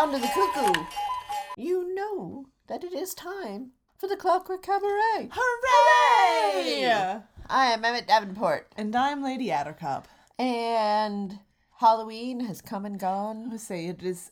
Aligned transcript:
Sound 0.00 0.14
of 0.14 0.22
the 0.22 0.28
cuckoo, 0.28 0.72
you 1.58 1.94
know 1.94 2.46
that 2.68 2.82
it 2.82 2.94
is 2.94 3.12
time 3.12 3.72
for 3.98 4.06
the 4.08 4.16
Clockwork 4.16 4.62
Cabaret. 4.62 5.28
Hooray! 5.30 7.20
I 7.50 7.66
am 7.66 7.84
Emmett 7.84 8.06
Davenport, 8.08 8.72
And 8.78 8.96
I'm 8.96 9.22
Lady 9.22 9.48
Attercop. 9.48 10.04
and 10.38 11.40
Halloween 11.80 12.40
has 12.46 12.62
come 12.62 12.86
and 12.86 12.94
I 12.96 12.98
gone. 12.98 13.50
would 13.50 13.60
say 13.60 13.88
it 13.88 14.02
is 14.02 14.30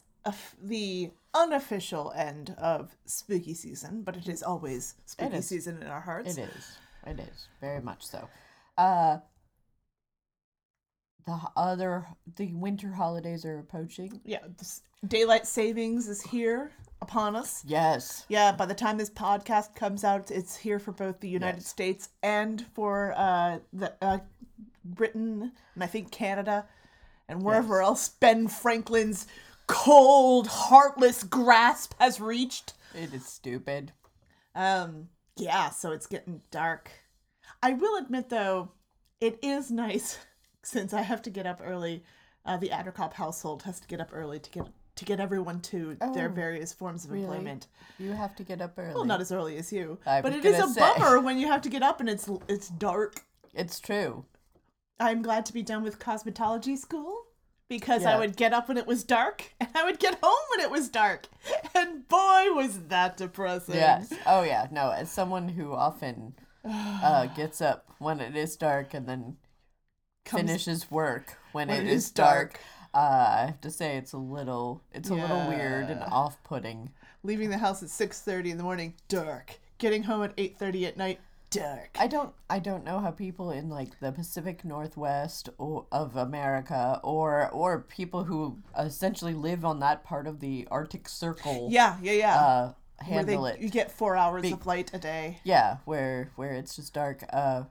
the 0.62 1.10
unofficial 1.34 2.12
end 2.16 2.54
of 2.56 2.96
spooky 3.04 3.52
season, 3.52 4.00
but 4.04 4.16
it 4.16 4.26
is 4.26 4.42
always 4.42 4.94
spooky 5.04 5.36
is. 5.36 5.46
season 5.48 5.82
in 5.82 5.88
our 5.88 6.00
hearts. 6.00 6.38
It 6.38 6.48
is. 6.48 6.78
It 7.06 7.20
is 7.20 7.48
very 7.60 7.82
much 7.82 8.06
so. 8.06 8.26
Uh, 8.78 9.18
the 11.28 11.38
other 11.58 12.06
the 12.36 12.54
winter 12.54 12.90
holidays 12.90 13.44
are 13.44 13.58
approaching. 13.58 14.18
Yeah, 14.24 14.38
daylight 15.06 15.46
savings 15.46 16.08
is 16.08 16.22
here 16.22 16.72
upon 17.02 17.36
us. 17.36 17.62
Yes. 17.66 18.24
Yeah, 18.30 18.52
by 18.52 18.64
the 18.64 18.74
time 18.74 18.96
this 18.96 19.10
podcast 19.10 19.74
comes 19.74 20.04
out, 20.04 20.30
it's 20.30 20.56
here 20.56 20.78
for 20.78 20.92
both 20.92 21.20
the 21.20 21.28
United 21.28 21.58
Yes. 21.58 21.68
States 21.68 22.08
and 22.22 22.64
for 22.72 23.12
uh, 23.14 23.58
the 23.74 23.92
uh, 24.00 24.18
Britain 24.82 25.52
and 25.74 25.84
I 25.84 25.86
think 25.86 26.10
Canada 26.10 26.64
and 27.28 27.42
wherever 27.42 27.82
else 27.82 28.08
Ben 28.08 28.48
Franklin's 28.48 29.26
cold, 29.66 30.46
heartless 30.46 31.24
grasp 31.24 31.92
has 32.00 32.22
reached. 32.22 32.72
It 32.94 33.12
is 33.12 33.26
stupid. 33.26 33.92
Um, 34.54 35.10
yeah, 35.36 35.68
so 35.68 35.92
it's 35.92 36.06
getting 36.06 36.40
dark. 36.50 36.90
I 37.62 37.74
will 37.74 38.02
admit 38.02 38.30
though, 38.30 38.70
it 39.20 39.38
is 39.42 39.70
nice 39.70 40.16
since 40.62 40.92
I 40.92 41.02
have 41.02 41.22
to 41.22 41.30
get 41.30 41.46
up 41.46 41.60
early. 41.64 42.02
Uh, 42.44 42.56
the 42.56 42.68
Attercop 42.70 43.14
household 43.14 43.62
has 43.64 43.78
to 43.80 43.86
get 43.88 44.00
up 44.00 44.10
early 44.12 44.38
to 44.38 44.50
get 44.50 44.64
to 44.96 45.04
get 45.04 45.20
everyone 45.20 45.60
to 45.60 45.96
their 46.12 46.28
Oh, 46.28 46.32
various 46.32 46.72
forms 46.72 47.04
of 47.04 47.12
really? 47.12 47.22
employment. 47.24 47.68
You 48.00 48.12
have 48.12 48.34
to 48.36 48.42
get 48.42 48.60
up 48.60 48.72
early. 48.76 48.94
Well, 48.94 49.04
not 49.04 49.20
as 49.20 49.30
early 49.30 49.56
as 49.56 49.72
you, 49.72 49.98
I 50.04 50.20
but 50.22 50.32
it 50.32 50.44
is 50.44 50.58
a 50.58 50.66
say. 50.68 50.80
bummer 50.80 51.20
when 51.20 51.38
you 51.38 51.46
have 51.46 51.60
to 51.62 51.68
get 51.68 51.82
up 51.82 52.00
and 52.00 52.08
it's 52.08 52.28
it's 52.48 52.68
dark. 52.68 53.22
It's 53.54 53.78
true. 53.80 54.24
I'm 54.98 55.22
glad 55.22 55.46
to 55.46 55.52
be 55.52 55.62
done 55.62 55.82
with 55.84 56.00
cosmetology 56.00 56.76
school 56.76 57.26
because 57.68 58.04
I 58.04 58.18
would 58.18 58.36
get 58.36 58.52
up 58.52 58.66
when 58.66 58.76
it 58.76 58.86
was 58.86 59.04
dark 59.04 59.52
and 59.60 59.68
I 59.74 59.84
would 59.84 60.00
get 60.00 60.18
home 60.22 60.44
when 60.56 60.64
it 60.64 60.70
was 60.70 60.88
dark, 60.88 61.26
and 61.74 62.08
boy 62.08 62.46
was 62.54 62.78
that 62.88 63.16
depressing. 63.16 63.74
Yes. 63.76 64.12
Oh 64.26 64.42
yeah. 64.42 64.66
No, 64.72 64.90
as 64.90 65.10
someone 65.10 65.50
who 65.50 65.74
often 65.74 66.34
uh, 66.64 67.26
gets 67.26 67.60
up 67.60 67.84
when 67.98 68.20
it 68.20 68.34
is 68.34 68.56
dark 68.56 68.94
and 68.94 69.06
then 69.06 69.36
Comes- 70.28 70.42
finishes 70.42 70.90
work 70.90 71.38
when, 71.52 71.68
when 71.68 71.86
it 71.86 71.90
is 71.90 72.04
is 72.06 72.10
dark, 72.10 72.60
uh, 72.94 72.98
I 72.98 73.44
have 73.46 73.60
to 73.62 73.70
say 73.70 73.96
it's 73.96 74.12
a 74.12 74.18
little 74.18 74.82
it's 74.92 75.10
a 75.10 75.14
little 75.14 75.46
weird 75.48 75.90
and 75.90 76.02
off-putting. 76.02 76.90
leaving 77.22 77.50
the 77.50 77.58
house 77.58 77.82
at 77.82 77.88
6:30 77.90 78.50
in 78.52 78.56
the 78.58 78.62
morning 78.62 78.94
dark. 79.08 79.58
Getting 79.78 80.04
home 80.04 80.22
at 80.22 80.34
8:30 80.36 80.86
at 80.86 80.96
night 80.96 81.20
dark. 81.50 81.96
I 81.98 82.06
don't 82.06 82.32
I 82.50 82.58
don't 82.58 82.84
know 82.84 82.98
how 83.00 83.10
people 83.10 83.50
in 83.50 83.68
like 83.70 83.98
the 84.00 84.12
Pacific 84.12 84.64
Northwest 84.64 85.48
or, 85.58 85.86
of 85.90 86.14
America 86.16 87.00
or 87.02 87.48
or 87.50 87.80
people 87.80 88.24
who 88.24 88.58
essentially 88.78 89.34
live 89.34 89.64
on 89.64 89.80
that 89.80 90.04
part 90.04 90.26
of 90.26 90.40
the 90.40 90.66
Arctic 90.70 91.08
Circle 91.08 91.68
yeah 91.70 91.96
yeah 92.02 92.12
yeah. 92.12 92.34
uh 92.36 92.72
Where 93.06 93.24
they- 93.24 93.32
handle 93.32 93.46
it. 93.46 93.60
you 93.60 93.70
get 93.70 93.90
4 93.90 94.16
hours 94.16 94.42
Be- 94.42 94.52
of 94.52 94.66
light 94.66 94.90
a 94.92 94.98
day. 94.98 95.38
Yeah, 95.44 95.78
where 95.84 96.30
where 96.36 96.52
it's 96.52 96.76
just 96.76 96.92
dark. 96.92 97.24
Uh, 97.32 97.62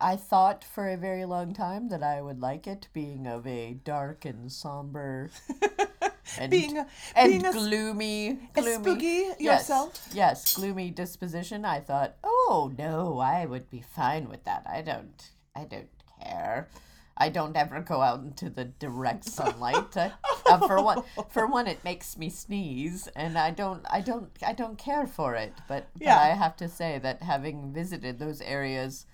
I 0.00 0.16
thought 0.16 0.64
for 0.64 0.88
a 0.88 0.96
very 0.96 1.24
long 1.24 1.54
time 1.54 1.88
that 1.88 2.02
I 2.02 2.20
would 2.20 2.40
like 2.40 2.66
it, 2.66 2.88
being 2.92 3.26
of 3.26 3.46
a 3.46 3.74
dark 3.84 4.24
and 4.24 4.50
somber, 4.50 5.30
and 6.38 6.50
being 6.50 6.78
a, 6.78 6.86
and 7.14 7.30
being 7.30 7.46
a, 7.46 7.52
gloomy, 7.52 8.28
a 8.56 8.60
gloomy 8.60 8.84
spooky 8.84 9.06
yes, 9.38 9.38
yourself 9.40 10.08
Yes, 10.12 10.54
gloomy 10.56 10.90
disposition. 10.90 11.64
I 11.64 11.80
thought, 11.80 12.16
oh 12.24 12.72
no, 12.76 13.18
I 13.18 13.46
would 13.46 13.70
be 13.70 13.80
fine 13.80 14.28
with 14.28 14.44
that. 14.44 14.66
I 14.68 14.82
don't, 14.82 15.30
I 15.54 15.64
don't 15.64 15.88
care. 16.20 16.68
I 17.16 17.28
don't 17.28 17.56
ever 17.56 17.80
go 17.80 18.00
out 18.02 18.20
into 18.20 18.50
the 18.50 18.64
direct 18.64 19.24
sunlight. 19.24 19.96
Uh, 20.46 20.56
uh, 20.56 20.66
for 20.66 20.82
one, 20.82 21.02
for 21.30 21.46
one, 21.46 21.66
it 21.66 21.82
makes 21.84 22.18
me 22.18 22.28
sneeze, 22.28 23.08
and 23.16 23.38
I 23.38 23.50
don't, 23.50 23.82
I 23.90 24.02
don't, 24.02 24.28
I 24.46 24.52
don't 24.52 24.76
care 24.76 25.06
for 25.06 25.34
it. 25.34 25.54
But, 25.68 25.88
Yeah. 25.98 26.16
but 26.16 26.22
I 26.22 26.34
have 26.34 26.54
to 26.56 26.68
say 26.68 26.98
that 26.98 27.22
having 27.22 27.72
visited 27.72 28.18
those 28.18 28.42
areas 28.42 29.06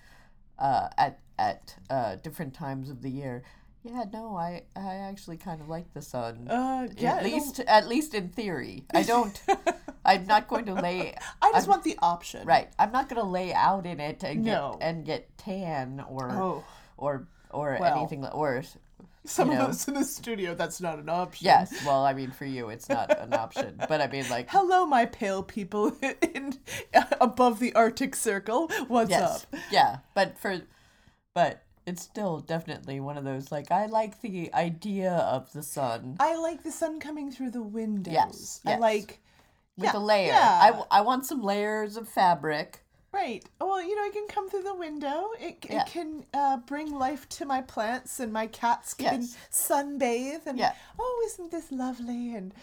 uh, 0.61 0.89
at 0.99 1.19
at 1.39 1.75
uh, 1.89 2.17
different 2.17 2.53
times 2.55 2.91
of 2.91 3.01
the 3.03 3.09
year, 3.11 3.43
yeah, 3.83 4.05
no, 4.13 4.37
I 4.37 4.63
I 4.77 4.95
actually 4.97 5.39
kind 5.39 5.61
of 5.61 5.69
like 5.69 5.93
the 5.95 6.03
sun. 6.03 6.47
uh 6.49 6.87
yeah 6.99 7.17
at 7.17 7.25
least, 7.25 7.61
at 7.61 7.89
least 7.89 8.15
in 8.15 8.29
theory. 8.29 8.85
I 8.95 9.03
don't. 9.03 9.41
I'm 10.05 10.27
not 10.27 10.49
going 10.49 10.65
to 10.67 10.75
lay. 10.75 11.15
I 11.43 11.51
just 11.53 11.67
I'm- 11.67 11.71
want 11.71 11.85
the 11.85 11.97
option 12.01 12.47
Right. 12.47 12.69
I'm 12.79 12.93
not 12.93 13.09
gonna 13.09 13.29
lay 13.39 13.53
out 13.53 13.87
in 13.87 14.01
it 14.01 14.23
and 14.25 14.45
No. 14.45 14.77
get 14.79 14.87
and 14.89 15.05
get 15.05 15.39
tan 15.39 16.05
or 16.09 16.31
oh 16.31 16.65
or 16.97 17.27
or 17.51 17.77
Well. 17.81 17.99
anything 17.99 18.25
or 18.27 18.63
some 19.25 19.51
you 19.51 19.59
know. 19.59 19.65
of 19.65 19.71
us 19.71 19.87
in 19.87 19.95
the 19.95 20.05
studio 20.05 20.55
that's 20.55 20.81
not 20.81 20.99
an 20.99 21.09
option 21.09 21.45
yes. 21.45 21.85
Well, 21.85 22.05
I 22.05 22.15
mean 22.15 22.31
for 22.31 22.45
you 22.47 22.71
it's 22.71 22.89
not 22.89 23.17
an 23.19 23.35
option, 23.35 23.81
but 23.89 24.01
I 24.01 24.07
mean 24.09 24.29
like 24.29 24.49
hello 24.51 24.87
my 24.87 25.07
pale 25.07 25.43
people 25.43 25.97
in 26.23 26.55
uh, 26.95 27.05
above 27.21 27.59
the 27.59 27.75
arctic 27.75 28.17
circle 28.17 28.71
what's 28.89 29.11
yes, 29.11 29.47
up 29.53 29.61
yeah. 29.71 29.99
But 30.15 30.39
for 30.39 30.63
but 31.35 31.63
it's 31.87 32.03
still 32.03 32.41
definitely 32.41 33.01
one 33.01 33.19
of 33.19 33.25
those 33.25 33.53
like 33.53 33.71
I 33.71 33.87
like 33.87 34.21
the 34.21 34.53
idea 34.55 35.13
of 35.13 35.53
the 35.53 35.63
sun 35.63 36.17
I 36.21 36.37
like 36.37 36.63
the 36.63 36.73
sun 36.73 37.01
coming 37.01 37.31
through 37.31 37.51
the 37.51 37.63
windows. 37.63 38.13
Yes, 38.15 38.61
I 38.67 38.71
yes. 38.71 38.81
like 38.81 39.21
with 39.77 39.93
yeah, 39.95 39.99
a 39.99 40.01
layer. 40.01 40.27
yeah. 40.29 40.85
I, 40.91 40.99
I 40.99 41.01
want 41.01 41.27
some 41.27 41.43
layers 41.43 41.97
of 41.97 42.09
fabric. 42.09 42.80
Right. 43.13 43.45
Well, 43.61 43.83
you 43.83 43.95
know, 43.97 44.05
it 44.05 44.13
can 44.13 44.27
come 44.29 44.49
through 44.49 44.63
the 44.63 44.75
window. 44.75 45.31
It, 45.39 45.65
Yeah. 45.69 45.83
it 45.83 45.87
can 45.89 46.25
uh, 46.35 46.59
bring 46.59 46.93
life 46.93 47.29
to 47.31 47.45
my 47.45 47.61
plants, 47.63 48.21
and 48.21 48.33
my 48.33 48.47
cats 48.47 48.95
can 48.95 49.23
Yes. 49.23 49.37
sunbathe. 49.51 50.47
And 50.47 50.59
Yeah. 50.59 50.75
oh, 50.99 51.23
isn't 51.27 51.51
this 51.51 51.71
lovely? 51.73 52.35
And 52.35 52.55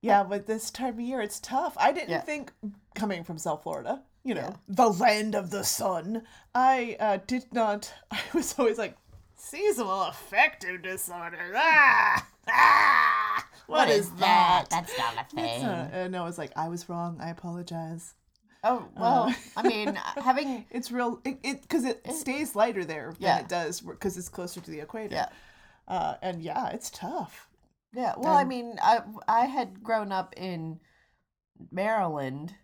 yeah, 0.00 0.22
but 0.22 0.46
this 0.46 0.70
time 0.70 0.94
of 0.94 1.00
year, 1.00 1.20
it's 1.20 1.40
tough. 1.40 1.74
I 1.78 1.92
didn't 1.92 2.10
Yeah. 2.10 2.20
think 2.20 2.52
coming 2.94 3.24
from 3.24 3.38
South 3.38 3.62
Florida, 3.62 4.02
you 4.24 4.34
know, 4.34 4.50
Yeah. 4.50 4.56
the 4.68 4.90
land 4.90 5.34
of 5.34 5.50
the 5.50 5.64
sun. 5.64 6.26
I 6.54 6.96
uh, 7.00 7.18
did 7.26 7.52
not. 7.52 7.92
I 8.10 8.20
was 8.34 8.58
always 8.58 8.78
like 8.78 8.96
seasonal 9.34 10.02
affective 10.04 10.82
disorder. 10.82 11.52
Ah, 11.56 12.26
ah. 12.48 13.46
what 13.66 13.88
is, 13.90 14.10
that? 14.12 14.66
That's 14.70 14.96
not 14.98 15.14
a 15.18 15.24
thing. 15.34 15.62
not- 15.62 15.92
uh, 15.94 16.08
no, 16.08 16.26
it's 16.26 16.38
like 16.38 16.52
I 16.56 16.68
was 16.68 16.88
wrong. 16.88 17.18
I 17.20 17.28
apologize. 17.30 18.14
Oh 18.64 18.88
well, 18.96 19.34
I 19.56 19.62
mean 19.62 19.94
having 20.16 20.64
It's 20.70 20.90
real 20.90 21.20
it 21.24 21.42
because 21.62 21.84
it, 21.84 22.00
stays 22.12 22.54
lighter 22.56 22.84
there 22.84 23.12
than 23.12 23.22
Yeah. 23.22 23.38
it 23.40 23.48
does 23.48 23.80
because 23.80 24.16
it's 24.16 24.28
closer 24.28 24.60
to 24.60 24.70
the 24.70 24.80
equator. 24.80 25.14
yeah. 25.14 25.28
Uh, 25.86 26.16
and 26.22 26.42
yeah, 26.42 26.68
it's 26.68 26.90
tough. 26.90 27.48
Yeah, 27.94 28.12
well, 28.18 28.34
I 28.34 28.44
mean, 28.44 28.78
I 28.82 29.00
I 29.26 29.46
had 29.46 29.82
grown 29.82 30.12
up 30.12 30.34
in 30.36 30.80
Maryland 31.70 32.54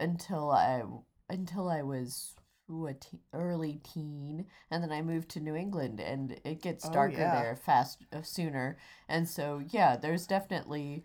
until 0.00 0.50
I 0.50 0.82
until 1.28 1.68
I 1.68 1.82
was 1.82 2.34
to 2.68 2.86
a 2.88 2.94
early 3.32 3.80
teen, 3.84 4.46
and 4.70 4.82
then 4.82 4.92
I 4.92 5.02
moved 5.02 5.28
to 5.30 5.40
New 5.40 5.54
England, 5.54 6.00
and 6.00 6.40
it 6.44 6.62
gets 6.62 6.86
Oh, 6.86 6.92
darker 6.92 7.18
yeah. 7.18 7.40
there 7.42 7.56
fast 7.56 8.04
uh, 8.12 8.22
sooner, 8.22 8.78
and 9.08 9.28
so 9.28 9.60
yeah, 9.68 9.96
there's 9.96 10.26
definitely 10.26 11.04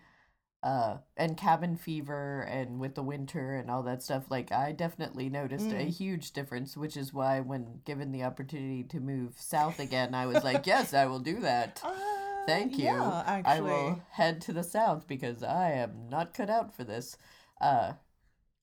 uh 0.62 0.98
and 1.16 1.38
cabin 1.38 1.76
fever 1.78 2.42
and 2.42 2.80
with 2.80 2.94
the 2.96 3.02
winter 3.04 3.56
and 3.56 3.72
all 3.72 3.82
that 3.84 4.04
stuff 4.04 4.26
like 4.30 4.52
i 4.52 4.72
definitely 4.74 5.30
noticed 5.30 5.72
a 5.72 5.76
Mm. 5.76 5.90
huge 5.98 6.32
difference 6.34 6.76
which 6.76 6.98
is 6.98 7.14
why 7.14 7.40
when 7.40 7.80
given 7.86 8.12
the 8.12 8.24
opportunity 8.24 8.84
to 8.84 9.00
move 9.00 9.36
south 9.38 9.80
again 9.80 10.14
i 10.14 10.26
was 10.26 10.44
like 10.44 10.68
yes 10.68 10.94
i 10.94 11.06
will 11.06 11.20
do 11.20 11.40
that 11.40 11.82
Uh, 12.42 12.46
Thank 12.46 12.78
you. 12.80 12.86
Yeah, 12.86 13.42
I 13.46 13.60
will 13.62 14.02
head 14.12 14.42
to 14.42 14.54
the 14.54 14.64
south 14.64 15.08
because 15.08 15.44
I 15.44 15.72
am 15.74 16.10
not 16.10 16.34
cut 16.34 16.50
out 16.50 16.74
for 16.76 16.84
this. 16.84 17.16
Uh, 17.62 17.94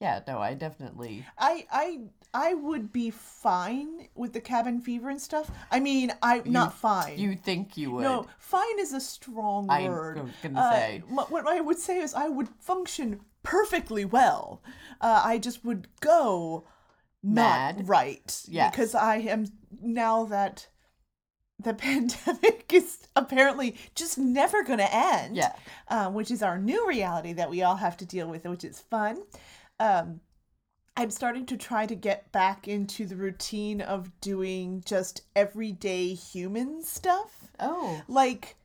yeah, 0.00 0.20
no, 0.26 0.38
I 0.38 0.54
definitely. 0.54 1.24
I 1.38 1.66
I 1.70 2.00
I 2.34 2.54
would 2.54 2.92
be 2.92 3.10
fine 3.10 4.08
with 4.14 4.32
the 4.34 4.40
cabin 4.40 4.80
fever 4.80 5.08
and 5.08 5.20
stuff. 5.20 5.50
I 5.70 5.80
mean, 5.80 6.12
i'm 6.22 6.50
not 6.50 6.74
fine. 6.74 7.18
You 7.18 7.34
think 7.34 7.76
you 7.76 7.90
would? 7.92 8.02
no, 8.02 8.26
fine 8.38 8.78
is 8.78 8.92
a 8.92 9.00
strong 9.00 9.68
I'm 9.70 9.90
word. 9.90 10.16
go- 10.16 10.28
gonna 10.42 10.60
Uh, 10.60 10.72
say. 10.72 11.02
what 11.08 11.46
I 11.46 11.60
would 11.60 11.78
say 11.78 11.98
is 11.98 12.12
I 12.14 12.28
would 12.28 12.48
function 12.60 13.20
perfectly 13.42 14.04
well. 14.04 14.62
Uh, 15.00 15.22
I 15.24 15.38
just 15.38 15.64
would 15.64 15.88
go 16.00 16.66
not 17.22 17.76
Mad. 17.76 17.88
right. 17.88 18.42
Yes. 18.48 18.70
Because 18.70 18.94
I 18.94 19.16
am 19.16 19.46
now 19.82 20.24
that 20.24 20.68
the 21.58 21.72
pandemic 21.86 22.70
is 22.72 22.98
apparently 23.16 23.76
just 23.94 24.18
never 24.18 24.62
going 24.62 24.78
to 24.78 24.94
end. 24.94 25.36
Yeah. 25.36 25.52
Um, 25.88 26.12
which 26.14 26.30
is 26.30 26.42
our 26.42 26.58
new 26.58 26.86
reality 26.86 27.32
that 27.32 27.48
we 27.50 27.62
all 27.62 27.76
have 27.76 27.96
to 27.98 28.04
deal 28.04 28.28
with, 28.28 28.44
which 28.44 28.62
is 28.64 28.78
fun. 28.80 29.22
Um, 29.80 30.20
I'm 30.96 31.10
starting 31.10 31.44
to 31.46 31.56
try 31.56 31.84
to 31.86 31.94
get 31.94 32.32
back 32.32 32.66
into 32.66 33.04
the 33.06 33.16
routine 33.16 33.80
of 33.82 34.10
doing 34.20 34.82
just 34.86 35.22
everyday 35.34 36.14
human 36.14 36.82
stuff 36.82 37.50
Oh, 37.60 38.02
like 38.08 38.56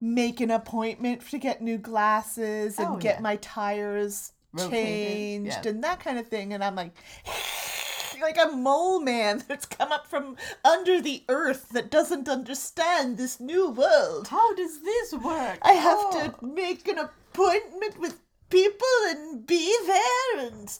make 0.00 0.40
an 0.40 0.50
appointment 0.50 1.26
to 1.30 1.38
get 1.38 1.62
new 1.62 1.78
glasses 1.78 2.78
and 2.78 2.88
Oh, 2.88 2.96
get 2.96 3.16
yeah. 3.16 3.20
my 3.22 3.36
tires 3.36 4.32
Rotated, 4.52 4.70
changed 4.72 5.64
yeah. 5.64 5.70
and 5.70 5.84
that 5.84 6.00
kind 6.00 6.18
of 6.18 6.26
thing 6.28 6.52
and 6.52 6.62
i'm 6.62 6.74
like 6.74 6.92
like 8.20 8.36
a 8.36 8.50
mole 8.54 9.00
man 9.00 9.42
that's 9.48 9.64
come 9.64 9.90
up 9.90 10.06
from 10.06 10.36
under 10.64 11.00
the 11.00 11.24
earth 11.30 11.70
that 11.70 11.90
doesn't 11.90 12.28
understand 12.28 13.16
this 13.16 13.40
new 13.40 13.70
world 13.70 14.28
how 14.28 14.54
does 14.54 14.82
this 14.82 15.12
work? 15.14 15.58
i 15.62 15.72
have 15.72 15.98
Oh. 16.00 16.34
to 16.38 16.46
make 16.46 16.86
an 16.88 16.98
appointment 16.98 17.98
with 17.98 18.20
people 18.52 18.86
and 19.08 19.46
be 19.46 19.74
there 19.86 20.46
and 20.46 20.78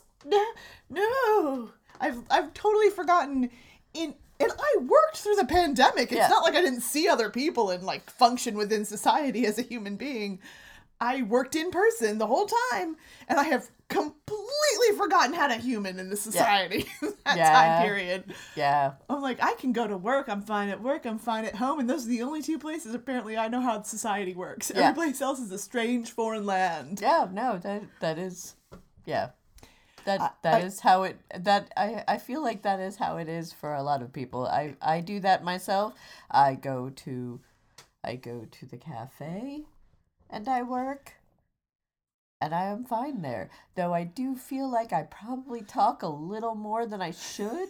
no 0.90 1.70
i've 2.00 2.18
i've 2.30 2.52
totally 2.54 2.90
forgotten 2.90 3.50
in 3.94 4.14
and 4.40 4.50
I 4.58 4.78
worked 4.80 5.18
through 5.18 5.36
the 5.36 5.44
pandemic. 5.44 6.10
It's 6.10 6.18
Yeah. 6.18 6.26
not 6.26 6.42
like 6.42 6.56
I 6.56 6.62
didn't 6.62 6.80
see 6.80 7.06
other 7.08 7.30
people 7.30 7.70
and 7.70 7.84
like 7.84 8.10
function 8.10 8.56
within 8.56 8.84
society 8.84 9.46
as 9.46 9.56
a 9.56 9.62
human 9.62 9.94
being. 9.94 10.40
I 11.02 11.22
worked 11.22 11.56
in 11.56 11.70
person 11.72 12.18
the 12.18 12.26
whole 12.28 12.46
time, 12.70 12.96
and 13.28 13.38
I 13.40 13.44
have 13.44 13.68
completely 13.88 14.96
forgotten 14.96 15.34
how 15.34 15.48
to 15.48 15.54
human 15.56 15.98
in 15.98 16.08
the 16.10 16.16
society 16.16 16.86
that 17.24 17.36
Yeah. 17.36 17.52
time 17.52 17.82
period. 17.86 18.34
Yeah, 18.56 18.92
I'm 19.10 19.20
like, 19.20 19.42
I 19.42 19.54
can 19.54 19.72
go 19.72 19.86
to 19.86 19.96
work. 19.96 20.28
I'm 20.28 20.42
fine 20.42 20.68
at 20.68 20.80
work. 20.80 21.04
I'm 21.04 21.18
fine 21.18 21.44
at 21.44 21.56
home, 21.56 21.80
and 21.80 21.90
those 21.90 22.06
are 22.06 22.08
the 22.08 22.22
only 22.22 22.40
two 22.42 22.58
places 22.58 22.94
apparently 22.94 23.36
I 23.36 23.48
know 23.48 23.60
how 23.60 23.82
society 23.82 24.34
works. 24.34 24.70
Yeah. 24.74 24.88
Every 24.88 24.94
place 24.94 25.20
else 25.20 25.40
is 25.40 25.50
a 25.50 25.58
strange 25.58 26.10
foreign 26.12 26.46
land. 26.46 27.00
yeah, 27.02 27.26
no, 27.30 27.58
that 27.58 27.82
that 28.00 28.18
is, 28.18 28.54
yeah, 29.04 29.30
that 30.04 30.36
that 30.42 30.62
I- 30.62 30.66
is 30.66 30.80
how 30.80 31.02
it. 31.02 31.16
That 31.38 31.72
I 31.76 32.04
I 32.08 32.18
feel 32.18 32.42
like 32.42 32.62
that 32.62 32.80
is 32.80 32.96
how 32.96 33.16
it 33.18 33.28
is 33.28 33.52
for 33.52 33.74
a 33.74 33.82
lot 33.82 34.02
of 34.02 34.12
people. 34.12 34.46
I 34.46 34.76
I 34.80 35.00
do 35.00 35.20
that 35.20 35.42
myself. 35.44 35.94
I 36.30 36.54
go 36.54 36.90
to, 36.90 37.40
I 38.04 38.16
go 38.16 38.46
to 38.50 38.66
the 38.66 38.76
cafe, 38.78 39.64
and 40.32 40.48
I 40.48 40.62
work. 40.62 41.12
And 42.40 42.52
I 42.52 42.64
am 42.64 42.84
fine 42.84 43.22
there. 43.22 43.50
Though 43.76 43.94
I 43.94 44.02
do 44.02 44.34
feel 44.34 44.68
like 44.68 44.92
I 44.92 45.04
probably 45.04 45.60
talk 45.60 46.02
a 46.02 46.08
little 46.08 46.56
more 46.56 46.86
than 46.86 47.00
I 47.00 47.12
should 47.12 47.68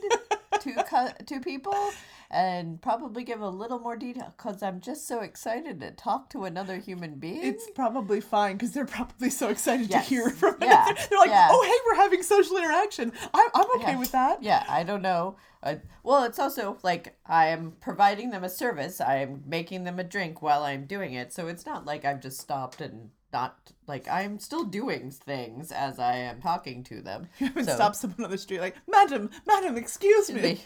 to 0.60 0.84
cu- 0.88 1.24
to 1.26 1.40
people 1.40 1.90
and 2.32 2.80
probably 2.80 3.24
give 3.24 3.40
a 3.40 3.48
little 3.48 3.78
more 3.78 3.96
detail 3.96 4.32
because 4.36 4.62
I'm 4.62 4.80
just 4.80 5.06
so 5.06 5.20
excited 5.20 5.80
to 5.80 5.90
talk 5.90 6.30
to 6.30 6.44
another 6.44 6.78
human 6.78 7.16
being. 7.16 7.44
It's 7.44 7.68
probably 7.74 8.20
fine 8.20 8.56
because 8.56 8.72
they're 8.72 8.86
probably 8.86 9.28
so 9.30 9.48
excited 9.50 9.90
Yes. 9.90 10.04
to 10.08 10.14
hear 10.14 10.30
from 10.30 10.56
Yeah. 10.60 10.88
it. 10.90 10.98
They're 11.10 11.18
like, 11.18 11.28
Yeah. 11.30 11.48
"Oh, 11.50 11.62
hey, 11.62 11.78
we're 11.86 12.02
having 12.02 12.22
social 12.22 12.56
interaction. 12.56 13.12
I'm, 13.34 13.48
I'm 13.54 13.66
okay 13.80 13.92
Yeah. 13.92 13.98
with 13.98 14.12
that." 14.12 14.42
Yeah, 14.42 14.64
I 14.68 14.82
don't 14.82 15.02
know. 15.02 15.36
Uh, 15.62 15.76
well, 16.02 16.24
it's 16.24 16.38
also 16.38 16.78
like 16.82 17.16
I 17.26 17.48
am 17.48 17.72
providing 17.80 18.30
them 18.30 18.42
a 18.44 18.48
service. 18.48 19.00
I 19.00 19.16
am 19.18 19.42
making 19.46 19.84
them 19.84 19.98
a 19.98 20.04
drink 20.04 20.40
while 20.42 20.62
I'm 20.64 20.86
doing 20.86 21.12
it. 21.12 21.32
So 21.32 21.46
it's 21.48 21.66
not 21.66 21.84
like 21.84 22.04
I've 22.04 22.20
just 22.20 22.40
stopped 22.40 22.80
and 22.80 23.10
not 23.32 23.72
like 23.86 24.08
I'm 24.08 24.38
still 24.38 24.64
doing 24.64 25.10
things 25.10 25.70
as 25.70 25.98
I 25.98 26.16
am 26.16 26.40
talking 26.40 26.82
to 26.84 27.00
them. 27.02 27.28
You 27.38 27.46
haven't 27.48 27.66
So- 27.66 27.74
stopped 27.74 27.96
someone 27.96 28.24
on 28.24 28.30
the 28.30 28.38
street 28.38 28.60
like, 28.60 28.76
"Madam, 28.88 29.30
madam, 29.46 29.76
excuse 29.76 30.30
me. 30.32 30.40
Me. 30.42 30.60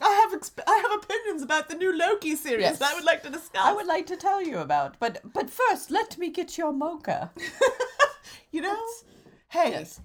I 0.00 0.10
have 0.28 0.40
exp- 0.40 0.60
I 0.66 0.76
have 0.88 1.02
opinions 1.02 1.42
about 1.42 1.68
the 1.68 1.76
new 1.76 1.96
Loki 1.96 2.34
series. 2.36 2.62
Yes. 2.62 2.82
I 2.82 2.94
would 2.94 3.04
like 3.04 3.22
to 3.22 3.30
discuss." 3.30 3.62
I 3.64 3.72
would 3.72 3.86
like 3.86 4.06
to 4.06 4.16
tell 4.16 4.42
you 4.42 4.58
about, 4.58 4.98
but 4.98 5.20
but 5.32 5.48
first, 5.50 5.90
let 5.90 6.18
me 6.18 6.30
get 6.30 6.58
your 6.58 6.72
mocha. 6.72 7.30
you 8.50 8.60
know, 8.60 8.78
hey, 9.48 9.70
Yes. 9.70 10.00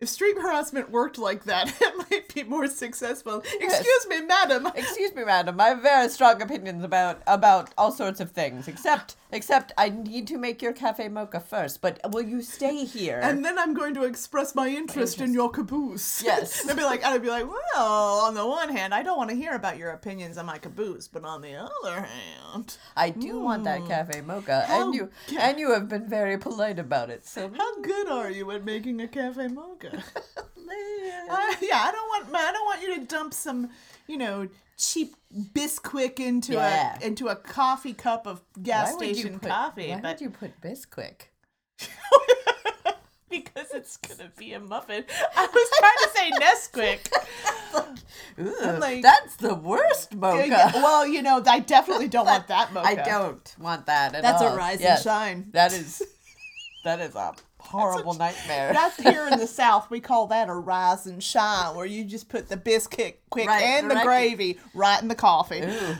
if 0.00 0.08
street 0.08 0.36
harassment 0.38 0.90
worked 0.90 1.18
like 1.18 1.44
that, 1.44 1.68
it 1.80 2.10
might 2.10 2.32
be 2.34 2.42
more 2.44 2.68
successful. 2.68 3.42
Excuse 3.60 4.06
me, 4.08 4.22
madam. 4.22 4.66
Excuse 4.74 5.14
me, 5.14 5.24
madam. 5.24 5.60
I 5.60 5.68
have 5.68 5.82
very 5.82 6.08
strong 6.08 6.40
opinions 6.40 6.82
about 6.82 7.20
about 7.26 7.74
all 7.76 7.92
sorts 7.92 8.20
of 8.20 8.30
things. 8.30 8.66
Except 8.66 9.16
except 9.30 9.72
I 9.76 9.88
need 9.90 10.26
to 10.28 10.38
make 10.38 10.62
your 10.62 10.72
cafe 10.72 11.08
mocha 11.08 11.40
first. 11.40 11.80
But 11.80 12.00
will 12.12 12.22
you 12.22 12.42
stay 12.42 12.84
here? 12.84 13.20
And 13.22 13.44
then 13.44 13.58
I'm 13.58 13.74
going 13.74 13.94
to 13.94 14.04
express 14.04 14.54
my 14.54 14.68
interest 14.68 15.20
in 15.20 15.32
your 15.34 15.50
caboose. 15.50 16.22
Yes. 16.28 16.68
I'd 16.68 16.76
be 16.76 16.82
like, 16.84 17.04
I'd 17.04 17.22
be 17.22 17.28
like, 17.28 17.46
well, 17.48 18.20
on 18.20 18.34
the 18.34 18.46
one 18.46 18.68
hand, 18.68 18.94
I 18.94 19.02
don't 19.02 19.16
want 19.16 19.30
to 19.30 19.36
hear 19.36 19.52
about 19.54 19.78
your 19.78 19.90
opinions 19.90 20.36
on 20.38 20.46
my 20.46 20.58
caboose, 20.58 21.08
but 21.08 21.24
on 21.24 21.40
the 21.42 21.54
other 21.56 22.00
hand, 22.02 22.76
I 22.96 23.10
do 23.10 23.40
want 23.40 23.64
that 23.64 23.86
cafe 23.86 24.20
mocha, 24.20 24.64
and 24.68 24.94
you 24.94 25.10
ga- 25.28 25.38
and 25.38 25.58
you 25.58 25.72
have 25.72 25.88
been 25.88 26.08
very 26.08 26.36
polite 26.38 26.78
about 26.78 27.10
it. 27.10 27.26
So 27.26 27.50
how 27.56 27.80
good 27.80 28.08
are 28.08 28.30
you 28.30 28.50
at 28.50 28.64
making 28.64 29.00
a 29.00 29.08
cafe 29.08 29.48
mocha? 29.48 30.02
Uh, 31.30 31.54
yeah, 31.60 31.76
I 31.84 31.90
don't 31.92 32.08
want, 32.08 32.34
I 32.34 32.52
don't 32.52 32.64
want 32.64 32.82
you 32.82 32.94
to 32.96 33.04
dump 33.04 33.34
some, 33.34 33.70
you 34.06 34.16
know, 34.16 34.48
cheap 34.78 35.14
Bisquick 35.34 36.20
into 36.20 36.54
Yeah. 36.54 36.96
a 37.00 37.04
into 37.04 37.28
a 37.28 37.36
coffee 37.36 37.92
cup 37.92 38.26
of 38.26 38.40
gas 38.62 38.92
Why 38.92 38.98
station 39.12 39.38
put- 39.40 39.50
coffee, 39.50 39.90
Why 39.90 40.00
but 40.00 40.12
would 40.12 40.20
you 40.22 40.30
put 40.30 40.60
Bisquick? 40.62 41.22
because 43.30 43.66
it's 43.74 43.96
gonna 43.98 44.30
be 44.38 44.54
a 44.54 44.60
muffin. 44.60 45.04
I 45.36 45.46
was 45.46 45.70
trying 45.78 45.98
to 46.02 46.10
say 46.14 46.30
Nesquik. 46.40 47.10
Ooh, 48.40 48.78
like- 48.78 49.02
that's 49.02 49.36
the 49.36 49.54
worst 49.54 50.14
mocha. 50.14 50.46
yeah, 50.48 50.72
well, 50.74 51.06
you 51.06 51.20
know, 51.22 51.42
I 51.46 51.58
definitely 51.60 52.08
don't 52.08 52.24
want 52.26 52.46
that 52.48 52.72
mocha. 52.72 52.86
I 52.88 52.94
don't 52.94 53.54
want 53.60 53.86
that 53.86 54.14
at 54.14 54.22
That's 54.22 54.40
all. 54.40 54.48
That's 54.48 54.54
a 54.54 54.58
rise 54.58 54.80
Yes, 54.80 54.98
and 55.00 55.04
shine. 55.04 55.50
That 55.52 55.72
is 55.72 56.02
that 56.84 57.00
is 57.00 57.14
a 57.14 57.34
horrible 57.70 58.14
nightmare. 58.14 58.72
That's 58.72 58.96
here 59.02 59.28
in 59.30 59.38
the 59.38 59.46
South. 59.46 59.90
We 59.90 60.00
call 60.00 60.26
that 60.28 60.48
a 60.48 60.54
rise 60.54 61.06
and 61.06 61.22
shine, 61.22 61.74
where 61.76 61.86
you 61.86 62.04
just 62.04 62.28
put 62.28 62.48
the 62.48 62.56
biscuit 62.56 63.20
quick 63.30 63.46
Right, 63.48 63.62
and 63.62 63.90
the 63.90 63.96
right. 63.96 64.04
gravy 64.04 64.58
right 64.74 65.00
in 65.00 65.08
the 65.08 65.14
coffee. 65.14 65.60
Ooh. 65.62 65.96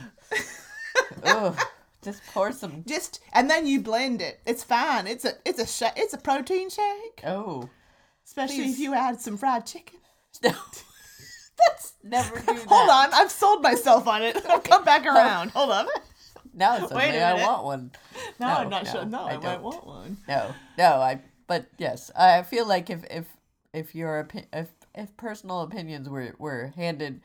Ooh. 1.29 1.55
Just 2.03 2.23
pour 2.33 2.53
some. 2.53 2.85
Just 2.87 3.21
and 3.33 3.51
then 3.51 3.67
you 3.67 3.81
blend 3.81 4.23
it. 4.23 4.41
It's 4.47 4.63
fine. 4.65 5.07
It's 5.07 5.25
a 5.25 5.33
it's 5.45 5.59
a 5.61 5.67
sh- 5.67 5.93
it's 5.97 6.15
a 6.15 6.19
protein 6.19 6.71
shake, 6.71 7.23
Oh. 7.27 7.69
especially 8.25 8.57
Please. 8.65 8.75
if 8.75 8.79
you 8.81 8.95
add 8.95 9.21
some 9.21 9.37
fried 9.37 9.67
chicken. 9.67 9.99
No. 10.45 10.53
That's 11.67 11.95
never 12.05 12.37
do 12.39 12.47
that. 12.47 12.67
Hold 12.69 12.89
on, 12.89 13.09
I've 13.13 13.33
sold 13.33 13.63
myself 13.63 14.07
on 14.07 14.23
it. 14.23 14.37
I'll 14.49 14.61
come 14.61 14.85
back 14.85 15.05
around. 15.05 15.51
Hold 15.51 15.73
on. 15.73 15.87
Now 16.55 16.79
suddenly 16.79 16.97
Wait 16.97 17.17
a 17.19 17.25
I 17.25 17.33
minute. 17.33 17.47
want 17.49 17.65
one. 17.65 17.91
No, 18.39 18.47
No, 18.47 18.55
I'm 18.55 18.69
not 18.71 18.85
no, 18.85 18.91
sure. 18.93 19.05
No, 19.05 19.19
I, 19.23 19.31
I 19.31 19.35
might 19.35 19.43
don't. 19.43 19.63
want 19.63 19.87
one. 19.87 20.17
No, 20.29 20.55
no, 20.79 20.85
I. 21.01 21.21
But 21.49 21.67
yes, 21.79 22.11
I 22.15 22.43
feel 22.43 22.67
like 22.67 22.91
if 22.91 23.05
if 23.11 23.27
if 23.73 23.95
your 23.95 24.23
opi- 24.23 24.47
if 24.53 24.69
if 24.95 25.17
personal 25.17 25.63
opinions 25.63 26.09
were 26.09 26.35
were 26.39 26.73
handed 26.77 27.23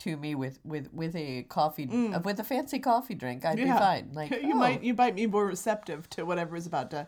to 0.00 0.16
me 0.16 0.34
with 0.34 0.58
with 0.64 0.92
with 0.92 1.14
a 1.16 1.44
coffee 1.44 1.88
uh, 2.14 2.20
with 2.20 2.38
a 2.40 2.44
fancy 2.44 2.78
coffee 2.80 3.14
drink, 3.14 3.44
I'd 3.44 3.56
be 3.56 3.64
fine. 3.66 4.10
Like 4.12 4.30
you 4.30 4.52
oh, 4.54 4.58
might 4.58 4.82
you 4.82 4.92
might 4.92 5.16
be 5.16 5.26
more 5.26 5.46
receptive 5.46 6.10
to 6.10 6.26
whatever 6.26 6.56
is 6.56 6.66
about 6.66 6.90
to. 6.90 7.06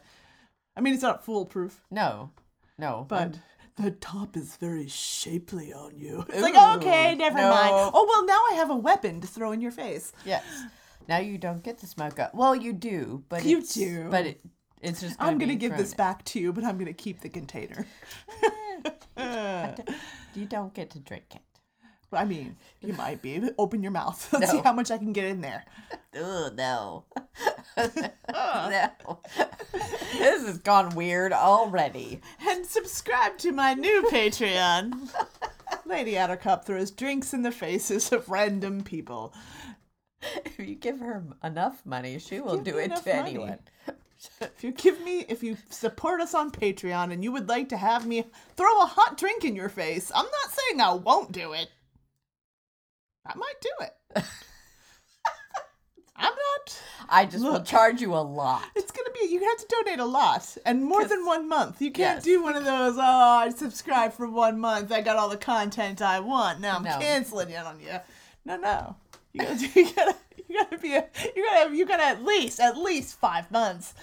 I 0.76 0.80
mean, 0.80 0.94
it's 0.94 1.02
not 1.02 1.24
foolproof. 1.24 1.82
no, 1.90 2.30
no, 2.78 3.04
but 3.08 3.20
I'm- 3.20 3.42
the 3.76 3.90
top 3.90 4.36
is 4.36 4.56
very 4.56 4.86
shapely 4.86 5.72
on 5.72 5.98
you. 5.98 6.24
It's 6.28 6.42
like, 6.42 6.54
Ooh, 6.54 6.76
okay, 6.76 7.14
never 7.14 7.38
no. 7.38 7.48
mind. 7.50 7.90
Oh, 7.94 8.06
well, 8.06 8.26
now 8.26 8.38
I 8.50 8.54
have 8.56 8.70
a 8.70 8.76
weapon 8.76 9.20
to 9.22 9.26
throw 9.26 9.52
in 9.52 9.62
your 9.62 9.70
face. 9.72 10.12
yes. 10.26 10.44
Now 11.08 11.18
you 11.18 11.36
don't 11.38 11.64
get 11.64 11.78
the 11.78 11.86
smoke 11.86 12.20
up. 12.20 12.34
Well, 12.34 12.54
you 12.54 12.72
do, 12.72 13.24
but 13.28 13.44
You 13.44 13.62
do. 13.62 14.08
But 14.10 14.26
it, 14.26 14.40
it's 14.82 15.00
just. 15.00 15.18
Gonna 15.18 15.30
I'm 15.30 15.38
going 15.38 15.48
to 15.48 15.56
give 15.56 15.76
this 15.76 15.94
back 15.94 16.24
to 16.26 16.40
you, 16.40 16.52
but 16.52 16.64
I'm 16.64 16.76
going 16.76 16.86
to 16.86 16.92
keep 16.92 17.20
the 17.20 17.28
container. 17.28 17.86
You 20.34 20.46
don't 20.46 20.72
get 20.72 20.90
to 20.90 20.98
drink 20.98 21.24
it. 21.34 21.42
I 22.12 22.24
mean, 22.24 22.56
you 22.80 22.92
might 22.92 23.22
be. 23.22 23.50
Open 23.58 23.82
your 23.82 23.92
mouth. 23.92 24.32
Let's 24.32 24.50
see 24.50 24.58
how 24.58 24.72
much 24.72 24.90
I 24.90 24.98
can 24.98 25.12
get 25.12 25.24
in 25.24 25.40
there. 25.40 25.64
Ugh, 26.20 26.54
no. 26.56 27.04
no. 27.76 29.20
this 30.12 30.46
has 30.46 30.58
gone 30.58 30.94
weird 30.94 31.32
already. 31.32 32.20
And 32.46 32.66
subscribe 32.66 33.38
to 33.38 33.52
my 33.52 33.74
new 33.74 34.02
Patreon. 34.10 35.10
Lady 35.86 36.12
Attercop 36.12 36.64
throws 36.64 36.90
drinks 36.90 37.32
in 37.32 37.42
the 37.42 37.52
faces 37.52 38.12
of 38.12 38.28
random 38.28 38.82
people. 38.82 39.32
If 40.44 40.58
you 40.58 40.74
give 40.74 41.00
her 41.00 41.24
enough 41.42 41.84
money, 41.84 42.18
she 42.18 42.40
will 42.40 42.58
do 42.58 42.78
it 42.78 42.94
to 42.96 43.16
money. 43.16 43.30
anyone. 43.30 43.58
If 44.40 44.62
you 44.62 44.72
give 44.72 45.00
me, 45.02 45.24
if 45.28 45.42
you 45.42 45.56
support 45.70 46.20
us 46.20 46.34
on 46.34 46.50
Patreon 46.52 47.12
and 47.12 47.24
you 47.24 47.32
would 47.32 47.48
like 47.48 47.68
to 47.70 47.76
have 47.76 48.06
me 48.06 48.24
throw 48.56 48.82
a 48.82 48.86
hot 48.86 49.16
drink 49.18 49.44
in 49.44 49.56
your 49.56 49.68
face, 49.68 50.10
I'm 50.14 50.24
not 50.24 50.52
saying 50.52 50.80
I 50.80 50.94
won't 50.94 51.32
do 51.32 51.52
it. 51.52 51.68
I 53.26 53.34
might 53.36 53.60
do 53.60 53.68
it. 53.80 53.94
I'm 56.16 56.32
not. 56.32 56.82
I 57.08 57.24
just 57.26 57.42
will 57.44 57.62
charge 57.62 58.00
you 58.00 58.14
a 58.14 58.16
lot. 58.22 58.64
It's 58.76 58.90
gonna 58.92 59.10
be. 59.10 59.26
You 59.32 59.40
have 59.48 59.58
to 59.58 59.66
donate 59.68 59.98
a 59.98 60.04
lot 60.04 60.56
and 60.64 60.84
more 60.84 61.04
than 61.04 61.24
one 61.26 61.48
month. 61.48 61.80
You 61.82 61.90
can't 61.90 62.16
Yes. 62.16 62.24
do 62.24 62.42
one 62.42 62.54
of 62.56 62.64
those. 62.64 62.96
Oh, 62.96 63.00
I 63.00 63.50
subscribed 63.50 64.14
for 64.14 64.28
one 64.28 64.58
month. 64.60 64.92
I 64.92 65.00
got 65.00 65.16
all 65.16 65.28
the 65.28 65.36
content 65.36 66.00
I 66.00 66.20
want. 66.20 66.60
Now 66.60 66.76
I'm 66.76 66.84
No. 66.84 66.98
canceling 66.98 67.50
it 67.50 67.64
on 67.64 67.80
you. 67.80 67.98
No, 68.44 68.56
no. 68.56 68.96
You 69.32 69.40
gotta. 69.42 69.58
do- 69.58 69.68
You 69.80 69.92
gotta. 69.94 70.16
You 70.48 70.58
gotta 70.64 70.78
be. 70.78 70.94
A, 70.94 71.04
you 71.34 71.44
gotta. 71.48 71.74
You 71.76 71.86
gotta 71.86 72.04
at 72.04 72.22
least 72.24 72.60
at 72.60 72.76
least 72.76 73.18
five 73.18 73.50
months. 73.50 73.94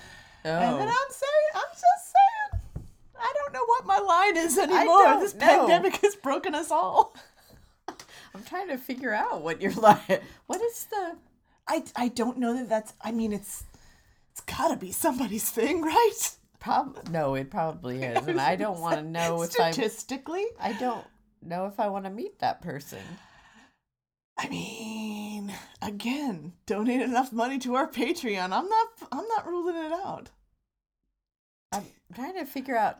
Oh. 0.45 0.49
And 0.49 0.79
then 0.79 0.87
Oh. 0.87 0.91
I'm 0.91 1.11
saying, 1.11 1.49
I'm 1.55 1.71
just 1.73 2.13
saying, 2.13 2.85
I 3.19 3.33
don't 3.37 3.53
know 3.53 3.65
what 3.65 3.85
my 3.85 3.99
line 3.99 4.37
is 4.37 4.57
anymore. 4.57 5.19
This 5.19 5.33
know. 5.35 5.45
pandemic 5.45 5.97
has 5.97 6.15
broken 6.15 6.55
us 6.55 6.71
all. 6.71 7.15
I'm 7.87 8.43
trying 8.45 8.69
to 8.69 8.77
figure 8.77 9.13
out 9.13 9.41
what 9.41 9.61
you're 9.61 9.73
like. 9.73 10.23
What 10.47 10.61
is 10.61 10.85
the. 10.85 11.17
I, 11.67 11.83
I 11.95 12.07
don't 12.07 12.37
know 12.39 12.53
that 12.55 12.69
that's. 12.69 12.93
I 13.01 13.11
mean, 13.11 13.33
it's 13.33 13.63
it's 14.31 14.41
gotta 14.41 14.75
be 14.77 14.91
somebody's 14.91 15.49
thing, 15.49 15.81
right? 15.83 16.31
Prob- 16.59 17.07
no, 17.09 17.35
it 17.35 17.49
probably 17.51 18.01
is. 18.03 18.25
And 18.27 18.39
I 18.41 18.55
don't 18.55 18.79
want 18.79 18.95
to 18.95 19.01
know 19.03 19.43
if 19.43 19.51
I. 19.59 19.71
statistically. 19.71 20.45
I 20.59 20.73
don't 20.73 21.05
know 21.43 21.67
if 21.67 21.79
I 21.79 21.87
want 21.89 22.05
to 22.05 22.11
meet 22.11 22.39
that 22.39 22.61
person. 22.61 22.99
I 24.41 24.47
mean, 24.47 25.53
again, 25.81 26.53
donate 26.65 27.01
enough 27.01 27.33
money 27.33 27.57
to 27.59 27.75
our 27.75 27.89
Patreon. 27.89 28.51
I'm 28.53 28.69
not. 28.69 28.87
I'm 29.11 29.27
not 29.27 29.45
ruling 29.47 29.75
it 29.75 29.91
out. 29.91 30.29
I'm 31.73 31.85
trying 32.13 32.35
to 32.35 32.45
figure 32.45 32.77
out. 32.77 32.99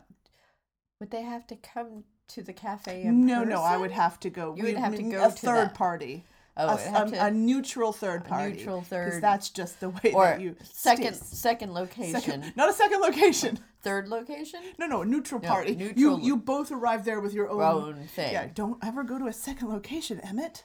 Would 1.00 1.10
they 1.10 1.22
have 1.22 1.46
to 1.46 1.56
come 1.56 2.04
to 2.28 2.42
the 2.42 2.52
cafe? 2.52 3.04
No, 3.04 3.42
no, 3.42 3.62
I 3.62 3.78
would 3.78 3.90
have 3.90 4.20
to 4.20 4.28
go. 4.30 4.54
You 4.54 4.64
would 4.64 4.76
have 4.76 4.94
to 4.96 5.02
go 5.02 5.24
a 5.24 5.30
to 5.30 5.34
third 5.34 5.68
that. 5.70 5.74
party. 5.74 6.24
Oh, 6.58 6.68
a, 6.76 7.02
a- 7.04 7.10
to- 7.10 7.24
a 7.26 7.30
neutral 7.30 7.92
third 7.92 8.24
party. 8.26 8.56
neutral 8.58 8.82
third- 8.82 9.22
That's 9.22 9.48
just 9.48 9.80
the 9.80 9.88
way 9.88 10.12
or 10.12 10.24
that 10.26 10.40
you 10.42 10.56
second 10.62 11.14
second 11.14 11.72
location, 11.72 12.20
Second, 12.20 12.52
not 12.54 12.68
a 12.68 12.72
second 12.74 13.00
location. 13.00 13.58
third 13.82 14.08
location, 14.08 14.60
No, 14.78 14.86
no, 14.86 15.00
a 15.02 15.06
neutral 15.06 15.40
No, 15.40 15.48
party. 15.48 15.74
neutral- 15.74 15.96
You 16.20 16.20
you 16.20 16.36
both 16.36 16.70
arrive 16.70 17.06
there 17.06 17.20
with 17.20 17.32
your 17.32 17.48
own. 17.48 17.62
own 17.62 18.06
thing. 18.08 18.32
Yeah, 18.32 18.48
don't 18.52 18.84
ever 18.84 19.04
go 19.04 19.16
to 19.18 19.26
a 19.26 19.32
second 19.32 19.68
location, 19.70 20.20
Emmett. 20.20 20.64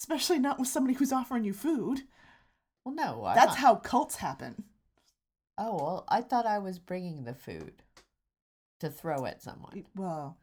Especially 0.00 0.38
not 0.38 0.58
with 0.58 0.68
somebody 0.68 0.94
who's 0.96 1.12
offering 1.12 1.44
you 1.44 1.52
food. 1.52 2.02
Well, 2.84 2.94
no, 2.94 3.24
I'm 3.24 3.34
That's 3.34 3.48
not- 3.48 3.58
how 3.58 3.74
cults 3.76 4.16
happen. 4.16 4.64
Oh 5.58 5.74
well, 5.76 6.04
I 6.08 6.20
thought 6.20 6.46
I 6.46 6.58
was 6.58 6.78
bringing 6.78 7.24
the 7.24 7.34
food 7.34 7.82
to 8.80 8.88
throw 8.90 9.26
at 9.26 9.42
someone. 9.42 9.84
Well. 9.96 10.38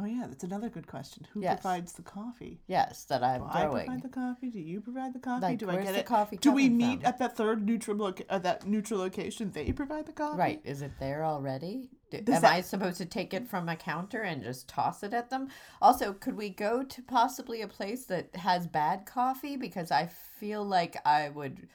Oh 0.00 0.04
yeah, 0.04 0.26
that's 0.28 0.44
another 0.44 0.68
good 0.68 0.86
question. 0.86 1.26
Who 1.32 1.40
Yes. 1.42 1.60
provides 1.60 1.92
the 1.94 2.02
coffee? 2.02 2.60
Yes, 2.68 3.02
that 3.06 3.24
I'm 3.24 3.40
Do 3.40 3.46
I 3.50 3.62
throwing. 3.62 3.86
provide 3.86 4.02
the 4.02 4.08
coffee? 4.08 4.50
Do 4.50 4.60
you 4.60 4.80
provide 4.80 5.12
the 5.12 5.18
coffee? 5.18 5.42
Like, 5.42 5.58
Do 5.58 5.68
I 5.70 5.74
where's 5.74 5.86
get 5.86 5.92
the 5.94 5.98
it? 6.00 6.06
coffee 6.06 6.36
Do 6.36 6.52
we 6.52 6.64
coming 6.68 6.76
meet 6.76 7.00
from? 7.00 7.06
at 7.06 7.18
that 7.18 7.36
third 7.36 7.64
neutral 7.66 8.14
uh, 8.28 8.38
that 8.38 8.64
neutral 8.66 9.00
location? 9.00 9.50
They 9.50 9.72
provide 9.72 10.06
the 10.06 10.12
coffee. 10.12 10.38
Right? 10.38 10.60
Is 10.64 10.82
it 10.82 10.92
there 11.00 11.24
already? 11.24 11.90
Do, 12.10 12.18
am 12.18 12.24
that- 12.42 12.44
I 12.44 12.60
supposed 12.62 12.98
to 12.98 13.04
take 13.06 13.34
it 13.34 13.48
from 13.48 13.68
a 13.68 13.76
counter 13.76 14.22
and 14.22 14.42
just 14.42 14.68
toss 14.68 15.02
it 15.02 15.12
at 15.12 15.30
them? 15.30 15.48
Also, 15.82 16.12
could 16.12 16.36
we 16.36 16.48
go 16.50 16.82
to 16.82 17.02
possibly 17.02 17.62
a 17.62 17.68
place 17.68 18.04
that 18.06 18.34
has 18.36 18.66
bad 18.66 19.06
coffee? 19.06 19.56
Because 19.56 19.90
I 19.90 20.06
feel 20.38 20.64
like 20.64 20.96
I 21.06 21.28
would 21.28 21.68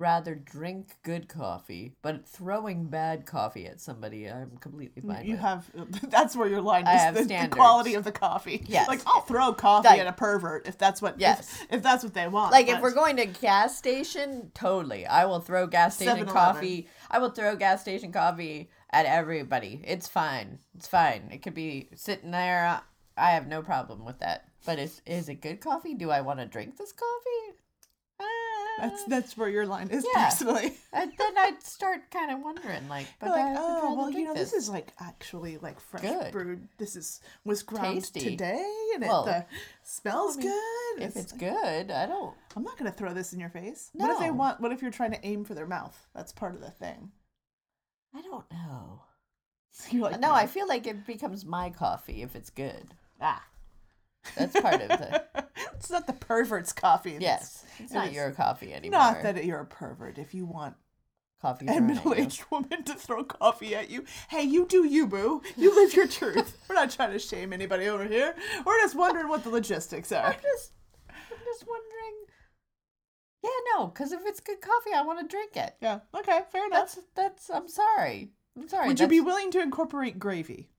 rather 0.00 0.34
drink 0.34 0.96
good 1.04 1.28
coffee, 1.28 1.94
but 2.02 2.26
throwing 2.28 2.86
bad 2.86 3.24
coffee 3.24 3.64
at 3.66 3.80
somebody, 3.80 4.28
I'm 4.28 4.56
completely 4.58 5.00
fine 5.00 5.24
You 5.24 5.32
with. 5.34 5.40
have 5.40 5.70
that's 6.10 6.34
where 6.34 6.48
your 6.48 6.60
line 6.60 6.84
I 6.88 6.96
is 6.96 7.00
have 7.02 7.14
the, 7.14 7.22
the 7.24 7.48
quality 7.48 7.94
of 7.94 8.02
the 8.02 8.10
coffee. 8.10 8.64
Yes. 8.66 8.88
Like 8.88 9.00
I'll 9.06 9.20
throw 9.20 9.52
coffee 9.52 9.86
Like- 9.88 10.00
at 10.00 10.08
a 10.08 10.12
pervert 10.12 10.66
if 10.66 10.76
that's 10.78 11.00
what 11.00 11.20
Yes. 11.20 11.40
if, 11.70 11.74
if 11.74 11.82
that's 11.84 12.02
what 12.02 12.12
they 12.12 12.26
want. 12.26 12.50
like 12.50 12.68
if 12.68 12.80
we're 12.80 12.92
going 12.92 13.16
to 13.18 13.26
gas 13.26 13.78
station, 13.78 14.50
totally. 14.52 15.06
I 15.06 15.26
will 15.26 15.40
throw 15.40 15.68
gas 15.68 15.94
station 15.94 16.26
7-Eleven. 16.26 16.34
coffee. 16.34 16.88
I 17.08 17.18
will 17.20 17.30
throw 17.30 17.54
gas 17.54 17.80
station 17.80 18.10
coffee 18.10 18.70
at 18.94 19.06
everybody. 19.06 19.82
It's 19.84 20.06
fine. 20.08 20.58
It's 20.76 20.86
fine. 20.86 21.28
It 21.32 21.42
could 21.42 21.54
be 21.54 21.88
sitting 21.96 22.30
there. 22.30 22.80
I 23.16 23.30
have 23.30 23.46
no 23.48 23.60
problem 23.62 24.04
with 24.04 24.20
that. 24.20 24.48
But 24.64 24.78
is 24.78 25.02
is 25.04 25.28
it 25.28 25.42
good 25.42 25.60
coffee? 25.60 25.94
Do 25.94 26.10
I 26.10 26.20
want 26.20 26.38
to 26.40 26.46
drink 26.46 26.76
this 26.78 26.92
coffee? 26.92 27.58
that's 28.80 29.02
Uh, 29.02 29.06
that's 29.08 29.36
where 29.36 29.48
your 29.48 29.66
line 29.66 29.88
is 29.88 30.04
Yeah. 30.14 30.24
personally. 30.24 30.74
and 30.92 31.12
then 31.16 31.38
I'd 31.38 31.62
start 31.62 32.10
kind 32.10 32.32
of 32.32 32.40
wondering, 32.40 32.88
like, 32.88 33.06
but 33.20 33.26
You're 33.28 33.36
like, 33.36 33.56
oh 33.58 33.94
well, 33.94 34.10
you 34.10 34.24
know, 34.24 34.34
this. 34.34 34.52
is 34.52 34.68
like 34.68 34.92
actually 35.00 35.58
like 35.58 35.78
fresh 35.80 36.02
Good. 36.02 36.32
brewed. 36.32 36.68
This 36.78 36.96
is 36.96 37.20
was 37.44 37.62
ground 37.62 37.96
Tasty. 37.96 38.20
today, 38.30 38.66
and 38.94 39.02
Well, 39.02 39.26
it 39.26 39.30
uh, 39.30 39.42
smells 39.84 40.36
I 40.38 40.40
mean, 40.40 40.48
good. 40.48 41.02
If 41.04 41.16
it's 41.16 41.32
good, 41.32 41.90
I 41.90 42.06
don't. 42.06 42.34
I'm 42.56 42.62
not 42.64 42.76
gonna 42.78 42.90
throw 42.92 43.12
this 43.12 43.32
in 43.32 43.38
your 43.40 43.50
face. 43.50 43.90
What 43.92 44.10
if 44.10 44.18
they 44.18 44.30
want? 44.30 44.60
What 44.60 44.72
if 44.72 44.82
you're 44.82 44.90
trying 44.90 45.12
to 45.12 45.24
aim 45.26 45.44
for 45.44 45.54
their 45.54 45.66
mouth? 45.66 45.96
That's 46.14 46.32
part 46.32 46.54
of 46.54 46.60
the 46.60 46.70
thing. 46.70 47.10
I 48.14 48.22
don't 48.22 48.50
know. 48.52 49.00
Like, 49.92 50.20
no, 50.20 50.32
I 50.32 50.46
feel 50.46 50.68
like 50.68 50.86
it 50.86 51.04
becomes 51.04 51.44
my 51.44 51.68
coffee 51.70 52.22
if 52.22 52.36
it's 52.36 52.48
good. 52.50 52.94
ah. 53.20 53.42
That's 54.36 54.58
part 54.60 54.80
of 54.80 54.88
the. 54.88 55.24
it's 55.74 55.90
not 55.90 56.06
the 56.06 56.12
pervert's 56.12 56.72
coffee. 56.72 57.16
Yes, 57.20 57.64
it's 57.78 57.90
it 57.90 57.94
not 57.94 58.12
your 58.12 58.30
coffee 58.30 58.72
anymore. 58.72 59.00
Not 59.00 59.22
that 59.22 59.44
you're 59.44 59.60
a 59.60 59.66
pervert. 59.66 60.16
If 60.18 60.32
you 60.32 60.46
want 60.46 60.76
coffee. 61.42 61.66
a 61.66 61.72
thrown 61.72 61.76
at 61.76 61.88
you. 61.88 61.94
middle-aged 61.94 62.44
woman 62.50 62.84
to 62.84 62.94
throw 62.94 63.24
coffee 63.24 63.74
at 63.74 63.90
you, 63.90 64.04
hey, 64.28 64.42
you 64.42 64.66
do 64.66 64.86
you, 64.86 65.06
boo. 65.06 65.42
You 65.56 65.74
live 65.74 65.94
your 65.94 66.06
truth. 66.06 66.56
We're 66.68 66.76
not 66.76 66.90
trying 66.90 67.12
to 67.12 67.18
shame 67.18 67.52
anybody 67.52 67.86
over 67.88 68.04
here. 68.06 68.34
We're 68.64 68.80
just 68.80 68.94
wondering 68.94 69.28
what 69.28 69.42
the 69.44 69.50
logistics 69.50 70.10
are. 70.12 70.24
I'm 70.26 70.40
just, 70.40 70.72
I'm 71.10 71.44
just 71.44 71.66
wondering. 71.66 72.14
Yeah, 73.44 73.50
no, 73.76 73.86
because 73.88 74.10
if 74.12 74.20
it's 74.24 74.40
good 74.40 74.60
coffee, 74.60 74.90
I 74.94 75.02
want 75.02 75.20
to 75.20 75.26
drink 75.28 75.56
it. 75.56 75.74
Yeah. 75.80 76.00
Okay. 76.18 76.40
Fair 76.50 76.66
enough. 76.66 76.94
That's 76.94 76.98
that's. 77.14 77.50
I'm 77.50 77.68
sorry. 77.68 78.30
I'm 78.56 78.68
sorry. 78.68 78.88
Would 78.88 78.98
you 79.00 79.06
be 79.06 79.18
that's- 79.18 79.26
willing 79.26 79.50
to 79.52 79.60
incorporate 79.60 80.18
gravy? 80.18 80.70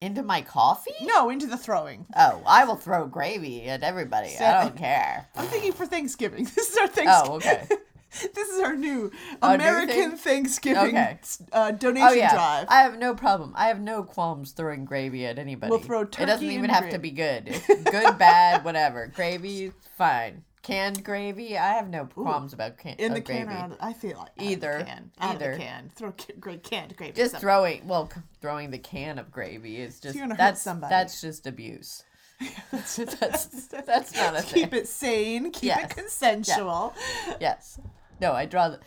into 0.00 0.22
my 0.22 0.40
coffee? 0.40 0.94
No, 1.02 1.28
into 1.28 1.46
the 1.46 1.56
throwing. 1.58 2.06
Oh, 2.16 2.42
I 2.46 2.64
will 2.64 2.76
throw 2.76 3.06
gravy 3.06 3.64
at 3.68 3.82
everybody. 3.82 4.34
I 4.38 4.64
don't 4.64 4.76
care. 4.76 5.28
I'm 5.36 5.46
thinking 5.46 5.72
for 5.72 5.86
Thanksgiving. 5.86 6.44
This 6.54 6.70
is 6.70 6.76
our 6.78 6.88
Thanksgiving. 6.88 7.30
Oh, 7.30 7.34
okay. 7.36 7.66
this 8.34 8.48
is 8.48 8.60
our 8.60 8.74
new 8.74 9.12
Our 9.42 9.56
new 9.56 9.62
American 9.62 10.10
thing? 10.12 10.16
Thanksgiving 10.16 10.96
Okay. 10.96 11.18
uh, 11.52 11.72
donation 11.72 12.08
Oh 12.08 12.12
yeah, 12.12 12.32
drive. 12.32 12.66
I 12.70 12.80
have 12.80 12.98
no 12.98 13.14
problem. 13.14 13.52
I 13.54 13.68
have 13.68 13.80
no 13.80 14.02
qualms 14.02 14.52
throwing 14.52 14.84
gravy 14.84 15.26
at 15.26 15.38
anybody. 15.38 15.70
We'll 15.70 15.80
throw 15.80 16.00
It 16.00 16.12
doesn't 16.12 16.26
turkey 16.38 16.46
even 16.46 16.70
and 16.70 16.72
have 16.72 16.90
to 16.90 16.98
be 16.98 17.10
good. 17.10 17.44
It's 17.46 17.66
good, 17.90 18.16
bad, 18.18 18.64
whatever. 18.64 19.06
Gravy, 19.14 19.72
fine. 19.98 20.44
Canned 20.62 21.02
gravy, 21.02 21.56
I 21.56 21.72
have 21.72 21.88
no 21.88 22.04
qualms 22.04 22.52
about 22.52 22.76
can- 22.76 22.96
in 22.98 23.12
uh, 23.12 23.14
the 23.14 23.20
gravy. 23.20 23.46
can 23.46 23.76
I 23.80 23.94
feel 23.94 24.18
like 24.18 24.30
Either. 24.38 24.82
can. 24.86 25.10
Either. 25.18 25.56
can. 25.56 25.90
Throw 25.96 26.12
great 26.38 26.62
canned 26.62 26.94
gravy. 26.96 27.12
just 27.14 27.32
somewhere. 27.32 27.40
throwing 27.40 27.88
well 27.88 28.10
throwing 28.42 28.70
the 28.70 28.78
can 28.78 29.18
of 29.18 29.30
gravy 29.30 29.78
is 29.80 30.00
just 30.00 30.14
you're 30.14 30.24
gonna 30.24 30.34
hurt 30.34 30.38
that's 30.38 30.60
somebody. 30.62 30.90
that's 30.90 31.20
just 31.22 31.46
abuse 31.46 32.04
that's 32.70 32.96
that's, 33.20 33.46
that's 33.86 34.14
not 34.14 34.36
a 34.36 34.42
thing 34.42 34.64
Keep 34.64 34.74
it 34.74 34.86
sane. 34.88 35.50
Keep 35.50 35.62
Yes. 35.64 35.84
it 35.90 35.96
consensual. 35.96 36.94
yes 37.40 37.78
no 38.20 38.32
i 38.32 38.44
draw 38.44 38.68
the 38.68 38.80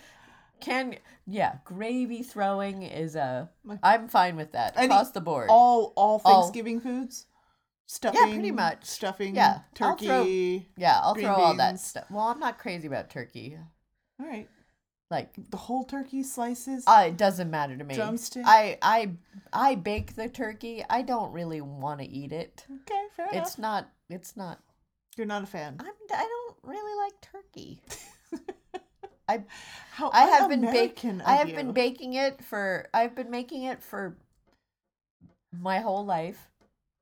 can 0.59 0.95
yeah 1.25 1.55
gravy 1.65 2.21
throwing 2.23 2.83
is 2.83 3.15
a 3.15 3.49
i'm 3.81 4.07
fine 4.07 4.35
with 4.35 4.51
that 4.51 4.73
across 4.77 5.09
the 5.11 5.21
board 5.21 5.47
All 5.49 5.91
all 5.95 6.21
All- 6.23 6.41
Thanksgiving 6.43 6.81
foods. 6.81 7.25
Stuffing. 7.93 8.33
pretty 8.33 8.51
much. 8.51 8.85
Stuffing. 8.85 9.35
Yeah, 9.35 9.59
I'll 9.79 9.95
throw- 9.95 10.07
Turkey. 10.23 10.69
yeah 10.77 11.00
i'll 11.03 11.13
throw 11.15 11.33
all 11.33 11.55
that 11.57 11.79
stuff 11.79 12.05
well 12.09 12.27
i'm 12.27 12.39
not 12.39 12.57
crazy 12.57 12.88
about 12.88 13.09
turkey 13.09 13.57
All 14.19 14.25
right. 14.27 14.47
like 15.12 15.29
The 15.51 15.57
whole 15.57 15.83
turkey 15.83 16.23
slices. 16.23 16.83
uh, 16.88 17.05
it 17.07 17.17
doesn't 17.17 17.50
matter 17.51 17.77
to 17.77 17.83
me 17.83 17.93
Drumstick? 17.95 18.43
i 18.45 18.77
i 18.81 19.12
i 19.53 19.75
bake 19.75 20.15
the 20.15 20.27
turkey 20.27 20.83
i 20.89 21.01
don't 21.03 21.31
really 21.33 21.62
want 21.62 22.00
to 22.00 22.07
eat 22.07 22.31
it 22.31 22.65
okay, 22.81 23.01
fair 23.15 23.27
enough. 23.31 23.47
it's 23.47 23.57
not 23.57 23.89
it's 24.09 24.35
not 24.35 24.59
You're 25.17 25.27
not 25.27 25.43
a 25.43 25.47
fan. 25.47 25.77
I'm, 25.79 25.88
I 26.12 26.27
don't 26.33 26.57
really 26.63 26.95
like 27.03 27.21
turkey. 27.21 27.79
I 29.29 29.43
How 29.91 30.09
I 30.12 30.25
have 30.25 30.50
been 30.50 30.62
baking. 30.62 31.21
I 31.21 31.35
have 31.35 31.50
you. 31.50 31.55
been 31.55 31.71
baking 31.71 32.13
it 32.13 32.43
for. 32.43 32.89
I've 32.93 33.15
been 33.15 33.29
making 33.31 33.63
it 33.63 33.81
for 33.81 34.17
my 35.51 35.79
whole 35.79 36.03
life. 36.05 36.50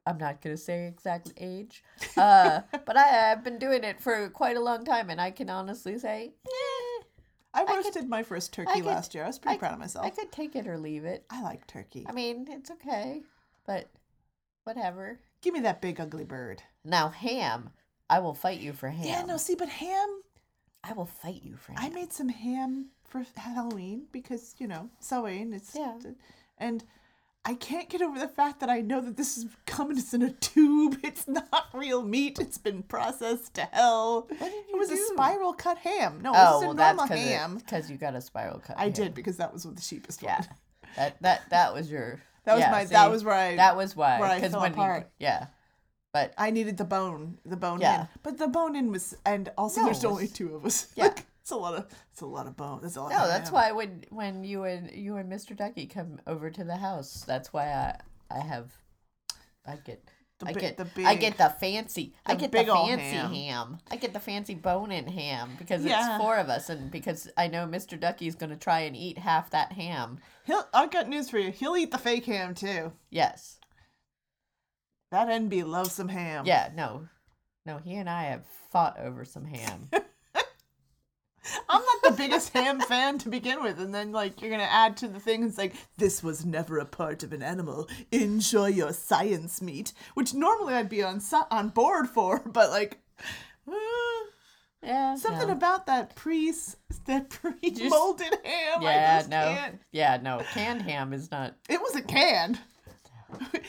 I'm 0.06 0.18
not 0.18 0.42
gonna 0.42 0.58
say 0.58 0.88
exact 0.88 1.32
age, 1.38 1.84
uh, 2.18 2.62
but 2.86 2.98
I, 2.98 3.32
I've 3.32 3.44
been 3.44 3.60
doing 3.60 3.84
it 3.84 4.02
for 4.02 4.30
quite 4.30 4.58
a 4.58 4.62
long 4.62 4.84
time, 4.84 5.10
and 5.10 5.22
I 5.22 5.30
can 5.32 5.50
honestly 5.50 5.98
say, 6.00 6.34
eh, 6.48 7.04
I 7.54 7.64
could- 7.66 7.76
roasted 7.76 8.10
my 8.10 8.24
first 8.24 8.52
turkey 8.54 8.72
could- 8.76 8.86
last 8.86 9.14
year. 9.14 9.24
I 9.24 9.28
was 9.28 9.38
pretty 9.40 9.56
I 9.58 9.60
proud 9.60 9.74
of 9.74 9.80
myself. 9.80 10.06
I 10.06 10.10
could 10.10 10.32
take 10.32 10.56
it 10.56 10.68
or 10.68 10.78
leave 10.78 11.06
it. 11.06 11.26
I 11.30 11.44
like 11.44 11.68
turkey. 11.68 12.06
I 12.10 12.14
mean, 12.14 12.48
it's 12.50 12.72
okay, 12.72 13.22
but 13.68 13.90
whatever. 14.64 15.20
Give 15.42 15.54
me 15.54 15.60
that 15.62 15.82
big 15.82 16.00
ugly 16.00 16.24
bird. 16.26 16.64
Now 16.84 17.10
ham, 17.10 17.70
I 18.10 18.20
will 18.20 18.34
fight 18.34 18.60
you 18.60 18.74
for 18.74 18.90
ham. 18.90 19.06
Yeah, 19.06 19.24
no, 19.24 19.38
see, 19.38 19.56
but 19.56 19.70
ham. 19.70 20.22
I 20.84 20.94
will 20.94 21.06
fight 21.06 21.44
you 21.44 21.58
for 21.58 21.74
ham. 21.74 21.84
I 21.84 21.90
made 21.90 22.12
some 22.12 22.30
ham 22.30 22.88
for 23.06 23.24
Halloween 23.36 24.06
because 24.12 24.56
you 24.58 24.68
know 24.68 24.90
sewing. 25.00 25.54
It's 25.54 25.76
Yeah. 25.76 25.98
and 26.58 26.84
I 27.44 27.56
can't 27.56 27.90
get 27.90 28.02
over 28.04 28.20
the 28.20 28.28
fact 28.28 28.60
that 28.60 28.70
I 28.70 28.82
know 28.82 29.02
that 29.02 29.18
this 29.18 29.36
is 29.38 29.48
coming 29.66 29.98
it's 29.98 30.14
in 30.14 30.22
a 30.22 30.32
tube. 30.32 31.00
It's 31.04 31.28
not 31.28 31.68
real 31.74 32.04
meat. 32.04 32.38
It's 32.40 32.58
been 32.60 32.84
processed 32.84 33.56
to 33.56 33.62
hell. 33.72 34.28
What 34.30 34.40
did 34.40 34.54
It 34.70 34.78
was 34.78 34.92
a 34.92 34.98
spiral 35.14 35.54
cut 35.54 35.80
ham. 35.80 36.20
No, 36.22 36.32
it 36.32 36.38
Oh, 36.38 36.54
was 36.56 36.64
a 36.64 36.66
well, 36.68 36.76
that's 36.76 36.98
normal 36.98 37.18
ham. 37.18 37.58
because 37.58 37.90
you 37.90 37.98
got 37.98 38.14
a 38.16 38.22
spiral 38.22 38.60
cut. 38.60 38.78
I 38.78 38.84
ham. 38.84 38.92
did 38.92 39.14
because 39.16 39.38
that 39.38 39.52
was 39.52 39.66
what 39.66 39.76
the 39.76 39.82
cheapest 39.82 40.22
Yeah, 40.22 40.38
one. 40.38 40.48
that 40.98 41.22
that 41.22 41.50
that 41.50 41.74
was 41.74 41.90
your. 41.92 42.20
That 42.44 42.54
was 42.56 42.62
yeah, 42.62 42.72
my. 42.72 42.86
that 42.86 43.12
was 43.12 43.24
where 43.24 43.36
I. 43.36 43.56
That 43.56 43.76
was 43.78 43.96
why. 43.96 44.18
Because 44.36 44.54
when 44.56 44.72
apart. 44.74 45.10
you. 45.20 45.26
Yeah, 45.28 45.46
but 46.12 46.34
I 46.40 46.50
needed 46.52 46.78
the 46.78 46.86
bone, 46.86 47.38
the 47.46 47.56
bone 47.56 47.82
Yeah. 47.82 48.02
in, 48.02 48.08
but 48.24 48.38
the 48.40 48.48
bone 48.48 48.76
in 48.76 48.92
was, 48.92 49.16
and 49.26 49.52
also 49.60 49.82
No, 49.82 49.86
there's 49.86 50.04
it 50.04 50.08
only 50.08 50.28
two 50.28 50.56
of 50.56 50.66
us. 50.66 50.88
Yeah. 50.96 51.06
Like, 51.10 51.26
it's 51.42 51.52
a 51.52 51.56
lot 51.56 51.74
of, 51.76 51.88
it's 52.12 52.22
a 52.22 52.26
lot 52.26 52.48
of 52.48 52.56
bone. 52.56 52.80
That's 52.82 52.96
a 52.96 53.02
lot. 53.02 53.12
no, 53.12 53.28
that's 53.28 53.50
ham. 53.50 53.54
why 53.54 53.72
when 53.72 54.06
when 54.10 54.44
you 54.44 54.64
and 54.64 54.92
you 54.92 55.18
and 55.18 55.32
Mr. 55.32 55.56
Ducky 55.56 55.86
come 55.88 56.20
over 56.28 56.50
to 56.50 56.64
the 56.64 56.78
house, 56.78 57.24
that's 57.28 57.52
why 57.52 57.66
I 57.68 58.00
I 58.30 58.40
have. 58.40 58.72
I 59.66 59.76
get. 59.76 60.04
The 60.40 60.48
I 60.48 60.54
bi- 60.54 60.60
get 60.60 60.78
the 60.78 61.06
I 61.06 61.16
get 61.16 61.38
the 61.38 61.50
fancy. 61.60 62.16
I 62.26 62.34
get 62.34 62.50
big 62.52 62.66
the 62.66 62.74
fancy 62.74 63.04
ham. 63.04 63.32
ham. 63.34 63.78
I 63.92 63.96
get 63.98 64.12
the 64.12 64.20
fancy 64.20 64.56
bone-in 64.56 65.06
ham 65.08 65.52
because 65.60 65.86
Yeah. 65.86 66.16
it's 66.16 66.24
four 66.24 66.38
of 66.38 66.50
us, 66.50 66.68
and 66.70 66.90
because 66.90 67.28
I 67.38 67.48
know 67.48 67.68
Mr. 67.68 68.00
Ducky's 68.00 68.34
gonna 68.34 68.56
try 68.58 68.80
and 68.82 68.96
eat 68.96 69.20
half 69.20 69.52
that 69.52 69.72
ham. 69.74 70.18
He'll. 70.46 70.66
I've 70.74 70.90
got 70.90 71.08
news 71.08 71.30
for 71.30 71.38
you. 71.38 71.52
He'll 71.52 71.78
eat 71.78 71.92
the 71.92 72.00
fake 72.00 72.26
ham 72.26 72.56
too. 72.56 72.92
Yes. 73.12 73.60
That 75.12 75.28
NB 75.28 75.64
loves 75.68 75.92
some 75.92 76.08
ham. 76.08 76.46
Yeah. 76.48 76.70
No. 76.74 77.08
No. 77.66 77.78
He 77.78 77.96
and 77.96 78.10
I 78.10 78.24
have 78.24 78.46
fought 78.72 78.98
over 79.00 79.26
some 79.26 79.46
ham. 79.46 79.90
I'm 81.68 81.82
not 81.82 82.04
the 82.04 82.12
biggest 82.18 82.54
ham 82.54 82.80
fan 82.82 83.18
to 83.20 83.30
begin 83.30 83.64
with, 83.64 83.80
and 83.80 83.94
then 83.94 84.12
like 84.12 84.42
you're 84.42 84.52
gonna 84.52 84.64
add 84.64 84.98
to 84.98 85.08
the 85.08 85.20
thing. 85.20 85.42
things 85.42 85.58
like 85.58 85.74
this 85.98 86.22
was 86.22 86.46
never 86.46 86.78
a 86.78 86.86
part 86.86 87.24
of 87.24 87.34
an 87.34 87.42
animal. 87.42 87.88
Enjoy 88.12 88.68
your 88.68 88.94
science 88.94 89.62
meat, 89.62 89.94
which 90.14 90.34
normally 90.34 90.74
I'd 90.76 90.90
be 90.90 91.02
on 91.04 91.22
on 91.50 91.70
board 91.70 92.10
for, 92.10 92.40
but 92.46 92.70
like. 92.70 93.00
uh, 93.68 93.74
Yeah. 94.84 95.16
Something 95.16 95.48
no. 95.48 95.54
about 95.54 95.86
that 95.88 96.16
pre 96.16 96.54
that 97.06 97.30
pre 97.30 97.54
molded 97.90 98.34
ham. 98.44 98.80
I 98.80 98.84
Yeah. 98.84 99.24
No. 99.30 99.56
can't. 99.56 99.82
Yeah. 99.92 100.18
No. 100.22 100.42
Canned 100.54 100.82
ham 100.84 101.14
is 101.14 101.32
not. 101.32 101.56
It 101.70 101.82
wasn't 101.82 102.08
canned. 102.08 102.60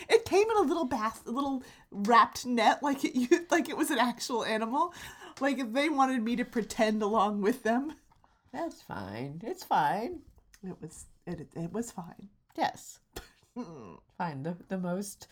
It 0.08 0.24
came 0.24 0.50
in 0.50 0.56
a 0.56 0.62
little 0.62 0.86
bath, 0.86 1.22
a 1.26 1.30
little 1.30 1.62
wrapped 1.92 2.44
net, 2.44 2.82
like 2.82 3.04
it 3.04 3.14
like 3.50 3.68
it 3.68 3.76
was 3.76 3.90
an 3.90 3.98
actual 3.98 4.44
animal. 4.44 4.92
Like 5.40 5.58
if 5.58 5.72
they 5.72 5.88
wanted 5.88 6.22
me 6.22 6.36
to 6.36 6.44
pretend 6.44 7.02
along 7.02 7.40
with 7.42 7.62
them, 7.62 7.94
That's 8.52 8.82
fine. 8.82 9.40
It's 9.44 9.64
fine. 9.64 10.20
it 10.62 10.76
was 10.80 11.06
it, 11.26 11.48
it, 11.54 11.72
was 11.72 11.90
fine. 11.90 12.28
Yes. 12.56 12.98
Fine. 14.18 14.42
The 14.44 14.56
the 14.68 14.78
most 14.78 15.26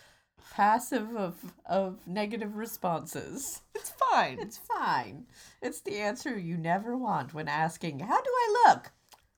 passive 0.52 1.16
of 1.16 1.52
of 1.66 2.06
negative 2.06 2.56
responses. 2.56 3.62
It's 3.74 3.90
fine. 4.10 4.38
It's 4.40 4.58
fine. 4.58 5.26
It's 5.62 5.80
the 5.80 5.96
answer 5.98 6.38
you 6.38 6.56
never 6.56 6.96
want 6.96 7.32
when 7.34 7.48
asking, 7.48 8.00
"How 8.00 8.20
do 8.20 8.30
I 8.30 8.64
look?" 8.68 8.92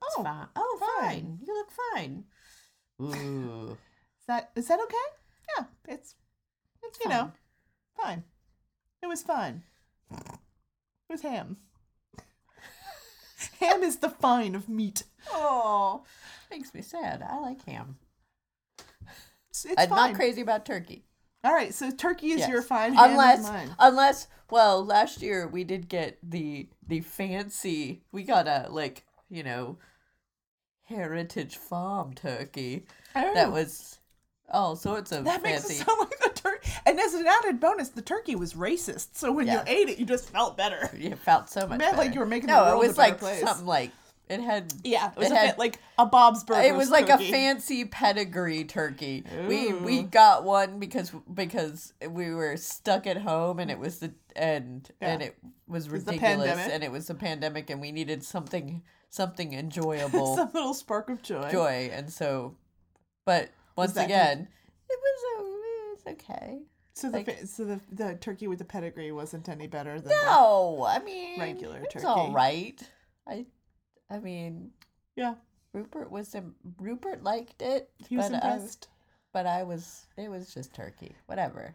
It's 0.05 0.17
Oh, 0.19 0.23
fine. 0.25 0.49
Oh, 0.57 0.79
fine. 0.81 1.09
fine. 1.11 1.39
You 1.47 1.55
look 1.55 1.71
fine. 1.95 2.25
Ooh. 3.01 3.71
Is 4.21 4.27
that 4.27 4.51
is 4.57 4.67
that 4.69 4.81
okay? 4.81 5.09
Yeah, 5.59 5.65
it's 5.89 6.15
It's 6.83 6.99
you 7.05 7.11
fine. 7.11 7.19
know 7.19 7.33
fine. 7.97 8.25
It 9.03 9.07
was 9.07 9.23
fine. 9.23 9.63
It 11.13 11.17
was 11.17 11.31
ham. 11.31 11.59
ham 13.61 13.83
is 13.83 13.99
the 13.99 14.09
fine 14.09 14.55
of 14.55 14.67
meat. 14.67 15.03
Oh, 15.31 16.05
makes 16.51 16.73
me 16.73 16.81
sad. 16.81 17.23
I 17.23 17.39
like 17.39 17.63
ham. 17.67 17.97
It's, 19.51 19.67
it's 19.67 19.75
I'm 19.77 19.91
fine. 19.91 20.11
not 20.13 20.15
crazy 20.15 20.41
about 20.41 20.65
turkey. 20.65 21.05
All 21.45 21.53
right, 21.53 21.75
so 21.75 21.91
turkey 21.91 22.31
is 22.31 22.39
Yes. 22.41 22.49
your 22.49 22.63
fine. 22.63 22.95
Ham 22.95 23.11
unless 23.11 23.51
unless 23.79 24.27
well 24.51 24.83
last 24.83 25.21
year 25.21 25.47
we 25.47 25.65
did 25.65 25.87
get 25.91 26.17
the 26.23 26.71
the 26.89 27.01
fancy 27.01 28.05
we 28.11 28.23
got 28.23 28.47
a 28.49 28.69
like 28.71 29.05
you 29.29 29.43
know 29.43 29.77
heritage 30.85 31.57
farm 31.59 32.15
turkey 32.15 32.87
oh. 33.15 33.35
that 33.35 33.49
Oh. 33.49 33.51
was 33.51 33.99
all 34.51 34.77
sorts 34.77 35.13
of 35.13 35.27
That 35.27 35.43
makes 35.43 35.65
fancy 35.65 35.83
it 35.83 35.87
sound 35.87 35.99
like. 36.01 36.22
And 36.93 37.01
as 37.01 37.15
an 37.15 37.27
added 37.27 37.59
bonus, 37.59 37.89
the 37.89 38.03
turkey 38.03 38.37
was 38.37 38.53
racist. 38.53 39.09
So 39.17 39.33
when 39.33 39.47
Yeah. 39.47 39.61
you 39.61 39.63
ate 39.67 39.89
it, 39.89 39.99
you 39.99 40.05
just 40.05 40.29
felt 40.29 40.57
better. 40.59 40.91
it 40.95 41.19
felt 41.19 41.49
so 41.49 41.67
much 41.67 41.79
meant 41.79 41.97
like 41.97 42.09
better. 42.09 42.13
you 42.15 42.21
were 42.21 42.27
making 42.27 42.49
the 42.49 42.55
no 42.57 42.63
world 42.65 42.85
it 42.85 42.89
was 42.89 42.97
better 42.97 43.11
like 43.13 43.19
place. 43.19 43.41
something 43.41 43.65
like 43.67 43.91
it 44.29 44.41
had 44.41 44.73
Yeah, 44.85 45.11
it 45.11 45.17
was 45.19 45.31
a 45.31 45.35
had- 45.35 45.47
bit 45.53 45.59
like 45.59 45.79
a 45.99 46.05
Bob's 46.07 46.45
Burgers. 46.45 46.67
it 46.67 46.75
was 46.77 46.91
like 46.91 47.07
turkey. 47.07 47.29
a 47.29 47.31
fancy 47.33 47.85
pedigree 47.87 48.65
turkey. 48.65 49.25
We 49.49 49.73
we 49.73 50.03
got 50.03 50.45
one 50.45 50.79
because 50.79 51.11
because 51.33 51.95
we 52.09 52.33
were 52.35 52.57
stuck 52.59 53.07
at 53.07 53.17
home 53.19 53.59
and 53.59 53.71
it 53.71 53.79
was 53.79 53.99
the 54.01 54.13
and 54.37 54.89
and 55.01 55.21
Yeah. 55.23 55.29
it 55.29 55.37
was 55.67 55.89
was 55.89 56.05
the 56.05 56.13
ridiculous 56.13 56.49
pandemic. 56.51 56.75
and 56.75 56.85
it 56.85 56.93
was 56.93 57.09
a 57.11 57.15
pandemic 57.15 57.71
and 57.71 57.81
we 57.81 57.91
needed 57.91 58.23
something 58.23 58.83
something 59.11 59.53
enjoyable 59.55 60.37
Some 60.37 60.51
little 60.55 60.75
spark 60.75 61.09
of 61.11 61.23
joy. 61.23 61.51
joy 61.51 61.91
and 61.93 62.11
so 62.13 62.55
but 63.25 63.49
once 63.77 63.93
that 63.95 64.05
again 64.07 64.49
it 64.89 64.99
was 65.03 65.25
uh, 65.39 65.45
it 65.45 65.91
was 66.07 66.15
okay. 66.21 66.59
So 66.95 67.11
the 67.11 67.19
Like- 67.19 67.39
so 67.47 67.65
the, 67.65 67.81
the 67.91 68.15
turkey 68.17 68.47
with 68.49 68.59
the 68.59 68.65
pedigree 68.65 69.13
wasn't 69.13 69.49
any 69.49 69.67
better 69.67 69.99
than 70.01 70.09
the- 70.09 70.25
No, 70.27 70.85
I 70.87 70.99
mean 70.99 71.41
regular 71.41 71.79
turkey. 71.81 71.91
it's 71.97 72.05
all 72.05 72.33
right. 72.33 72.81
I 73.27 73.47
I 74.11 74.19
mean 74.19 74.73
yeah. 75.17 75.35
Rupert 75.73 76.11
was 76.11 76.35
im- 76.35 76.55
Rupert 76.79 77.23
liked 77.23 77.63
it, 77.63 77.91
He 78.09 78.17
was 78.17 78.29
but 78.29 78.45
I 78.45 78.53
impressed. 78.55 78.89
but 79.33 79.47
I 79.47 79.63
was 79.63 80.07
it 80.19 80.29
was 80.31 80.53
just 80.53 80.75
turkey, 80.75 81.17
whatever, 81.27 81.75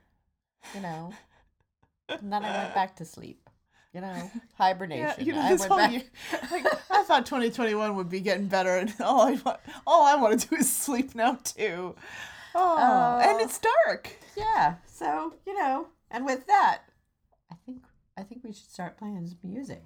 you 0.76 0.82
know. 0.82 1.12
and 2.10 2.32
then 2.32 2.46
I 2.46 2.56
went 2.64 2.76
back 2.76 2.96
to 2.98 3.06
sleep, 3.06 3.50
you 3.94 4.02
know, 4.02 4.32
hibernation. 4.54 5.16
Yeah, 5.18 5.24
you 5.26 5.34
know, 5.34 5.42
I 5.42 5.54
went 5.56 5.70
back. 5.70 5.92
year, 5.92 6.04
like, 6.52 6.66
I 6.92 7.04
thought 7.04 7.26
2021 7.26 7.96
would 7.96 8.08
be 8.10 8.20
getting 8.22 8.48
better, 8.48 8.78
and 8.78 8.94
all 9.02 9.22
I 9.22 9.32
want, 9.44 9.60
all 9.88 10.06
I 10.06 10.16
want 10.16 10.40
to 10.42 10.48
do 10.48 10.56
is 10.58 10.72
sleep 10.86 11.16
now 11.16 11.40
too. 11.44 11.96
Oh, 12.60 13.20
and 13.22 13.39
Oh. 13.39 13.43
it's 13.43 13.60
dark. 13.60 14.15
Yeah, 14.36 14.76
so 14.88 15.36
you 15.46 15.54
know, 15.58 15.88
and 16.12 16.26
with 16.26 16.48
that, 16.48 16.80
I 17.52 17.56
think 17.65 17.84
I 18.17 18.24
think 18.24 18.43
we 18.43 18.52
should 18.52 18.70
start 18.72 18.98
playing 18.98 19.28
some 19.28 19.38
music. 19.43 19.84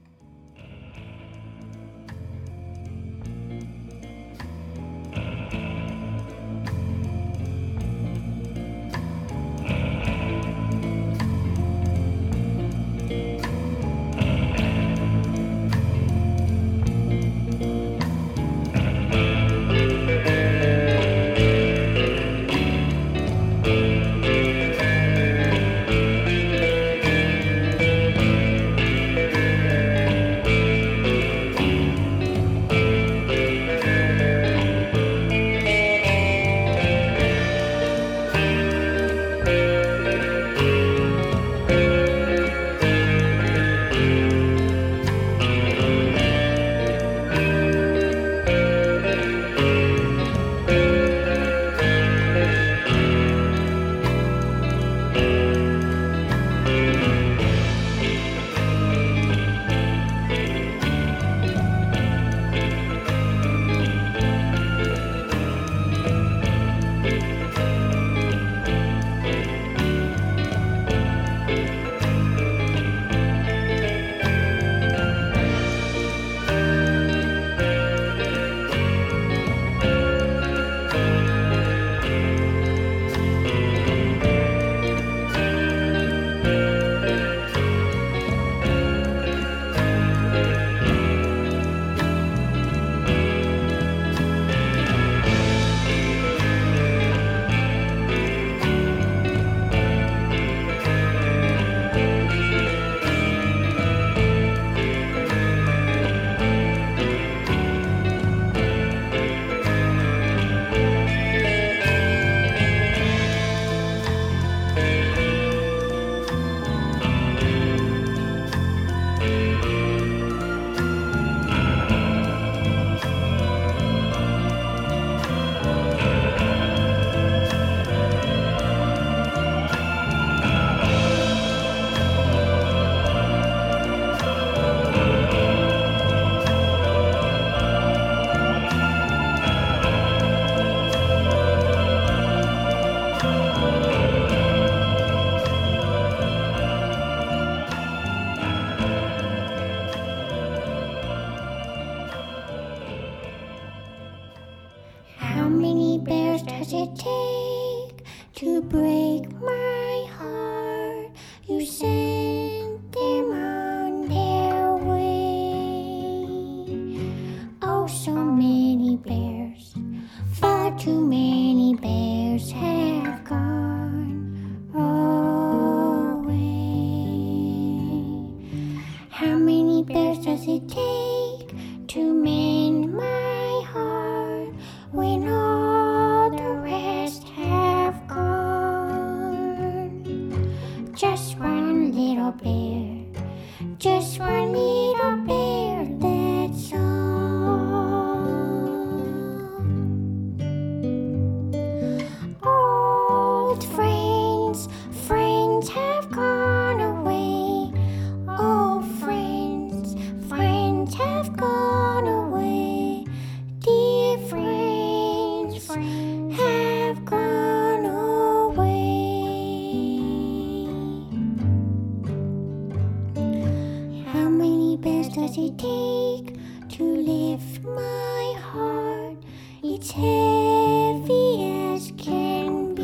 It's 229.84 229.94
heavy 229.94 231.74
as 231.74 231.92
can 231.98 232.76
be. 232.76 232.84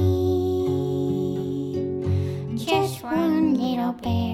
Just 2.57 3.03
one 3.03 3.53
little 3.53 3.93
bear 3.93 4.26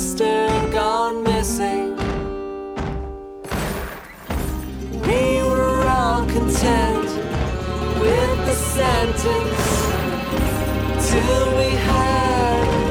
sister 0.00 0.48
gone 0.72 1.22
missing. 1.22 1.94
We 5.02 5.42
were 5.42 5.84
all 5.86 6.24
content 6.24 7.04
with 8.00 8.36
the 8.46 8.54
sentence 8.54 9.66
till 11.10 11.58
we 11.58 11.70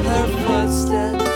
her 0.06 0.26
footsteps. 0.46 1.30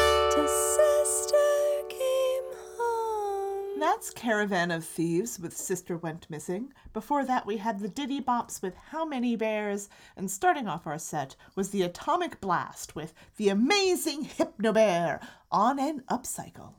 That's 4.04 4.10
Caravan 4.10 4.70
of 4.70 4.84
Thieves 4.84 5.38
with 5.38 5.56
Sister 5.56 5.96
Went 5.96 6.28
Missing. 6.28 6.72
Before 6.92 7.24
that, 7.24 7.46
we 7.46 7.56
had 7.58 7.80
the 7.80 7.88
Diddy 7.88 8.20
Bops 8.20 8.60
with 8.60 8.74
How 8.90 9.04
Many 9.04 9.34
Bears, 9.34 9.88
and 10.16 10.30
starting 10.30 10.68
off 10.68 10.87
our 10.87 10.98
set 10.98 11.37
was 11.54 11.70
the 11.70 11.82
Atomic 11.82 12.40
Blast 12.40 12.94
with 12.94 13.14
The 13.37 13.48
Amazing 13.48 14.24
Hypno 14.24 14.72
Bear, 14.72 15.20
on 15.55 15.79
an 15.79 16.03
upcycle. 16.11 16.73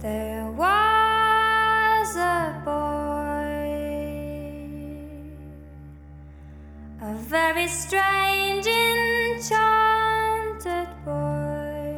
There 0.00 0.50
was 0.50 2.16
a 2.16 2.60
boy, 2.64 3.70
a 7.00 7.14
very 7.14 7.68
strange, 7.68 8.66
enchanted 8.66 9.54
boy. 11.04 11.94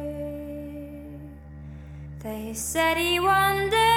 They 2.19 2.53
said 2.53 2.97
he 2.97 3.19
wandered. 3.19 3.96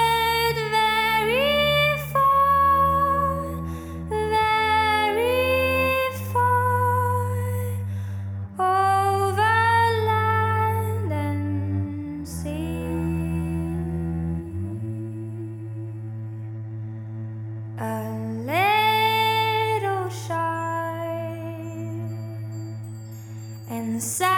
inside. 24.01 24.30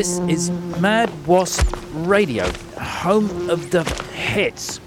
This 0.00 0.18
is 0.30 0.50
Mad 0.80 1.10
Wasp 1.26 1.76
Radio, 1.92 2.50
home 2.80 3.50
of 3.50 3.70
the 3.70 3.84
hits. 4.14 4.80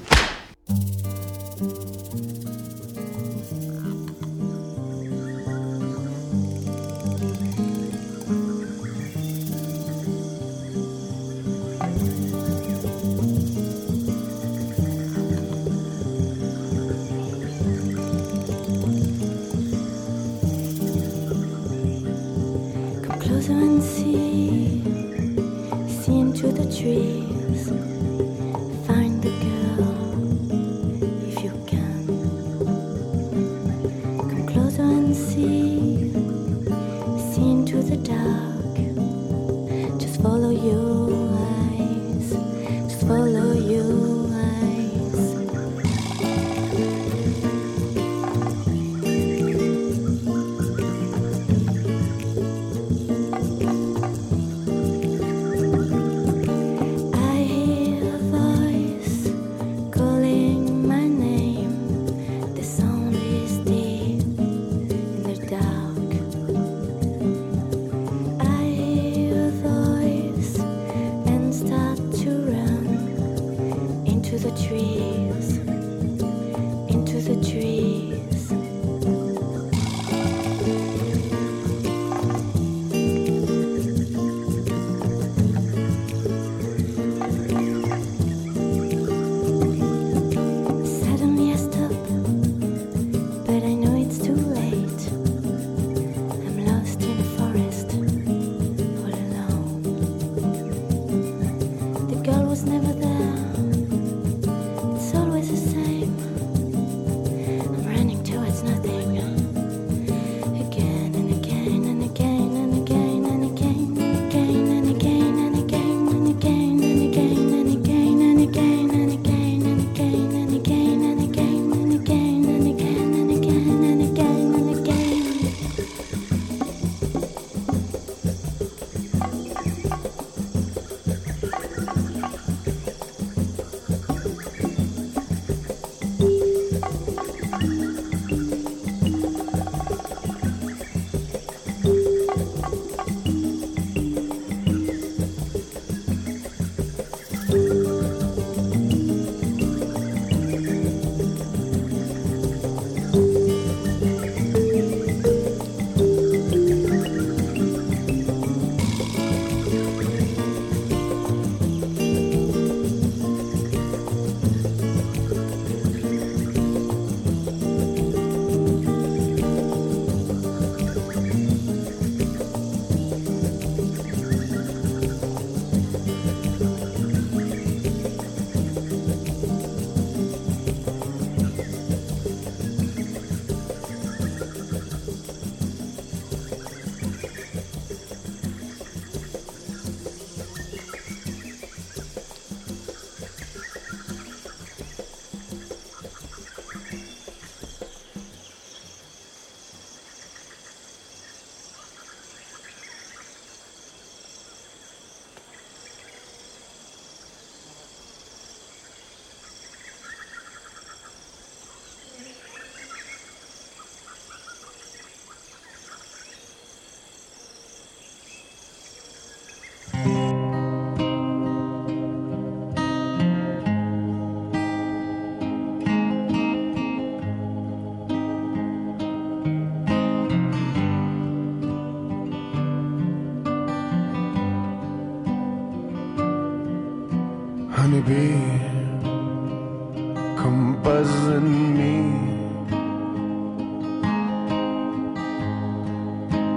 Come 240.43 240.75
buzzing 240.84 241.77
me. 241.79 241.95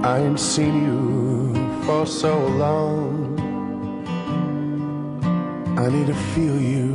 I 0.03 0.19
ain't 0.25 0.41
seen 0.41 0.75
you 0.89 1.55
for 1.85 2.05
so 2.05 2.33
long. 2.65 3.39
I 5.79 5.89
need 5.89 6.09
to 6.09 6.19
feel 6.35 6.61
you. 6.61 6.89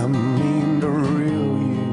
I 0.00 0.06
mean 0.06 0.80
to 0.80 0.88
reel 0.88 1.50
you. 1.74 1.86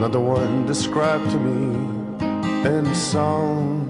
Not 0.00 0.12
the 0.12 0.20
one 0.20 0.66
described 0.66 1.30
to 1.30 1.38
me 1.38 1.62
in 2.68 2.94
song. 2.94 3.88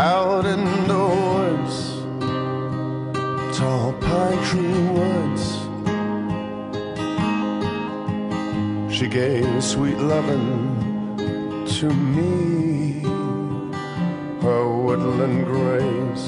Out 0.00 0.44
in 0.46 0.62
the 0.88 1.04
woods, 1.32 1.91
tall 3.62 3.92
pine 4.06 4.42
tree 4.48 4.78
woods. 4.96 5.44
She 8.94 9.06
gave 9.06 9.62
sweet 9.62 9.98
loving 9.98 10.50
to 11.76 11.86
me, 12.14 13.02
her 14.44 14.64
woodland 14.84 15.44
grace, 15.52 16.26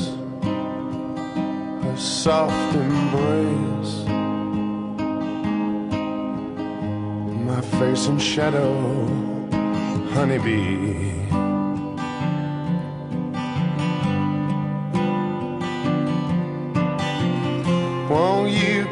her 1.85 1.97
soft 1.97 2.71
embrace, 2.77 3.95
my 7.51 7.61
face 7.79 8.07
in 8.07 8.19
shadow, 8.19 8.73
honeybee. 10.15 11.24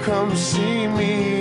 Come 0.03 0.35
see 0.35 0.89
me 0.89 1.32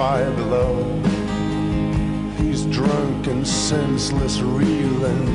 fire 0.00 0.30
below. 0.30 0.72
He's 2.38 2.64
drunk 2.78 3.26
and 3.26 3.46
senseless, 3.46 4.40
reeling. 4.40 5.26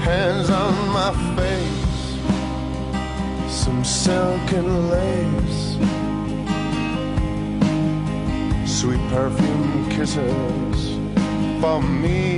Hands 0.00 0.48
on 0.48 0.74
my 0.98 1.12
face 1.36 2.02
some 3.62 3.84
silken 3.84 4.66
lace, 4.94 5.62
sweet 8.78 9.04
perfume 9.10 9.90
kisses 9.90 10.78
for 11.60 11.82
me. 11.82 12.32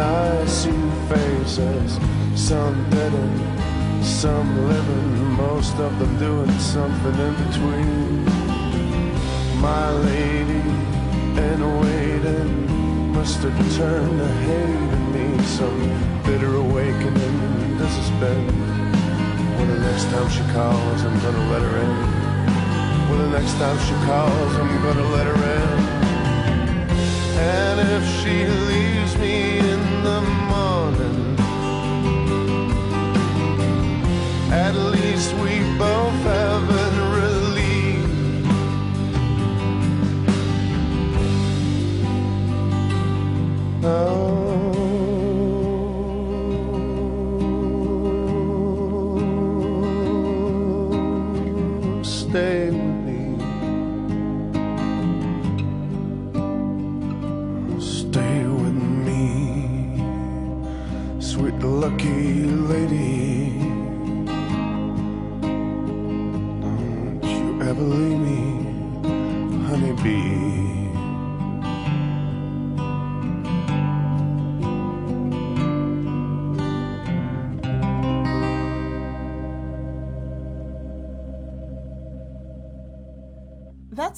Eyes 0.00 0.66
and 0.66 0.82
icy 0.82 1.08
faces. 1.08 1.98
Some 2.34 2.90
dead 2.90 3.12
and 3.12 4.04
some 4.04 4.68
living, 4.68 5.32
most 5.32 5.76
of 5.76 5.98
them 5.98 6.18
doing 6.18 6.50
something 6.58 7.14
in 7.14 7.34
between. 7.46 8.24
My 9.60 9.90
lady 9.90 10.62
in 11.46 11.80
waiting 11.80 13.12
must 13.12 13.38
have 13.38 13.76
turned 13.76 14.18
to 14.18 14.28
hate 14.48 14.98
me. 15.14 15.44
Some 15.44 16.22
bitter 16.24 16.54
awakening. 16.56 17.78
This 17.78 17.94
has 17.96 18.10
been. 18.20 18.46
When 19.56 19.68
the 19.68 19.80
next 19.80 20.04
time 20.04 20.28
she 20.30 20.42
calls, 20.52 21.04
I'm 21.04 21.18
gonna 21.20 21.50
let 21.50 21.62
her 21.62 21.76
in. 21.78 23.08
Well, 23.08 23.18
the 23.18 23.30
next 23.38 23.54
time 23.54 23.78
she 23.86 23.94
calls, 24.06 24.56
I'm 24.56 24.82
gonna 24.82 25.08
let 25.10 25.26
her 25.26 25.38
in. 25.56 25.95
And 27.38 27.80
if 27.80 28.04
she 28.20 28.46
leaves 28.46 29.14
me 29.18 29.58
in 29.58 29.82
the 30.02 30.20
morning, 30.52 31.36
at 34.50 34.74
least 34.74 35.34
we 35.34 35.60
both 35.78 36.22
have 36.22 36.66
relieved. 37.20 38.46
Oh, 43.84 44.25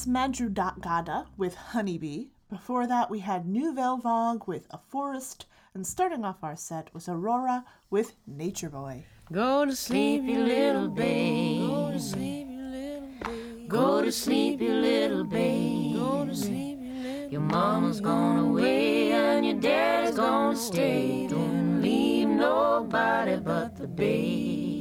that's 0.09 0.41
Madrugada 0.41 1.27
with 1.37 1.55
Honeybee. 1.55 2.27
Before 2.51 2.87
that, 2.87 3.11
we 3.11 3.21
had 3.21 3.47
Nouvelle 3.47 3.97
Vague 3.99 4.47
with 4.47 4.67
A 4.71 4.79
Forest. 4.79 5.47
And 5.75 5.87
starting 5.87 6.25
off 6.25 6.43
our 6.43 6.57
set 6.57 6.93
was 6.95 7.09
Aurora 7.09 7.65
with 7.91 8.15
Nature 8.27 8.71
Boy. 8.71 9.05
Go 9.31 9.65
to 9.67 9.77
sleep, 9.77 10.23
you 10.25 10.41
little 10.41 10.89
babe. 10.89 11.61
Go 11.61 11.93
to 11.93 12.01
sleep, 12.01 12.49
you 12.49 12.59
little 12.59 13.09
babe. 13.23 13.69
Go 13.69 14.03
to 14.03 14.13
sleep, 14.13 14.61
you 14.61 14.73
little 14.73 15.25
babe. 15.25 15.95
Go 15.95 16.25
to 16.25 16.35
sleep, 16.35 16.79
you 16.81 16.93
little 17.03 17.33
Your 17.33 17.43
mama's 17.43 18.01
gone 18.01 18.39
away 18.39 19.13
and 19.13 19.45
your 19.45 19.61
dad's 19.61 20.17
gonna 20.17 20.57
stay. 20.57 21.27
Don't 21.29 21.83
leave 21.83 22.29
nobody 22.29 23.37
but 23.37 23.77
the 23.77 23.87
baby. 23.87 24.78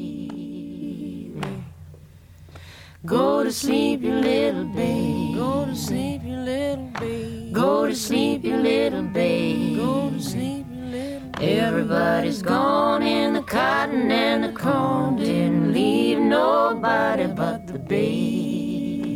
Go 3.07 3.41
to 3.41 3.51
sleep, 3.53 4.01
you 4.01 4.15
little 4.15 4.65
babe. 4.65 5.37
Go 5.37 5.65
to 5.65 5.73
sleep, 5.73 6.23
you 6.25 6.35
little 6.35 6.91
babe. 6.99 7.53
Go 7.53 7.87
to 7.87 7.95
sleep, 7.95 8.43
you 8.43 8.57
little 8.57 9.03
babe. 9.03 9.77
Go 9.77 10.09
to 10.09 10.19
sleep, 10.19 10.65
you 10.69 10.83
little 10.83 11.31
Everybody's 11.41 12.41
gone 12.41 13.03
in 13.03 13.31
the 13.31 13.43
cotton 13.43 14.11
and 14.11 14.43
the 14.43 14.51
corn. 14.51 15.15
Didn't 15.15 15.71
leave 15.71 16.19
nobody 16.19 17.27
but 17.27 17.65
the 17.67 17.79
baby. 17.79 19.07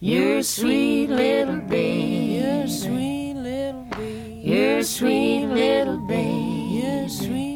You're 0.00 0.42
sweet 0.42 1.08
little 1.08 1.58
babe. 1.58 2.42
You're 2.42 2.64
a 2.64 2.68
sweet 2.68 3.34
little 3.34 3.86
babe. 3.96 4.44
You're 4.44 4.78
a 4.78 4.84
sweet 4.84 5.46
little 5.46 5.98
babe. 5.98 6.82
You're 6.82 7.08
sweet 7.08 7.51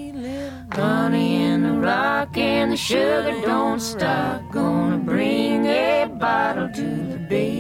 Honey 0.77 1.43
in 1.43 1.63
the 1.63 1.73
rock 1.73 2.37
and 2.37 2.71
the 2.71 2.77
sugar 2.77 3.41
don't 3.41 3.81
stop. 3.81 4.43
Gonna 4.53 4.99
bring 4.99 5.65
a 5.65 6.05
bottle 6.21 6.69
to 6.69 6.83
the 6.83 7.17
baby. 7.17 7.57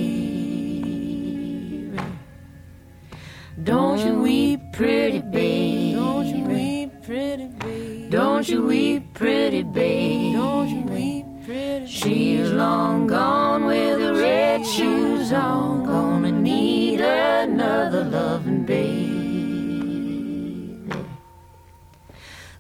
Don't 3.64 3.98
you 4.00 4.20
weep, 4.20 4.60
pretty 4.70 5.20
baby. 5.20 5.94
Don't 5.94 6.26
you 6.26 6.44
weep, 6.44 7.02
pretty 7.02 7.46
baby. 7.46 8.08
Don't 8.10 8.46
you 8.46 8.66
weep, 8.66 9.14
pretty 9.14 9.62
baby. 9.62 10.34
Don't 10.34 10.68
you 10.68 10.82
weep, 10.82 11.24
pretty 11.46 11.86
baby. 11.86 11.86
She's 11.88 12.50
long 12.50 13.06
gone 13.06 13.64
with 13.64 13.98
the 13.98 14.12
red 14.12 14.66
shoes 14.66 15.32
on. 15.32 15.86
Gonna 15.86 16.32
need 16.32 17.00
another 17.00 18.04
loving 18.04 18.66
babe. 18.66 19.15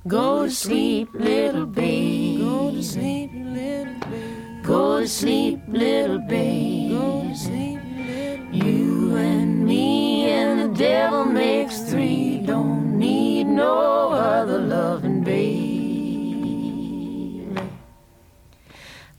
Go 0.06 0.44
to 0.44 0.50
sleep, 0.52 1.08
little 1.14 1.66
babe. 1.66 2.38
Go 2.38 2.70
to 2.70 2.80
sleep, 2.80 3.32
little 3.34 3.94
babe. 4.08 4.62
Go 4.62 5.00
to 5.00 5.08
sleep, 5.08 5.60
little 5.66 6.20
babe. 6.20 6.90
Go 6.92 7.22
to 7.22 7.34
sleep, 7.34 7.80
little 7.96 8.46
You 8.54 9.16
and 9.16 9.66
me 9.66 10.30
and 10.30 10.60
the 10.60 10.68
devil 10.78 11.24
makes 11.24 11.80
three. 11.80 12.38
Don't 12.46 12.96
need 12.96 13.48
no 13.48 14.12
other 14.12 14.60
loving 14.60 15.24
babe. 15.24 15.66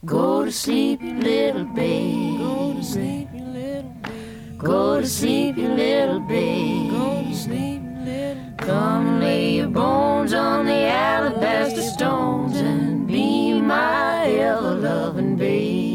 Go 0.06 0.46
to 0.46 0.52
sleep, 0.52 1.02
little 1.02 1.66
babe. 1.66 2.38
Go 2.38 2.72
to 2.72 2.82
sleep, 2.82 3.28
little 3.34 3.92
babe. 4.02 4.58
Go 4.58 5.00
to 5.02 5.06
sleep, 5.06 5.56
little 5.56 6.20
babe. 6.20 6.90
Go 6.90 7.24
to 7.24 7.34
sleep, 7.34 7.77
Come 8.68 9.20
lay 9.20 9.54
your 9.56 9.68
bones 9.68 10.34
on 10.34 10.66
the 10.66 10.84
alabaster 10.90 11.80
stones 11.80 12.54
and 12.58 13.06
be 13.06 13.54
my 13.54 14.26
ever 14.26 14.74
loving 14.74 15.36
baby. 15.36 15.88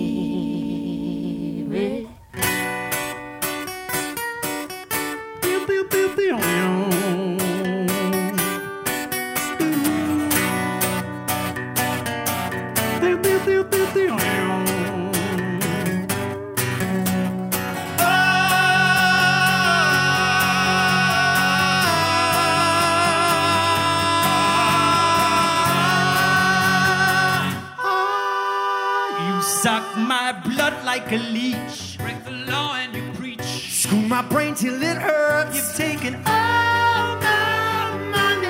Suck 29.64 29.96
my 29.96 30.34
blood 30.44 30.74
like 30.84 31.10
a 31.14 31.16
leech. 31.16 31.98
Break 31.98 32.22
the 32.26 32.32
law 32.52 32.76
and 32.76 32.94
you 32.94 33.04
preach. 33.14 33.42
School 33.84 34.02
my 34.02 34.22
brain 34.22 34.56
till 34.56 34.84
it 34.84 34.98
hurts. 34.98 35.56
You've 35.56 35.74
taken 35.78 36.16
all 36.26 37.16
my 37.28 37.96
money. 38.18 38.50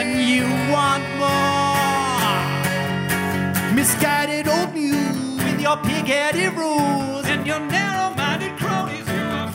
And 0.00 0.10
you 0.32 0.44
want 0.72 1.04
more. 1.20 2.40
Misguided 3.74 4.48
old 4.48 4.72
news. 4.72 5.36
With 5.44 5.60
your 5.60 5.76
pig-headed 5.76 6.54
rules. 6.54 7.26
And 7.26 7.46
your 7.46 7.60
narrow-minded 7.60 8.56
cronies. 8.56 9.06
You 9.06 9.20
are 9.40 9.52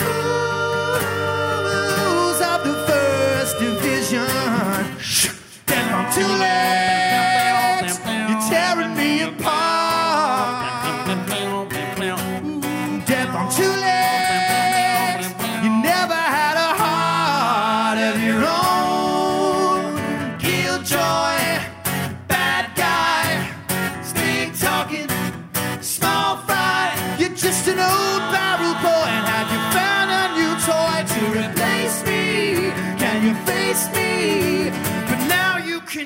fools 1.97 2.39
of 2.51 2.59
the 2.67 2.75
first 2.85 3.53
division. 3.57 4.29
Stand 5.01 5.89
on 5.95 6.05
two 6.13 6.27
legs. 6.37 7.04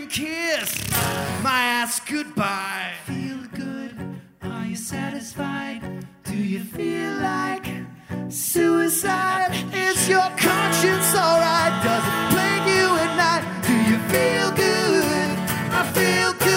Kiss 0.10 0.76
my 1.44 1.62
ass 1.80 2.00
goodbye. 2.00 2.94
Feel 3.06 3.44
good? 3.54 3.94
Are 4.42 4.66
you 4.66 4.76
satisfied? 4.76 5.82
Do 6.24 6.36
you 6.36 6.64
feel 6.64 7.14
like 7.18 7.68
suicide? 8.30 9.52
Is 9.72 10.10
your 10.10 10.30
conscience 10.38 11.14
alright? 11.16 11.84
Does 11.84 12.04
it 12.04 12.32
plague 12.34 12.68
you 12.76 12.88
at 13.06 13.14
night? 13.24 13.44
Do 13.68 13.74
you 13.90 13.98
feel 14.10 14.50
good? 14.52 15.30
I 15.80 15.84
feel 15.94 16.34
good. 16.34 16.50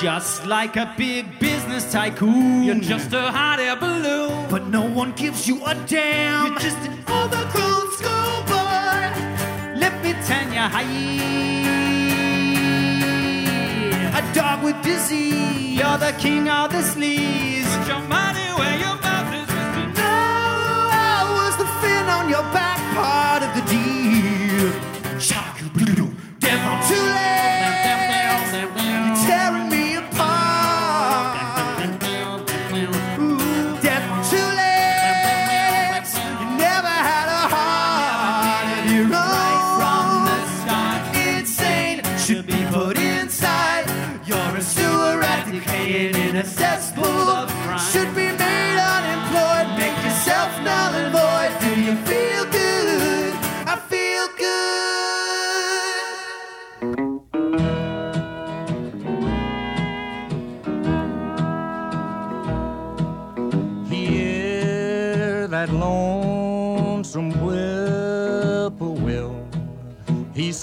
Just 0.00 0.46
like 0.46 0.76
a 0.76 0.94
big 0.96 1.38
business 1.38 1.92
tycoon. 1.92 2.62
You're 2.62 2.76
just 2.76 3.12
a 3.12 3.30
hot 3.30 3.60
air 3.60 3.76
balloon. 3.76 4.48
But 4.48 4.68
no 4.68 4.80
one 4.80 5.12
gives 5.12 5.46
you 5.46 5.62
a 5.66 5.74
damn. 5.74 6.52
You're 6.52 6.58
just 6.58 6.78
an 6.88 6.94
overgrown 7.06 7.86
schoolboy. 7.98 9.02
Let 9.76 10.02
me 10.02 10.14
tell 10.24 10.48
you 10.48 10.64
how 10.74 10.80
A 14.16 14.34
dog 14.34 14.64
with 14.64 14.80
disease. 14.82 15.78
You're 15.78 15.98
the 15.98 16.14
king 16.18 16.48
of 16.48 16.72
the 16.72 16.78
sleaze. 16.78 17.68
Put 17.76 17.88
your 17.88 18.00
money 18.08 18.48
where 18.58 18.78
your 18.78 18.96
mouth 19.04 19.34
is. 19.34 19.48
No, 19.98 20.16
I 20.96 21.28
was 21.36 21.58
the 21.58 21.66
fin 21.82 22.08
on 22.08 22.30
your 22.30 22.46
back 22.54 22.80
part 22.96 23.42
of 23.42 23.54
the 23.54 23.70
deal. 23.70 24.19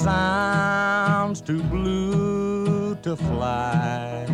Sounds 0.08 1.42
too 1.42 1.62
blue 1.64 2.96
to 3.06 3.14
fly. 3.18 4.26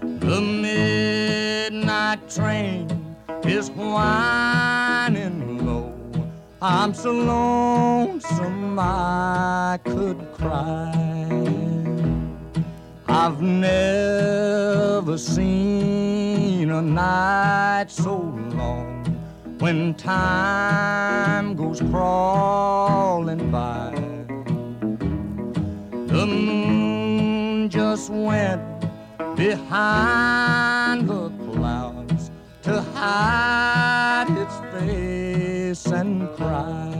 The 0.00 0.40
midnight 0.40 2.20
train 2.30 2.88
is 3.44 3.70
whining 3.72 5.66
low. 5.66 5.92
I'm 6.62 6.94
so 6.94 7.12
lonesome 7.12 8.78
I 8.78 9.78
could 9.84 10.18
cry. 10.32 10.90
I've 13.08 13.42
never 13.42 15.18
seen 15.18 16.70
a 16.70 16.80
night 16.80 17.88
so 17.90 18.14
long 18.60 19.04
when 19.58 19.92
time 19.94 21.54
goes 21.56 21.80
crawling 21.92 23.50
by. 23.50 23.89
The 26.10 26.26
moon 26.26 27.70
just 27.70 28.10
went 28.10 28.60
behind 29.36 31.08
the 31.08 31.30
clouds 31.52 32.32
to 32.62 32.82
hide 32.82 34.26
its 34.30 34.56
face 34.74 35.86
and 35.86 36.28
cry. 36.36 36.99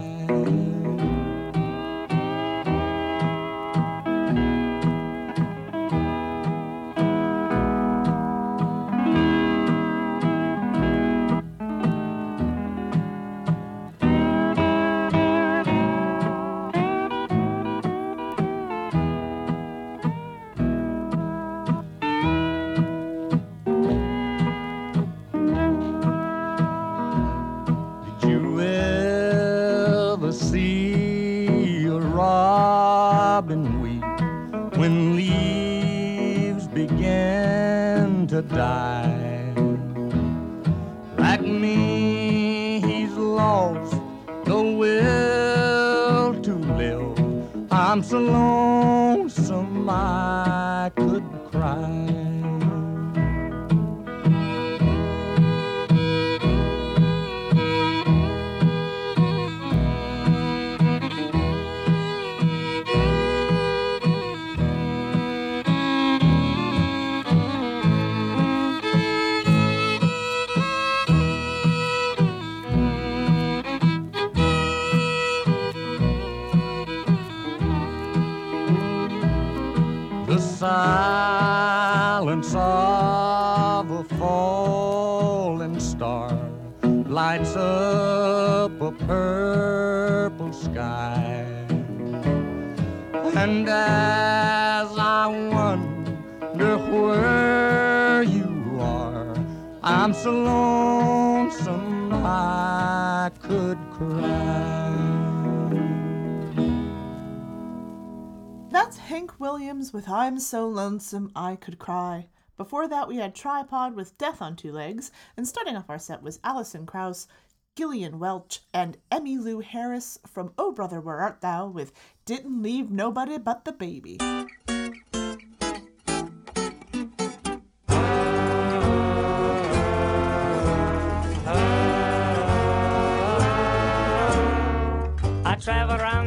So 110.41 110.67
Lonesome 110.67 111.31
I 111.37 111.57
Could 111.57 111.79
Cry. 111.79 112.29
Before 112.57 112.89
that, 112.89 113.09
we 113.09 113.17
had 113.17 113.35
Tripod 113.35 113.95
with 113.95 114.17
Death 114.17 114.41
on 114.41 114.57
Two 114.57 114.73
Legs, 114.73 115.11
and 115.37 115.47
starting 115.47 115.77
off 115.77 115.91
our 115.91 115.99
set 115.99 116.23
was 116.23 116.41
Alison 116.43 116.87
Krauss, 116.87 117.29
Gillian 117.77 118.19
Welch, 118.19 118.61
and 118.73 118.97
Emmylou 119.13 119.63
Harris 119.63 120.19
from 120.27 120.53
Oh 120.57 120.73
Brother 120.73 121.01
Where 121.01 121.19
Art 121.19 121.43
Thou 121.43 121.67
with 121.67 121.93
Didn't 122.25 122.63
Leave 122.63 122.91
Nobody 122.91 123.37
But 123.37 123.67
the 123.67 123.73
Baby. 123.73 124.19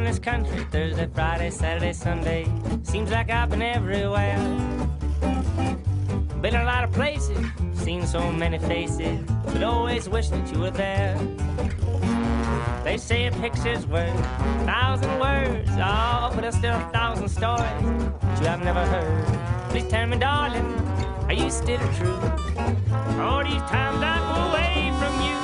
This 0.04 0.18
country 0.18 0.64
Thursday, 0.70 1.08
Friday, 1.14 1.50
Saturday, 1.50 1.92
Sunday. 1.92 2.46
Seems 2.82 3.10
like 3.10 3.30
I've 3.30 3.48
been 3.48 3.62
everywhere. 3.62 4.36
Been 6.42 6.56
a 6.56 6.64
lot 6.64 6.84
of 6.84 6.92
places, 6.92 7.38
seen 7.72 8.06
so 8.06 8.30
many 8.30 8.58
faces, 8.58 9.18
but 9.46 9.62
always 9.62 10.08
wish 10.08 10.28
that 10.28 10.52
you 10.52 10.60
were 10.60 10.70
there. 10.70 11.16
They 12.84 12.98
say 12.98 13.26
a 13.26 13.32
picture's 13.32 13.86
worth 13.86 14.14
a 14.14 14.64
thousand 14.66 15.18
words, 15.18 15.70
oh, 15.72 16.30
but 16.34 16.42
there's 16.42 16.56
still 16.56 16.74
a 16.74 16.90
thousand 16.92 17.28
stories 17.28 17.60
that 18.20 18.40
you 18.40 18.46
have 18.46 18.62
never 18.62 18.84
heard. 18.84 19.70
Please 19.70 19.88
tell 19.88 20.06
me, 20.06 20.18
darling, 20.18 20.66
are 21.28 21.32
you 21.32 21.50
still 21.50 21.80
true? 21.96 22.20
All 23.20 23.42
these 23.42 23.62
times 23.72 24.00
I 24.02 24.18
go 24.30 24.36
away 24.50 24.92
from 25.00 25.14
you. 25.26 25.36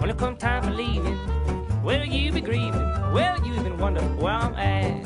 When 0.00 0.08
it 0.08 0.16
comes 0.16 0.38
time 0.38 0.62
for 0.62 0.70
leaving, 0.70 1.35
will 1.86 2.04
you 2.04 2.32
be 2.32 2.40
grieving? 2.40 2.86
Will 3.12 3.36
you 3.46 3.54
even 3.54 3.78
wonder 3.78 4.02
where 4.22 4.34
I'm 4.34 4.54
at? 4.56 5.04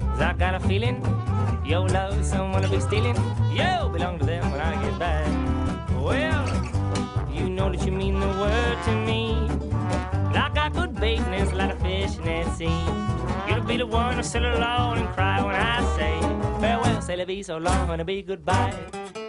'Cause 0.00 0.20
I 0.20 0.32
got 0.32 0.54
a 0.56 0.60
feeling 0.60 0.98
your 1.64 1.88
love 1.88 2.24
someone 2.24 2.62
will 2.62 2.70
be 2.70 2.80
stealing. 2.80 3.16
You'll 3.58 3.88
belong 3.88 4.18
to 4.18 4.26
them 4.26 4.50
when 4.50 4.60
I 4.60 4.72
get 4.84 4.98
back. 4.98 5.28
Well, 6.06 6.44
you 7.32 7.48
know 7.48 7.70
that 7.70 7.86
you 7.86 7.92
mean 7.92 8.18
the 8.18 8.32
world 8.42 8.78
to 8.86 8.92
me. 9.08 9.22
And 10.28 10.36
I 10.36 10.68
good 10.70 10.92
bait 11.00 11.20
and 11.20 11.32
there's 11.32 11.52
a 11.52 11.58
lot 11.62 11.70
of 11.70 11.78
fish 11.80 12.18
in 12.18 12.24
that 12.24 12.46
sea. 12.58 12.80
You'll 13.48 13.68
be 13.72 13.76
the 13.76 13.86
one 13.86 14.16
to 14.16 14.24
sit 14.24 14.42
alone 14.42 14.98
and 14.98 15.08
cry 15.14 15.40
when 15.46 15.54
I 15.54 15.76
say 15.96 16.14
farewell, 16.60 17.00
say 17.00 17.16
la 17.16 17.24
vie, 17.24 17.42
so 17.42 17.58
long 17.58 17.90
and 17.90 18.04
big 18.04 18.26
goodbye. 18.26 19.23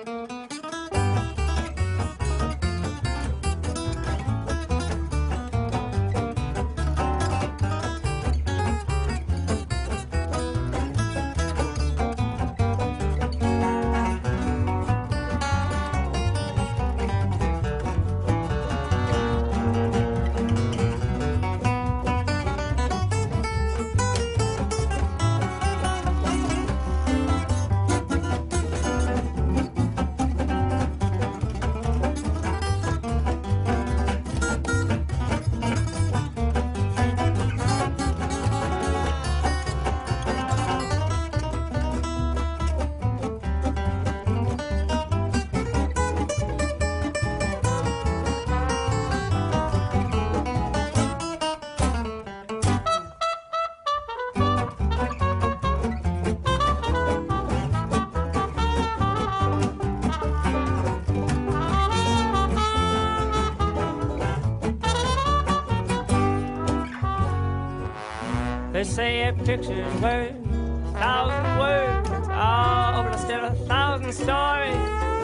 say 68.86 69.28
a 69.28 69.34
picture's 69.34 70.02
worth 70.02 70.32
a 70.32 70.98
thousand 71.00 71.60
words. 71.60 72.10
Oh, 72.30 73.08
but 73.10 73.18
still 73.18 73.44
a 73.44 73.52
thousand 73.68 74.14
stories 74.14 74.76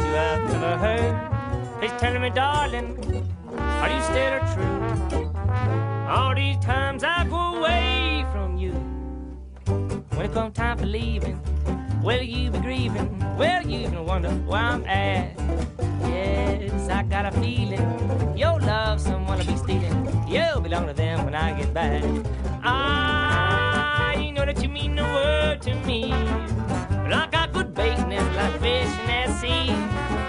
you 0.03 0.13
have 0.19 0.51
never 0.51 0.77
heard. 0.77 1.79
Please 1.79 1.91
tell 1.99 2.19
me, 2.19 2.29
darling, 2.29 2.97
are 3.57 3.89
you 3.89 4.01
still 4.01 4.39
true? 4.53 5.31
All 6.07 6.35
these 6.35 6.57
times 6.57 7.03
I 7.03 7.25
go 7.25 7.57
away 7.57 8.25
from 8.31 8.57
you. 8.57 8.73
When 10.15 10.25
it 10.25 10.33
comes 10.33 10.55
time 10.55 10.77
for 10.77 10.85
leaving, 10.85 11.39
will 12.03 12.21
you 12.21 12.51
be 12.51 12.59
grieving? 12.59 13.09
Will 13.37 13.61
you 13.63 13.87
even 13.87 14.05
wonder 14.05 14.29
where 14.29 14.59
I'm 14.59 14.85
at? 14.85 15.37
Yes, 16.03 16.89
I 16.89 17.03
got 17.03 17.25
a 17.25 17.31
feeling 17.39 18.01
your 18.41 18.59
love 18.59 18.99
someone 18.99 19.37
will 19.37 19.45
be 19.45 19.55
stealing. 19.55 20.27
You 20.27 20.59
belong 20.61 20.87
to 20.87 20.93
them 20.93 21.25
when 21.25 21.35
I 21.35 21.53
get 21.59 21.73
back. 21.73 22.03
I 22.63 23.30
mean 24.81 24.95
the 24.95 25.03
world 25.03 25.61
to 25.61 25.75
me. 25.85 26.09
Like 27.09 27.35
I 27.35 27.47
good 27.51 27.73
bait 27.73 27.97
and 27.99 28.13
it's 28.13 28.35
like 28.35 28.59
fishing 28.61 29.09
at 29.09 29.29
sea. 29.39 29.67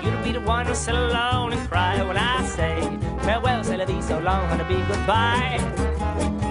You'll 0.03 0.23
be 0.23 0.33
the 0.33 0.41
one 0.41 0.67
to 0.67 0.75
sit 0.75 0.95
alone 0.95 1.53
and 1.53 1.69
cry 1.69 2.03
when 2.03 2.17
I 2.17 2.45
say, 2.47 2.81
Farewell, 3.23 3.65
say 3.65 3.77
la 3.77 4.01
so 4.01 4.19
long, 4.19 4.49
gonna 4.49 4.69
be 4.69 4.81
goodbye. 4.89 5.59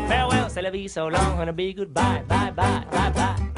Farewell, 0.08 0.50
say 0.50 0.62
la 0.62 0.88
so 0.88 1.08
long, 1.08 1.38
gonna 1.38 1.54
be 1.54 1.74
goodbye. 1.74 2.24
Bye, 2.28 2.52
bye, 2.52 2.86
bye, 2.92 3.12
bye. 3.12 3.51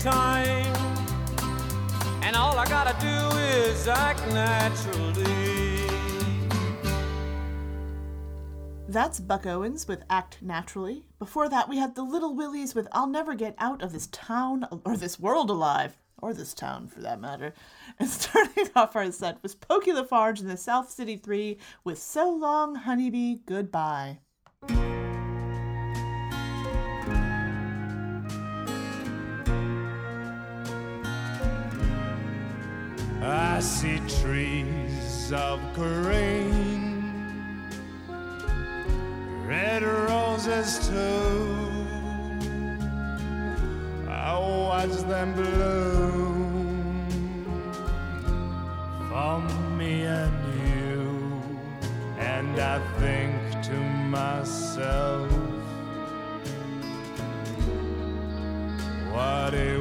Time. 0.00 0.74
And 2.22 2.34
all 2.34 2.58
I 2.58 2.66
gotta 2.66 2.96
do 3.00 3.36
is 3.38 3.86
act 3.86 4.26
naturally. 4.28 5.70
That's 8.88 9.20
Buck 9.20 9.46
Owens 9.46 9.86
with 9.86 10.02
Act 10.10 10.38
Naturally. 10.42 11.04
Before 11.20 11.48
that, 11.48 11.68
we 11.68 11.76
had 11.76 11.94
the 11.94 12.02
Little 12.02 12.34
Willies 12.34 12.74
with 12.74 12.88
I'll 12.90 13.06
Never 13.06 13.36
Get 13.36 13.54
Out 13.58 13.82
of 13.82 13.92
This 13.92 14.08
Town, 14.08 14.66
or 14.84 14.96
This 14.96 15.20
World 15.20 15.48
Alive, 15.48 15.96
or 16.20 16.34
this 16.34 16.54
town 16.54 16.88
for 16.88 17.00
that 17.00 17.20
matter. 17.20 17.54
And 18.00 18.08
starting 18.08 18.68
off 18.74 18.96
our 18.96 19.12
set 19.12 19.40
was 19.44 19.54
Pokey 19.54 19.92
Lafarge 19.92 20.40
and 20.40 20.50
the 20.50 20.56
South 20.56 20.90
City 20.90 21.16
Three 21.16 21.58
with 21.84 21.98
So 21.98 22.28
Long, 22.30 22.74
Honeybee, 22.74 23.36
Goodbye. 23.46 24.18
I 33.60 33.62
see 33.62 34.00
trees 34.22 35.30
of 35.34 35.60
green, 35.74 37.62
red 39.46 39.82
roses 39.82 40.88
too. 40.88 41.58
I 44.08 44.38
watch 44.38 44.96
them 45.12 45.34
bloom 45.34 46.24
for 49.10 49.40
me 49.76 50.04
and 50.06 50.38
you, 50.64 51.42
and 52.18 52.58
I 52.58 52.78
think 52.98 53.62
to 53.64 53.78
myself, 54.08 55.30
what 59.12 59.52
a 59.52 59.79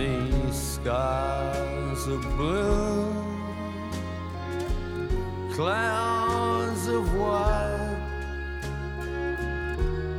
See 0.00 0.32
skies 0.50 2.06
of 2.06 2.22
blue, 2.38 3.12
clouds 5.52 6.86
of 6.88 7.04
white, 7.18 8.00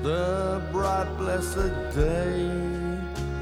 the 0.04 0.62
bright 0.72 1.12
blessed 1.18 1.74
day, 1.96 2.46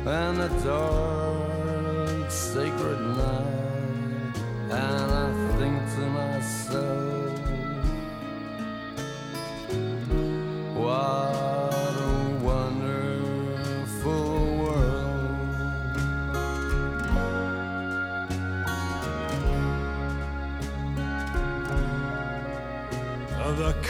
and 0.05 0.37
the 0.37 0.47
dark 0.63 2.31
sacred 2.31 3.01
night, 3.17 4.37
and 4.71 5.11
I 5.11 5.57
think 5.57 5.77
to 5.95 6.03
myself, 6.19 7.08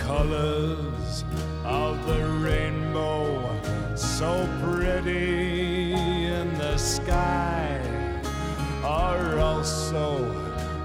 colors 0.10 1.24
of 1.64 1.94
the 2.08 2.26
rainbow 2.44 3.28
so 3.96 4.32
pretty 4.60 5.94
in 5.94 6.48
the 6.58 6.76
sky 6.78 7.80
are 8.84 9.38
also 9.38 10.08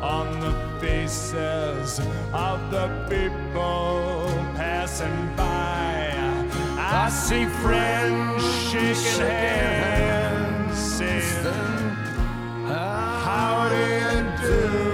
on 0.02 0.26
the 0.40 0.54
faces 0.78 2.00
of 2.34 2.58
the 2.70 2.86
people 3.08 4.28
passing 4.60 5.20
by. 5.36 6.12
I 6.76 7.08
see 7.08 7.46
friends 7.64 8.44
shaking 8.68 9.54
hands, 9.80 10.78
saying, 10.96 11.46
How 12.66 13.70
do 13.72 13.82
you 14.02 14.20
do? 14.42 14.93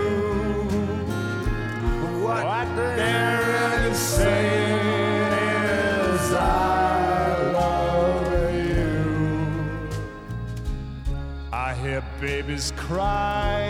Babies 12.31 12.73
cry. 12.77 13.67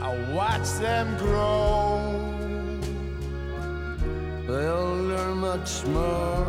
I 0.00 0.10
watch 0.32 0.68
them 0.84 1.06
grow. 1.18 1.84
They'll 4.46 4.96
learn 5.10 5.36
much 5.50 5.84
more 5.96 6.46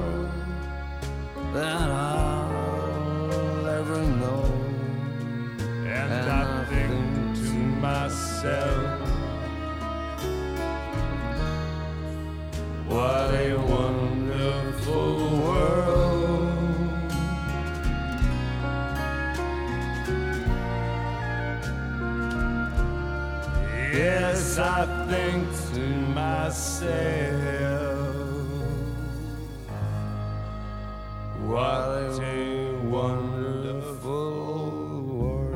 than 1.53 1.87
I'll 2.15 3.67
ever 3.79 4.01
know. 4.21 4.45
And, 5.99 6.29
I 6.31 6.65
think 6.71 7.35
to 7.43 7.53
myself, 7.87 8.94
think 25.07 25.47
to 25.73 25.79
myself, 26.13 26.85
what 31.41 32.19
a 32.23 32.71
wonderful 32.85 34.31
world. 35.01 35.55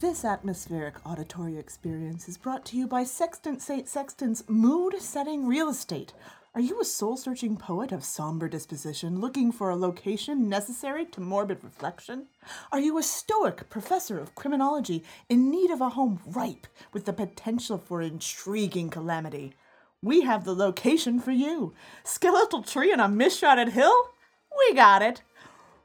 This 0.00 0.24
atmospheric 0.24 0.94
auditory 1.06 1.56
experience 1.58 2.28
is 2.28 2.36
brought 2.36 2.64
to 2.66 2.76
you 2.76 2.88
by 2.88 3.04
Sextant 3.04 3.62
St. 3.62 3.88
Sexton's 3.88 4.42
Mood 4.48 5.00
Setting 5.00 5.46
Real 5.46 5.68
Estate 5.68 6.12
are 6.56 6.62
you 6.62 6.80
a 6.80 6.86
soul 6.86 7.18
searching 7.18 7.58
poet 7.58 7.92
of 7.92 8.02
somber 8.02 8.48
disposition 8.48 9.20
looking 9.20 9.52
for 9.52 9.68
a 9.68 9.76
location 9.76 10.48
necessary 10.48 11.04
to 11.04 11.20
morbid 11.20 11.62
reflection? 11.62 12.28
Are 12.72 12.80
you 12.80 12.96
a 12.96 13.02
stoic 13.02 13.68
professor 13.68 14.18
of 14.18 14.34
criminology 14.34 15.04
in 15.28 15.50
need 15.50 15.70
of 15.70 15.82
a 15.82 15.90
home 15.90 16.18
ripe 16.24 16.66
with 16.94 17.04
the 17.04 17.12
potential 17.12 17.76
for 17.76 18.00
intriguing 18.00 18.88
calamity? 18.88 19.52
We 20.00 20.22
have 20.22 20.46
the 20.46 20.54
location 20.54 21.20
for 21.20 21.30
you. 21.30 21.74
Skeletal 22.04 22.62
tree 22.62 22.90
on 22.90 23.00
a 23.00 23.08
mist-shrouded 23.08 23.74
hill? 23.74 24.12
We 24.56 24.74
got 24.74 25.02
it. 25.02 25.20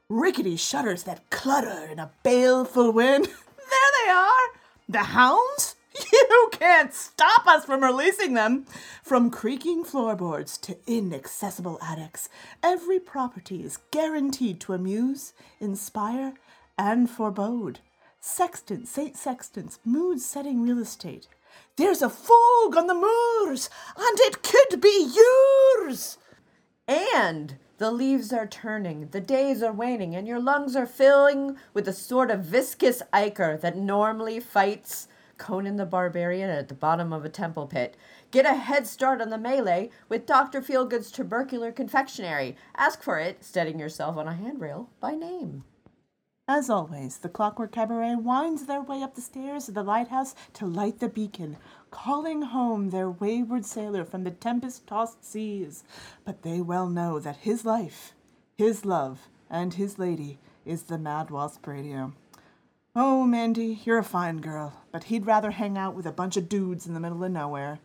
Rickety 0.08 0.56
shutters 0.56 1.02
that 1.02 1.28
clutter 1.28 1.86
in 1.92 1.98
a 1.98 2.12
baleful 2.22 2.92
wind? 2.92 3.28
There 3.58 4.06
they 4.06 4.10
are. 4.10 4.48
The 4.88 4.98
hounds? 4.98 5.76
You 6.12 6.48
can't 6.52 6.94
stop 6.94 7.46
us 7.46 7.64
from 7.64 7.82
releasing 7.82 8.34
them. 8.34 8.66
From 9.02 9.30
creaking 9.30 9.84
floorboards 9.84 10.56
to 10.58 10.76
inaccessible 10.86 11.78
attics, 11.82 12.28
every 12.62 12.98
property 12.98 13.62
is 13.62 13.78
guaranteed 13.90 14.60
to 14.60 14.72
amuse, 14.72 15.32
inspire, 15.60 16.34
and 16.78 17.10
forebode. 17.10 17.80
Sexton, 18.20 18.86
St. 18.86 19.16
Sexton's 19.16 19.78
mood 19.84 20.20
setting 20.20 20.62
real 20.62 20.78
estate. 20.78 21.26
There's 21.76 22.02
a 22.02 22.08
fog 22.08 22.76
on 22.76 22.86
the 22.86 22.94
moors, 22.94 23.68
and 23.96 24.18
it 24.20 24.42
could 24.42 24.80
be 24.80 25.12
yours. 25.14 26.18
And 26.86 27.56
the 27.78 27.90
leaves 27.90 28.32
are 28.32 28.46
turning, 28.46 29.08
the 29.08 29.20
days 29.20 29.62
are 29.62 29.72
waning, 29.72 30.14
and 30.14 30.28
your 30.28 30.40
lungs 30.40 30.76
are 30.76 30.86
filling 30.86 31.56
with 31.74 31.86
the 31.86 31.92
sort 31.92 32.30
of 32.30 32.44
viscous 32.44 33.02
ichor 33.12 33.56
that 33.56 33.76
normally 33.76 34.38
fights 34.38 35.08
Conan 35.42 35.74
the 35.74 35.84
Barbarian 35.84 36.48
at 36.48 36.68
the 36.68 36.74
bottom 36.74 37.12
of 37.12 37.24
a 37.24 37.28
temple 37.28 37.66
pit. 37.66 37.96
Get 38.30 38.46
a 38.46 38.54
head 38.54 38.86
start 38.86 39.20
on 39.20 39.30
the 39.30 39.36
melee 39.36 39.90
with 40.08 40.24
Dr. 40.24 40.62
Feelgood's 40.62 41.10
tubercular 41.10 41.72
confectionery. 41.72 42.56
Ask 42.76 43.02
for 43.02 43.18
it, 43.18 43.42
steadying 43.42 43.80
yourself 43.80 44.16
on 44.16 44.28
a 44.28 44.34
handrail 44.34 44.88
by 45.00 45.16
name. 45.16 45.64
As 46.46 46.70
always, 46.70 47.18
the 47.18 47.28
Clockwork 47.28 47.72
Cabaret 47.72 48.14
winds 48.14 48.66
their 48.66 48.82
way 48.82 49.02
up 49.02 49.16
the 49.16 49.20
stairs 49.20 49.68
of 49.68 49.74
the 49.74 49.82
lighthouse 49.82 50.36
to 50.54 50.64
light 50.64 51.00
the 51.00 51.08
beacon, 51.08 51.56
calling 51.90 52.42
home 52.42 52.90
their 52.90 53.10
wayward 53.10 53.66
sailor 53.66 54.04
from 54.04 54.22
the 54.22 54.30
tempest 54.30 54.86
tossed 54.86 55.24
seas. 55.24 55.82
But 56.24 56.42
they 56.42 56.60
well 56.60 56.88
know 56.88 57.18
that 57.18 57.38
his 57.38 57.64
life, 57.64 58.14
his 58.56 58.84
love, 58.84 59.28
and 59.50 59.74
his 59.74 59.98
lady 59.98 60.38
is 60.64 60.84
the 60.84 60.98
Mad 60.98 61.30
Wasp 61.30 61.66
Radio. 61.66 62.12
Oh, 62.94 63.24
Mandy, 63.24 63.80
you're 63.86 63.96
a 63.96 64.04
fine 64.04 64.42
girl, 64.42 64.74
but 64.90 65.04
he'd 65.04 65.24
rather 65.24 65.50
hang 65.50 65.78
out 65.78 65.94
with 65.94 66.04
a 66.04 66.12
bunch 66.12 66.36
of 66.36 66.50
dudes 66.50 66.86
in 66.86 66.92
the 66.92 67.00
middle 67.00 67.24
of 67.24 67.32
nowhere. 67.32 67.80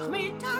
Nachmittag. 0.00 0.59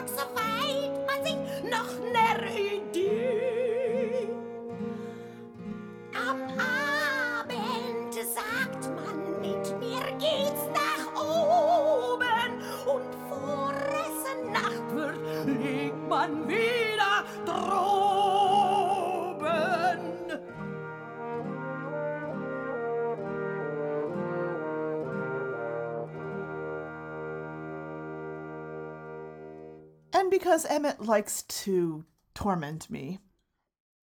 Because 30.51 30.65
Emmett 30.65 30.99
likes 30.99 31.43
to 31.43 32.03
torment 32.35 32.89
me, 32.89 33.19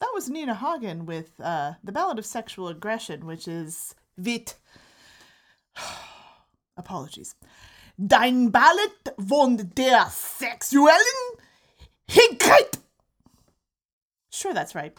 that 0.00 0.08
was 0.14 0.30
Nina 0.30 0.54
Hagen 0.54 1.04
with 1.04 1.38
uh, 1.44 1.74
The 1.84 1.92
Ballad 1.92 2.18
of 2.18 2.24
Sexual 2.24 2.68
Aggression, 2.68 3.26
which 3.26 3.46
is 3.46 3.94
Vit. 4.16 4.54
Apologies. 6.78 7.34
Dein 8.00 8.50
Ballad 8.50 8.92
von 9.18 9.58
der 9.58 10.06
sexuellen 10.06 11.36
Hinkheit. 12.08 12.78
Sure, 14.30 14.54
that's 14.54 14.74
right. 14.74 14.96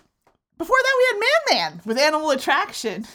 Before 0.60 0.78
that, 0.80 0.96
we 1.00 1.06
had 1.08 1.20
Man 1.20 1.72
Man 1.72 1.82
with 1.84 1.98
Animal 1.98 2.30
Attraction. 2.30 3.08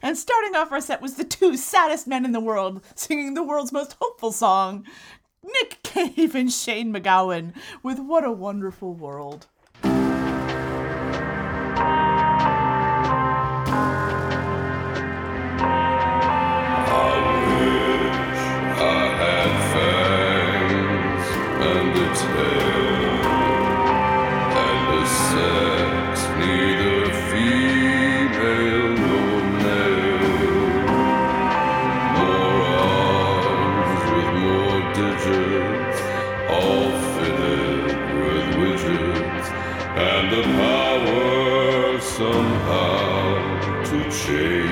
And 0.00 0.16
starting 0.16 0.56
off 0.56 0.72
our 0.72 0.80
set 0.80 1.02
was 1.02 1.16
the 1.16 1.24
two 1.24 1.54
saddest 1.58 2.06
men 2.06 2.24
in 2.24 2.32
the 2.32 2.40
world 2.40 2.82
singing 2.94 3.34
the 3.34 3.42
world's 3.42 3.72
most 3.72 3.96
hopeful 4.00 4.32
song 4.32 4.86
Nick 5.42 5.82
Cave 5.82 6.34
and 6.34 6.52
Shane 6.52 6.92
MacGowan 6.92 7.52
with 7.82 7.98
What 7.98 8.24
a 8.24 8.32
Wonderful 8.32 8.94
World. 8.94 9.46
Somehow 42.18 43.84
to 43.84 44.10
change 44.10 44.67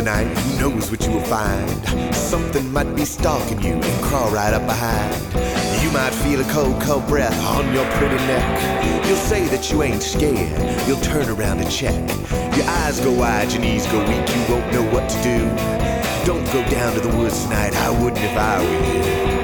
tonight. 0.00 0.24
Who 0.24 0.60
knows 0.60 0.90
what 0.90 1.04
you 1.04 1.12
will 1.12 1.20
find? 1.20 2.14
Something 2.14 2.72
might 2.72 2.94
be 2.96 3.04
stalking 3.04 3.60
you 3.60 3.74
and 3.74 4.04
crawl 4.04 4.30
right 4.30 4.54
up 4.54 4.64
behind. 4.64 5.14
You 5.82 5.90
might 5.90 6.14
feel 6.24 6.40
a 6.40 6.44
cold, 6.44 6.80
cold 6.80 7.06
breath 7.06 7.38
on 7.44 7.70
your 7.74 7.84
pretty 7.96 8.16
neck. 8.24 9.06
You'll 9.06 9.16
say 9.16 9.46
that 9.48 9.70
you 9.70 9.82
ain't 9.82 10.02
scared. 10.02 10.88
You'll 10.88 11.00
turn 11.00 11.28
around 11.28 11.58
and 11.60 11.70
check. 11.70 12.00
Your 12.56 12.66
eyes 12.80 12.98
go 13.00 13.12
wide, 13.12 13.52
your 13.52 13.60
knees 13.60 13.86
go 13.88 13.98
weak. 13.98 14.26
You 14.34 14.42
won't 14.48 14.72
know 14.72 14.84
what 14.90 15.06
to 15.10 15.22
do. 15.22 15.38
Don't 16.24 16.46
go 16.46 16.66
down 16.70 16.94
to 16.94 17.00
the 17.00 17.14
woods 17.18 17.44
tonight. 17.44 17.76
I 17.76 17.90
wouldn't 17.90 18.24
if 18.24 18.36
I 18.38 18.58
were 18.58 19.34
you. 19.34 19.39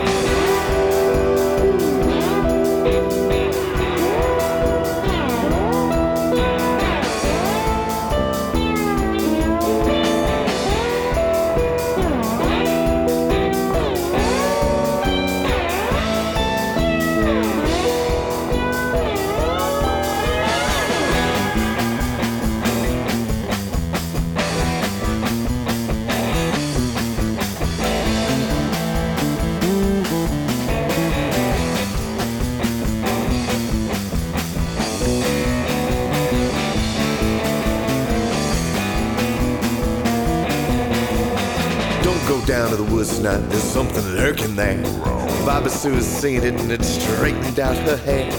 It 45.85 46.43
and 46.43 46.73
it 46.73 46.83
straightened 46.83 47.61
out 47.61 47.77
her 47.77 47.99
hair. 47.99 48.33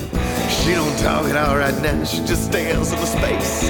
She 0.49 0.71
don't 0.73 0.97
talk 0.97 1.29
it 1.29 1.37
all 1.37 1.55
right 1.55 1.81
now, 1.83 2.03
she 2.03 2.17
just 2.25 2.45
stands 2.45 2.91
in 2.91 2.99
the 2.99 3.05
space. 3.05 3.69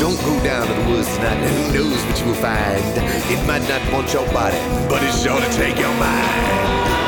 Don't 0.00 0.20
go 0.20 0.44
down 0.44 0.66
to 0.66 0.74
the 0.74 0.90
woods 0.90 1.08
tonight, 1.14 1.38
and 1.38 1.72
who 1.72 1.78
knows 1.78 2.04
what 2.04 2.20
you 2.20 2.26
will 2.26 2.34
find. 2.34 2.82
It 3.30 3.46
might 3.46 3.66
not 3.68 3.92
want 3.92 4.12
your 4.12 4.26
body, 4.32 4.58
but 4.88 5.00
it's 5.04 5.22
sure 5.22 5.40
to 5.40 5.50
take 5.56 5.78
your 5.78 5.94
mind. 5.94 7.07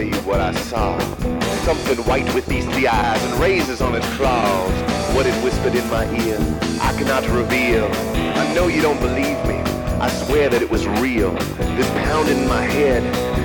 Tell 0.00 0.08
you 0.08 0.26
what 0.26 0.40
I 0.40 0.52
saw. 0.52 0.98
Something 1.64 1.98
white 2.06 2.34
with 2.34 2.48
beastly 2.48 2.88
eyes 2.88 3.22
and 3.24 3.34
razors 3.40 3.80
on 3.80 3.94
its 3.94 4.06
claws. 4.16 4.72
What 5.14 5.26
it 5.26 5.34
whispered 5.44 5.74
in 5.74 5.86
my 5.90 6.04
ear, 6.24 6.38
I 6.80 6.92
cannot 6.96 7.28
reveal 7.28 7.84
I 7.84 8.54
know 8.54 8.68
you 8.68 8.80
don't 8.80 9.00
believe 9.00 9.38
me. 9.46 9.58
I 10.00 10.08
swear 10.24 10.48
that 10.48 10.62
it 10.62 10.70
was 10.70 10.86
real. 10.86 11.32
This 11.76 11.90
pounding 12.06 12.38
in 12.38 12.48
my 12.48 12.62
head 12.62 13.02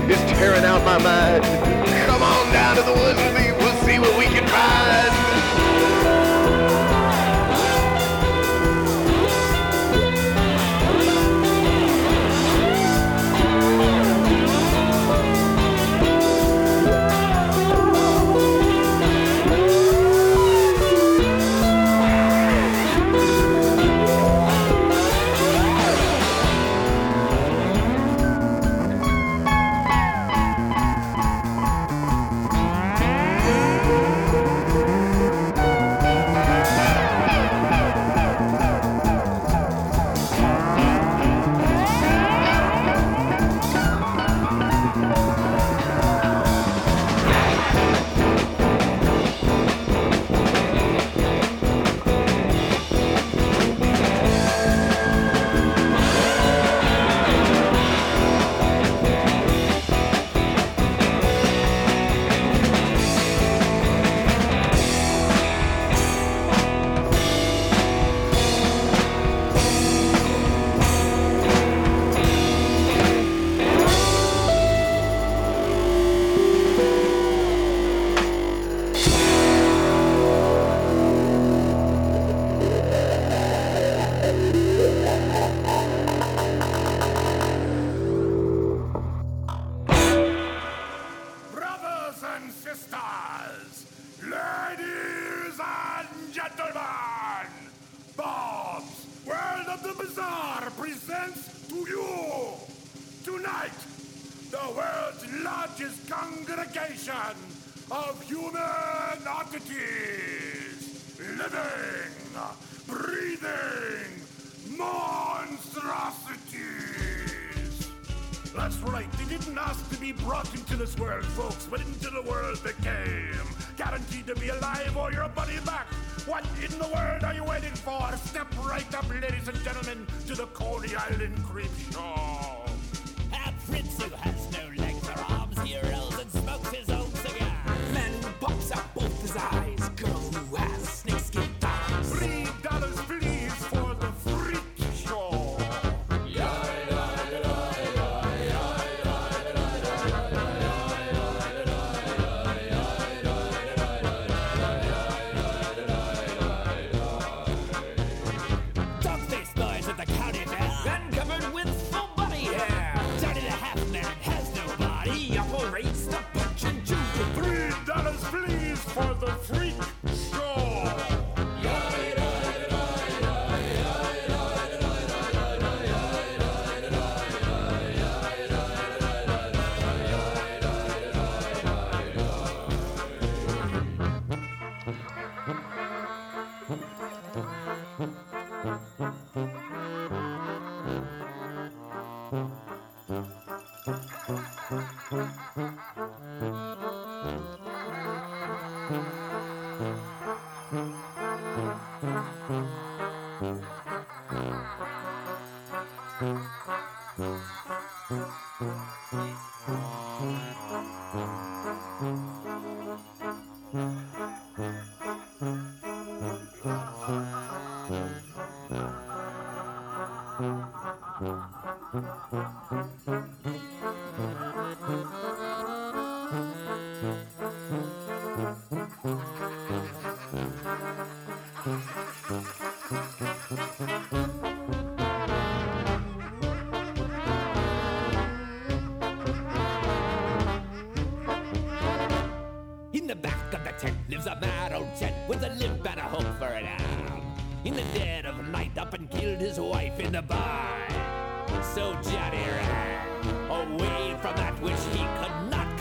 is 0.09 0.19
tearing 0.37 0.63
out 0.63 0.83
my 0.85 0.97
mind. 0.97 1.43
Come 2.07 2.23
on 2.23 2.53
down 2.53 2.77
to 2.77 2.83
the 2.83 2.93
woods 2.93 3.19
with 3.19 3.35
me. 3.35 3.51
We'll 3.59 3.75
see 3.83 3.99
what 3.99 4.17
we 4.17 4.25
can 4.25 4.47
find. 4.47 5.34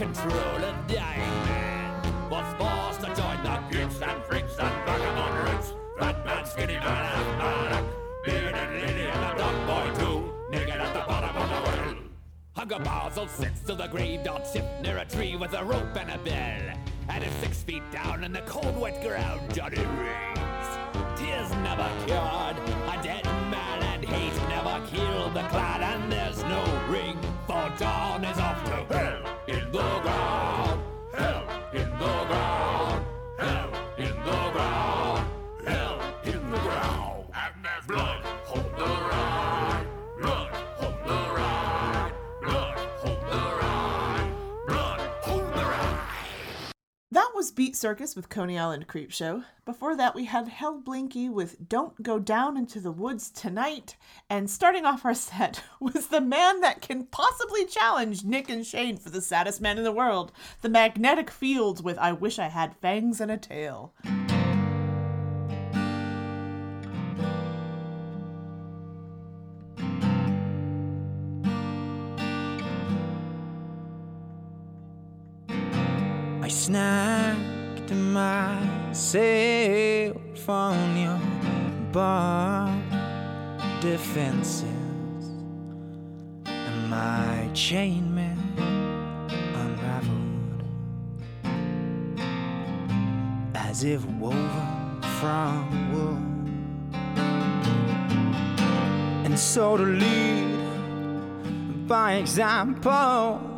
Control. 0.05 0.57
A 0.57 0.85
dying 0.87 1.37
man 1.47 2.31
was 2.31 2.49
forced 2.59 3.01
to 3.01 3.07
join 3.21 3.43
the 3.43 3.57
geeks 3.71 4.01
and 4.03 4.23
freaks 4.25 4.57
and 4.59 4.75
vagabond 4.87 5.35
roots. 5.49 5.73
Fat 5.99 6.25
man, 6.27 6.45
skinny 6.47 6.75
man, 6.75 6.83
half 6.83 7.39
man, 7.39 7.85
bearded 8.25 8.71
lady, 8.83 9.07
and 9.09 9.25
a 9.25 9.39
dog 9.39 9.57
boy 9.67 10.01
too. 10.01 10.35
Naked 10.51 10.81
at 10.81 10.93
the 10.93 11.05
bottom 11.11 11.37
of 11.37 11.49
the 11.49 11.61
well. 11.67 11.97
Hugger 12.53 12.85
Basel 12.85 13.29
sits 13.29 13.61
till 13.61 13.77
the 13.77 13.87
grave 13.87 14.25
dog 14.25 14.43
shift 14.53 14.83
near 14.83 14.99
a 14.99 15.05
tree 15.07 15.37
with 15.37 15.55
a 15.55 15.65
rope 15.65 15.97
and 15.97 16.11
a 16.11 16.19
bell. 16.19 16.77
And 17.09 17.25
at 17.25 17.33
six 17.41 17.63
feet 17.63 17.83
down 17.91 18.25
in 18.25 18.33
the 18.33 18.43
cold 18.43 18.79
wet 18.79 19.03
ground, 19.03 19.55
Johnny 19.55 19.79
rings. 19.79 20.69
Tears 21.17 21.51
never 21.63 21.89
cured 22.07 22.84
Beat 47.55 47.77
Circus 47.77 48.17
with 48.17 48.29
Coney 48.29 48.59
Island 48.59 48.89
Creep 48.89 49.13
Show. 49.13 49.45
Before 49.65 49.95
that, 49.97 50.15
we 50.15 50.25
had 50.25 50.49
Hellblinki 50.49 51.31
with 51.31 51.69
Don't 51.69 52.03
Go 52.03 52.19
Down 52.19 52.57
into 52.57 52.81
the 52.81 52.91
Woods 52.91 53.31
Tonight. 53.31 53.97
And 54.29 54.51
starting 54.51 54.85
off 54.85 55.05
our 55.05 55.15
set 55.15 55.63
was 55.79 56.09
the 56.09 56.21
man 56.21 56.61
that 56.63 56.83
can 56.83 57.07
possibly 57.07 57.65
challenge 57.65 58.25
Nick 58.25 58.51
and 58.51 58.67
Shane 58.67 58.97
for 58.97 59.11
the 59.11 59.21
saddest 59.21 59.61
man 59.61 59.79
in 59.79 59.85
the 59.85 59.93
world, 59.93 60.33
the 60.63 60.69
Magnetic 60.69 61.31
Fields 61.31 61.81
with 61.81 61.97
I 61.99 62.13
Wish 62.13 62.41
I 62.41 62.49
Had 62.49 62.75
Fangs 62.77 63.21
and 63.21 63.31
a 63.31 63.37
Tail. 63.37 63.95
I 76.43 76.49
snagged 76.49 77.14
myself 78.95 80.49
on 80.49 80.97
your 80.97 81.21
barbed 81.91 82.95
defenses 83.81 84.63
and 86.47 86.89
my 86.89 87.51
chainmail 87.53 88.39
unraveled 89.57 90.63
as 93.57 93.83
if 93.83 94.05
woven 94.07 95.03
from 95.19 95.93
wool. 95.93 96.19
And 99.25 99.37
so 99.37 99.77
to 99.77 99.83
lead 99.83 100.55
by 101.89 102.13
example. 102.15 103.54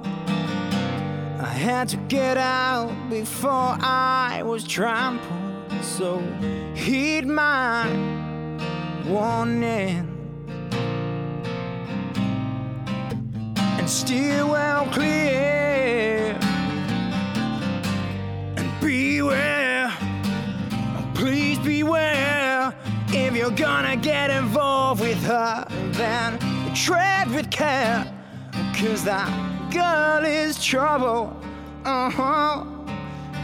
I 1.39 1.49
had 1.49 1.89
to 1.91 1.99
get 2.09 2.39
out 2.39 2.91
before 3.11 3.77
I 3.81 4.43
was 4.43 4.65
trampled. 4.65 5.71
So 5.83 6.21
heed 6.75 7.27
my 7.27 7.87
warning 9.07 10.09
and 13.55 13.89
steer 13.89 14.47
well 14.47 14.87
clear. 14.87 16.39
And 18.57 18.81
beware, 18.81 19.93
please 21.15 21.59
beware. 21.59 22.75
If 23.09 23.37
you're 23.37 23.51
gonna 23.51 23.97
get 23.97 24.31
involved 24.31 25.03
with 25.03 25.23
her, 25.25 25.67
then 25.93 26.39
tread 26.75 27.31
with 27.31 27.51
care. 27.51 28.11
Cause 28.75 29.05
that 29.05 29.45
girl 29.77 30.24
is 30.24 30.65
trouble. 30.65 31.36
Uh 31.85 32.11
huh. 32.11 32.65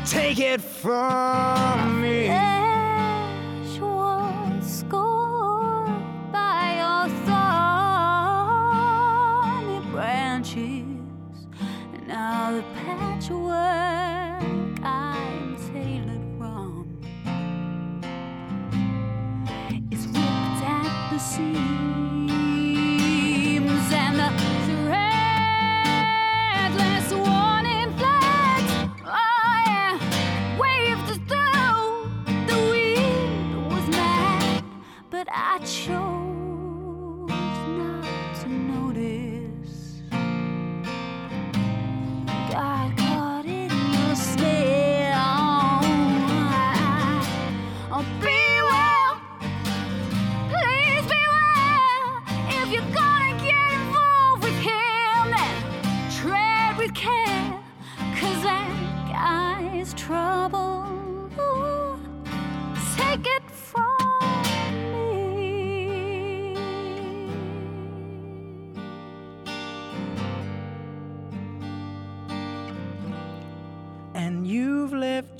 Take 0.06 0.40
it 0.40 0.60
from 0.60 2.00
me. 2.00 2.28
Ash 2.28 3.78
was 3.78 4.78
scored 4.78 5.92
by 6.32 6.76
your 6.82 7.09
thorny 8.44 9.80
branches, 9.92 10.86
now 12.06 12.52
the 12.56 12.64
patchwork 12.80 14.42
I'm 14.82 15.56
tailored 15.68 16.26
from 16.38 16.86
is 19.90 20.02
ripped 20.06 20.62
at 20.64 21.10
the 21.12 21.18
seams, 21.18 21.91
I 35.34 35.59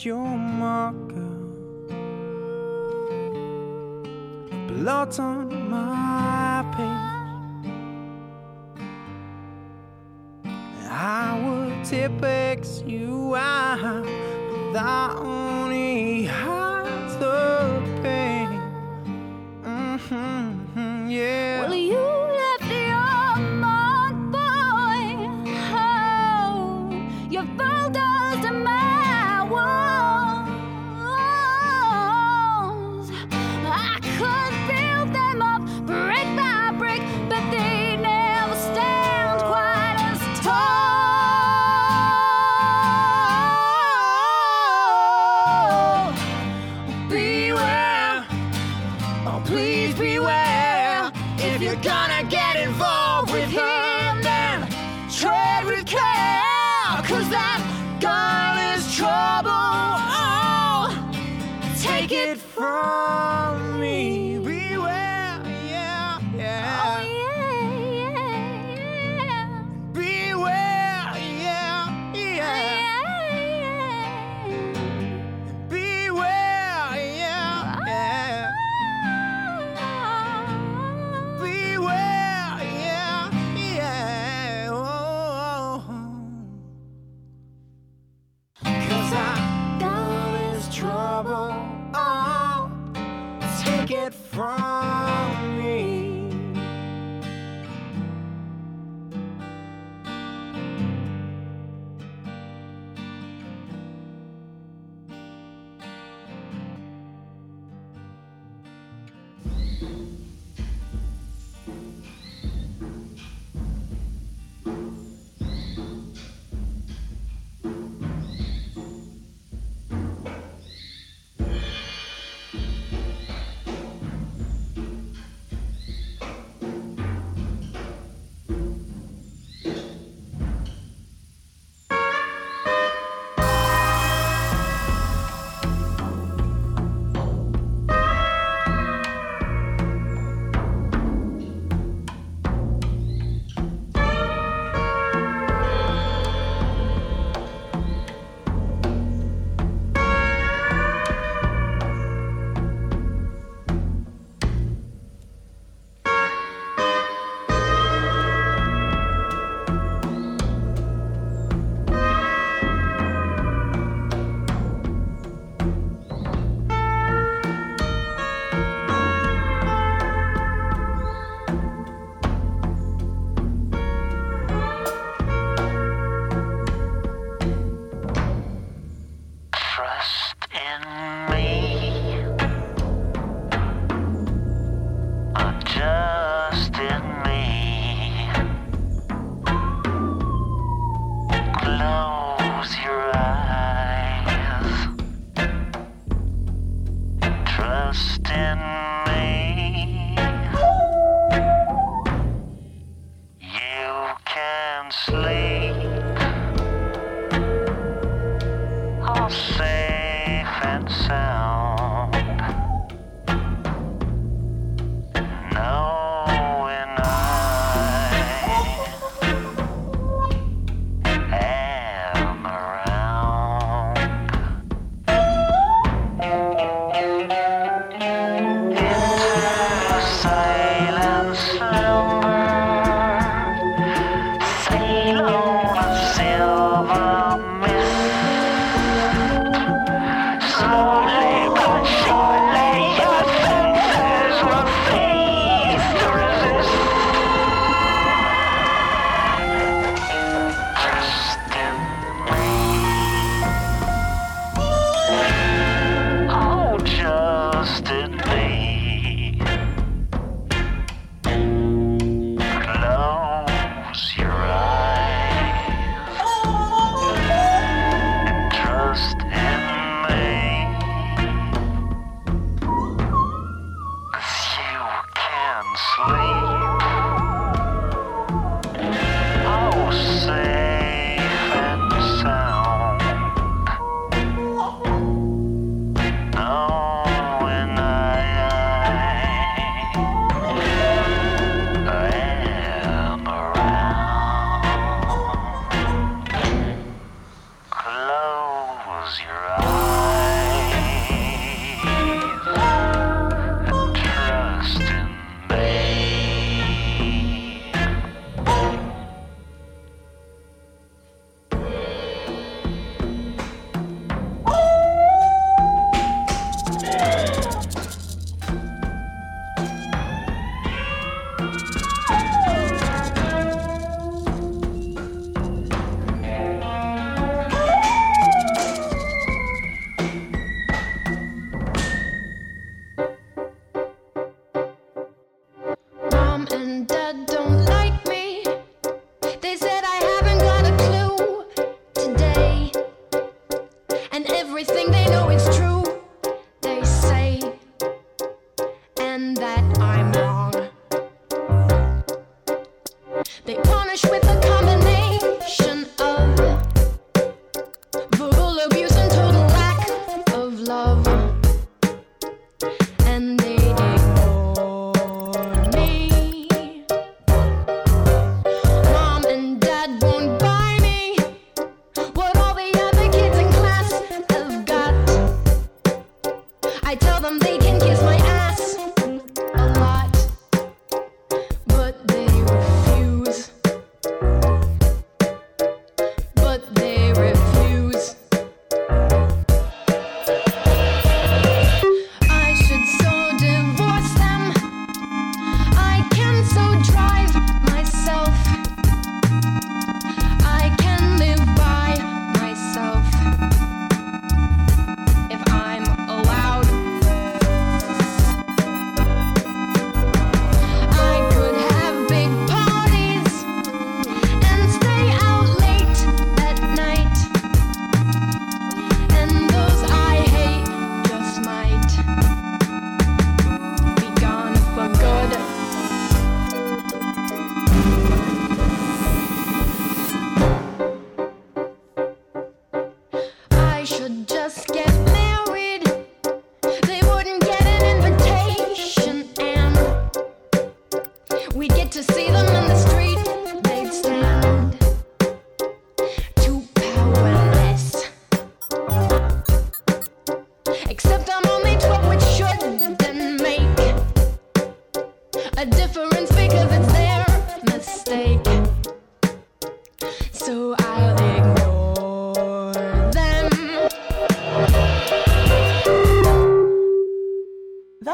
your 0.05 0.37
marker. 0.37 1.39
Blood 4.69 5.19
on 5.21 5.71
my 5.71 6.65
page. 6.75 7.13
I 10.91 11.41
would 11.45 11.73
typex 11.87 12.89
you 12.89 13.37
out, 13.37 14.05
but 14.05 14.73
that 14.73 15.17
only 15.19 16.25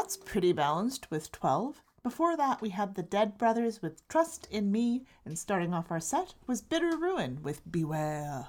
That's 0.08 0.16
pretty 0.16 0.54
balanced 0.54 1.10
with 1.10 1.30
12. 1.32 1.82
Before 2.02 2.34
that, 2.34 2.62
we 2.62 2.70
had 2.70 2.94
the 2.94 3.02
Dead 3.02 3.36
Brothers 3.36 3.82
with 3.82 4.08
Trust 4.08 4.48
in 4.50 4.72
Me, 4.72 5.04
and 5.26 5.38
starting 5.38 5.74
off 5.74 5.90
our 5.90 6.00
set 6.00 6.32
was 6.46 6.62
Bitter 6.62 6.96
Ruin 6.96 7.40
with 7.42 7.60
Beware. 7.70 8.48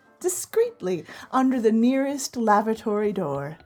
discreetly 0.21 1.03
under 1.31 1.59
the 1.59 1.71
nearest 1.71 2.37
lavatory 2.37 3.11
door. 3.11 3.57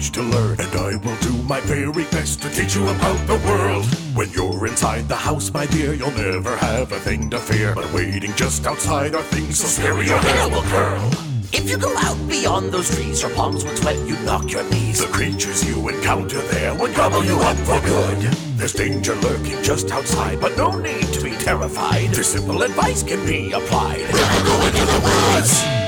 Much 0.00 0.12
to 0.12 0.22
learn. 0.22 0.58
And 0.58 0.74
I 0.76 0.96
will 0.96 1.16
do 1.20 1.32
my 1.42 1.60
very 1.60 2.04
best 2.04 2.40
to 2.42 2.48
teach 2.50 2.74
you 2.74 2.88
about 2.88 3.26
the 3.26 3.36
world. 3.46 3.84
When 4.14 4.30
you're 4.30 4.66
inside 4.66 5.08
the 5.08 5.16
house, 5.16 5.52
my 5.52 5.66
dear, 5.66 5.92
you'll 5.92 6.10
never 6.12 6.56
have 6.56 6.92
a 6.92 6.98
thing 6.98 7.28
to 7.30 7.38
fear. 7.38 7.74
But 7.74 7.92
waiting 7.92 8.32
just 8.34 8.66
outside 8.66 9.14
are 9.14 9.22
things 9.22 9.60
so 9.60 9.66
scary 9.66 10.06
your 10.06 10.18
hair 10.18 10.48
will 10.48 10.62
curl. 10.62 11.10
If 11.52 11.68
you 11.68 11.76
go 11.76 11.94
out 11.98 12.16
beyond 12.28 12.72
those 12.72 12.94
trees, 12.94 13.20
your 13.20 13.30
palms 13.32 13.64
would 13.64 13.76
sweat, 13.76 13.98
you'd 14.06 14.24
knock 14.24 14.50
your 14.50 14.64
knees. 14.70 15.00
The 15.00 15.12
creatures 15.12 15.68
you 15.68 15.88
encounter 15.88 16.40
there 16.52 16.74
would 16.74 16.94
gobble 16.94 17.24
you 17.24 17.36
up 17.40 17.56
for 17.58 17.80
good. 17.80 18.20
There's 18.56 18.72
danger 18.72 19.14
lurking 19.16 19.62
just 19.62 19.90
outside, 19.90 20.40
but 20.40 20.56
no 20.56 20.70
need 20.78 21.12
to 21.12 21.20
be 21.20 21.32
terrified. 21.32 22.10
This 22.10 22.32
simple 22.32 22.62
advice 22.62 23.02
can 23.02 23.26
be 23.26 23.52
applied. 23.52 24.00
Never 24.00 24.44
go 24.44 24.66
into 24.66 24.86
the 24.86 25.00
woods. 25.34 25.79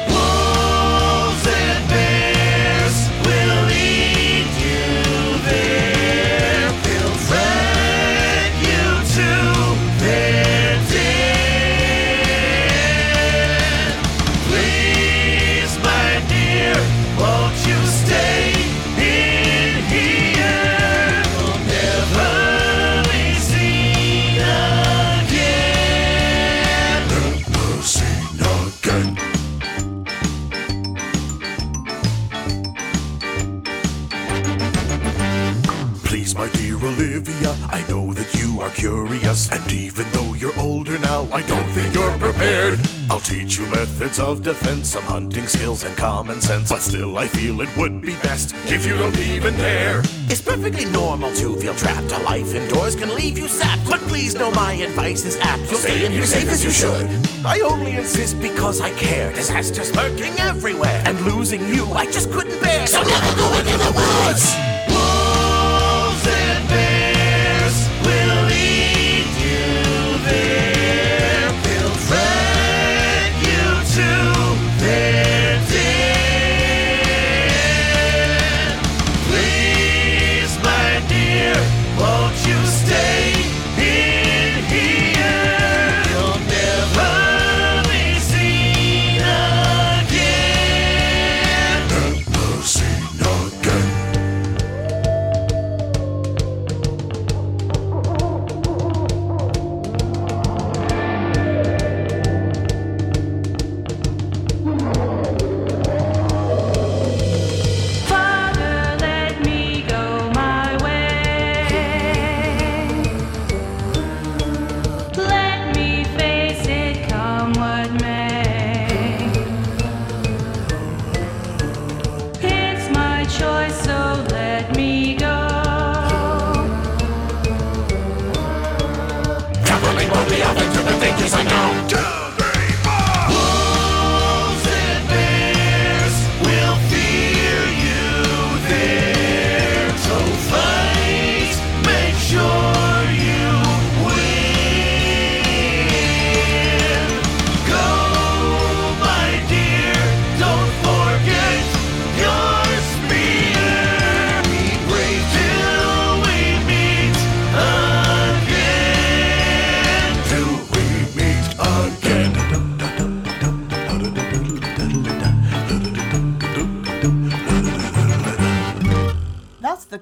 Think 41.72 41.94
you're 41.94 42.18
prepared. 42.18 42.78
I'll 43.10 43.20
teach 43.20 43.58
you 43.58 43.66
methods 43.66 44.18
of 44.18 44.42
defense, 44.42 44.90
some 44.90 45.02
hunting 45.04 45.46
skills 45.46 45.84
and 45.84 45.96
common 45.96 46.40
sense, 46.40 46.70
but 46.70 46.80
still 46.80 47.16
I 47.16 47.26
feel 47.26 47.60
it 47.62 47.74
would 47.76 48.02
be 48.02 48.14
best 48.16 48.54
if 48.66 48.86
you 48.86 48.96
don't 48.96 49.16
even 49.18 49.54
dare. 49.56 50.00
It's 50.28 50.42
perfectly 50.42 50.84
normal 50.84 51.32
to 51.36 51.56
feel 51.56 51.74
trapped. 51.74 52.12
A 52.12 52.18
life 52.18 52.54
indoors 52.54 52.94
can 52.94 53.14
leave 53.14 53.38
you 53.38 53.48
sapped. 53.48 53.86
But 53.88 54.00
please 54.00 54.34
know 54.34 54.50
my 54.50 54.74
advice 54.74 55.24
is 55.24 55.36
apt. 55.38 55.62
You'll 55.70 55.80
stay 55.80 56.04
in 56.04 56.12
here 56.12 56.26
safe 56.26 56.48
as 56.48 56.62
you 56.62 56.70
should. 56.70 57.08
I 57.44 57.60
only 57.60 57.92
insist 57.92 58.40
because 58.40 58.80
I 58.80 58.90
care. 58.92 59.32
Disasters 59.32 59.94
lurking 59.96 60.38
everywhere. 60.38 61.02
And 61.06 61.18
losing 61.22 61.66
you, 61.68 61.86
I 61.92 62.04
just 62.06 62.30
couldn't 62.30 62.60
bear. 62.60 62.86
So 62.86 63.02
never 63.02 63.36
go 63.36 63.58
into 63.58 63.78
the 63.78 63.92
woods. 64.26 64.71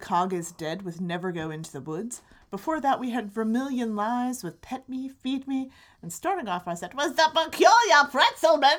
Cog 0.00 0.32
is 0.32 0.52
Dead 0.52 0.82
with 0.82 1.00
Never 1.00 1.30
Go 1.30 1.50
Into 1.50 1.70
the 1.72 1.80
Woods. 1.80 2.22
Before 2.50 2.80
that, 2.80 2.98
we 2.98 3.10
had 3.10 3.30
Vermilion 3.30 3.94
Lies 3.94 4.42
with 4.42 4.60
Pet 4.62 4.88
Me, 4.88 5.08
Feed 5.08 5.46
Me. 5.46 5.70
And 6.02 6.12
starting 6.12 6.48
off 6.48 6.66
our 6.66 6.74
set 6.74 6.94
was 6.94 7.14
The 7.14 7.30
Peculiar 7.32 8.08
Pretzelman. 8.10 8.78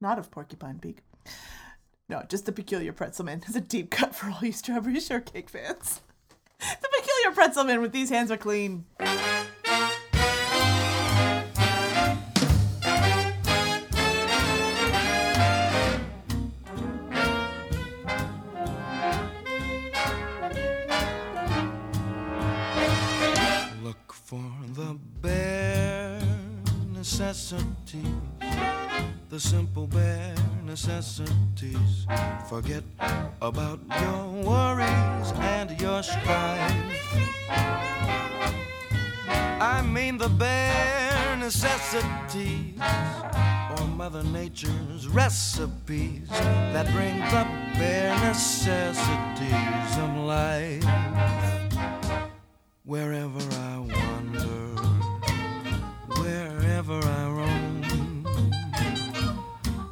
Not 0.00 0.18
of 0.18 0.30
Porcupine 0.30 0.78
Peak. 0.78 0.98
No, 2.08 2.22
just 2.28 2.46
The 2.46 2.52
Peculiar 2.52 2.92
Pretzelman. 2.92 3.42
It's 3.46 3.56
a 3.56 3.60
deep 3.60 3.90
cut 3.90 4.14
for 4.14 4.30
all 4.30 4.40
you 4.42 4.52
Strawberry 4.52 5.00
Shortcake 5.00 5.48
fans. 5.48 6.02
the 6.58 6.88
Peculiar 7.00 7.34
Pretzelman 7.34 7.80
with 7.80 7.92
These 7.92 8.10
Hands 8.10 8.30
Are 8.30 8.36
Clean. 8.36 8.84
Necessities, 27.28 28.06
the 29.28 29.38
simple 29.38 29.86
bare 29.86 30.34
necessities. 30.64 32.06
Forget 32.48 32.82
about 33.42 33.80
your 34.00 34.24
worries 34.48 35.32
and 35.36 35.78
your 35.78 36.02
strife. 36.02 36.72
I 39.60 39.82
mean 39.84 40.16
the 40.16 40.30
bare 40.30 41.36
necessities, 41.36 42.80
or 43.76 43.86
Mother 43.88 44.24
Nature's 44.24 45.06
recipes 45.06 46.30
that 46.30 46.86
bring 46.94 47.18
the 47.34 47.44
bare 47.78 48.18
necessities 48.26 49.92
of 49.98 50.16
life. 50.16 50.82
Wherever 52.84 53.42
I 53.70 53.78
wander, 53.80 54.17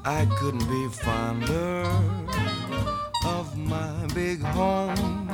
I 0.09 0.25
couldn't 0.39 0.69
be 0.69 0.89
fonder 0.89 1.83
of 3.25 3.59
my 3.59 4.07
big 4.15 4.41
home. 4.41 5.27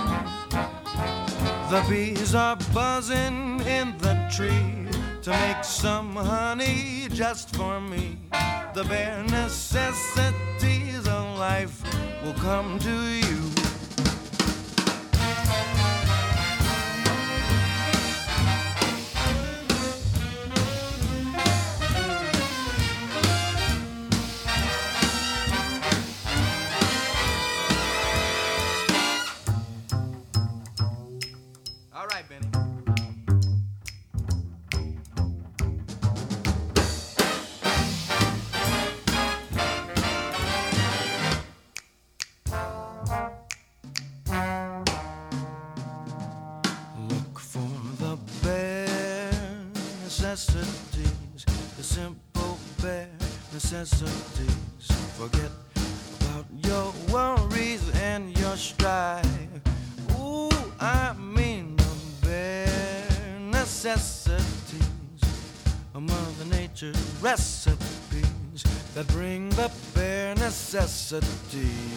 The 1.68 1.84
bees 1.90 2.34
are 2.34 2.56
buzzing 2.72 3.60
in 3.66 3.94
the 3.98 4.30
tree 4.34 4.88
to 5.24 5.30
make 5.30 5.62
some 5.62 6.16
honey 6.16 7.06
just 7.10 7.54
for 7.54 7.82
me. 7.82 8.16
The 8.72 8.84
bare 8.84 9.22
necessities 9.24 11.06
of 11.06 11.38
life 11.38 11.82
will 12.24 12.32
come 12.40 12.78
to 12.78 13.10
you. 13.10 13.51
Necessities 71.12 71.91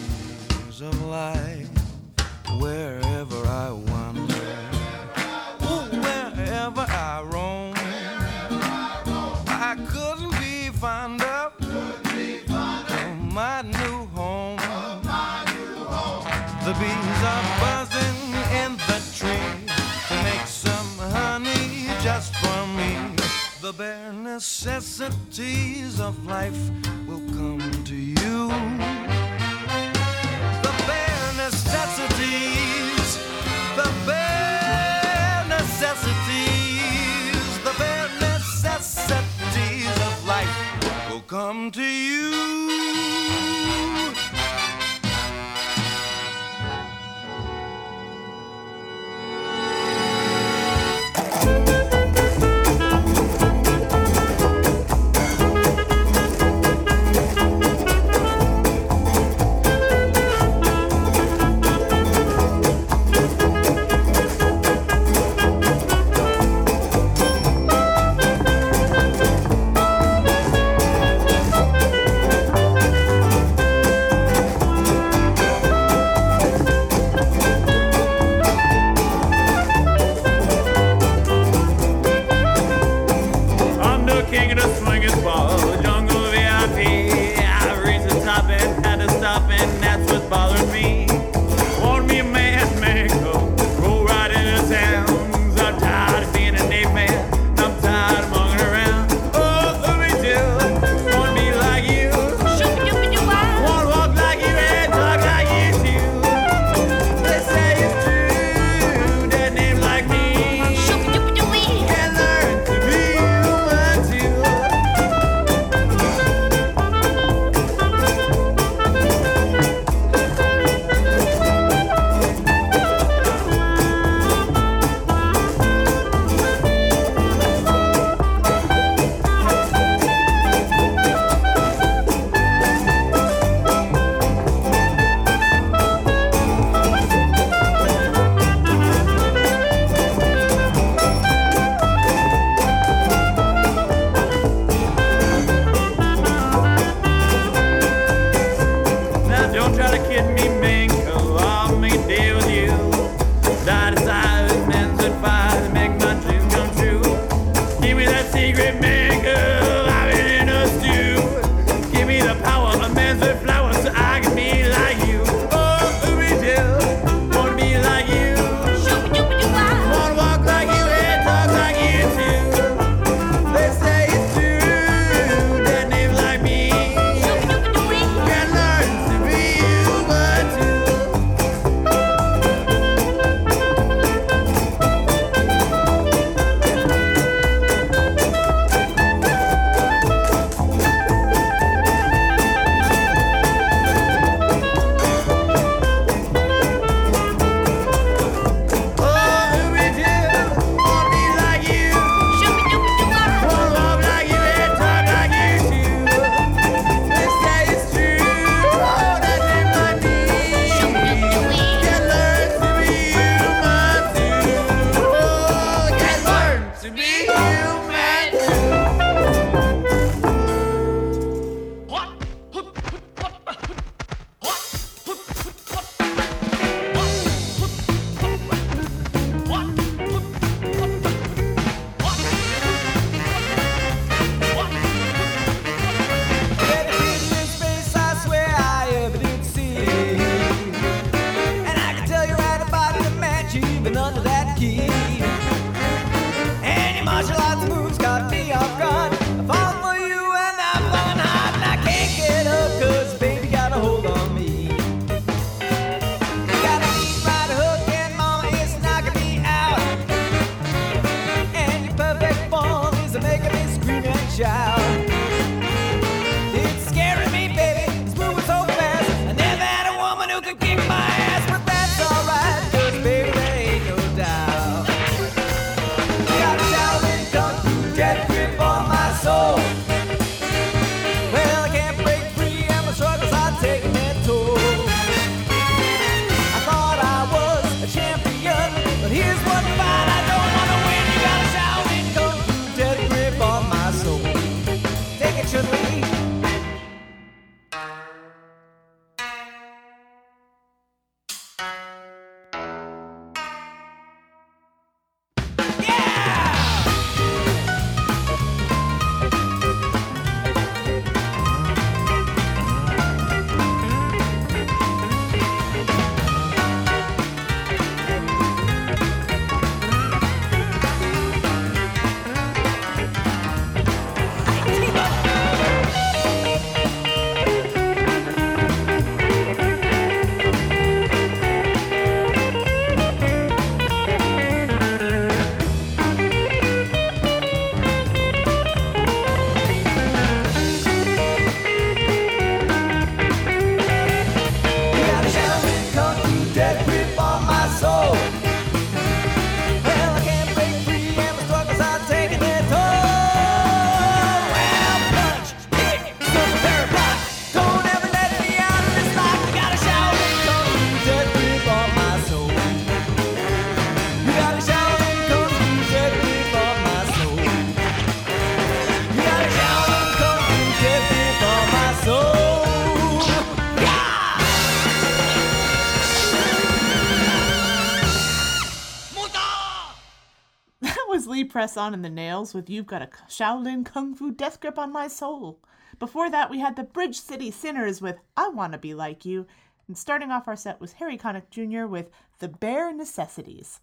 Press 381.56 381.78
On 381.78 381.94
in 381.94 382.02
the 382.02 382.10
Nails 382.10 382.52
with 382.52 382.68
You've 382.68 382.84
Got 382.86 383.00
a 383.00 383.08
Shaolin 383.30 383.82
Kung 383.82 384.14
Fu 384.14 384.30
Death 384.30 384.60
Grip 384.60 384.78
on 384.78 384.92
My 384.92 385.08
Soul. 385.08 385.58
Before 385.98 386.28
that, 386.28 386.50
we 386.50 386.58
had 386.58 386.76
the 386.76 386.82
Bridge 386.82 387.18
City 387.18 387.50
Sinners 387.50 388.02
with 388.02 388.18
I 388.36 388.48
Wanna 388.50 388.76
Be 388.76 388.92
Like 388.92 389.24
You. 389.24 389.46
And 389.88 389.96
starting 389.96 390.30
off 390.30 390.48
our 390.48 390.54
set 390.54 390.82
was 390.82 390.92
Harry 390.92 391.16
Connick 391.16 391.48
Jr. 391.48 391.86
with 391.86 392.10
The 392.40 392.48
Bare 392.48 392.92
Necessities. 392.92 393.80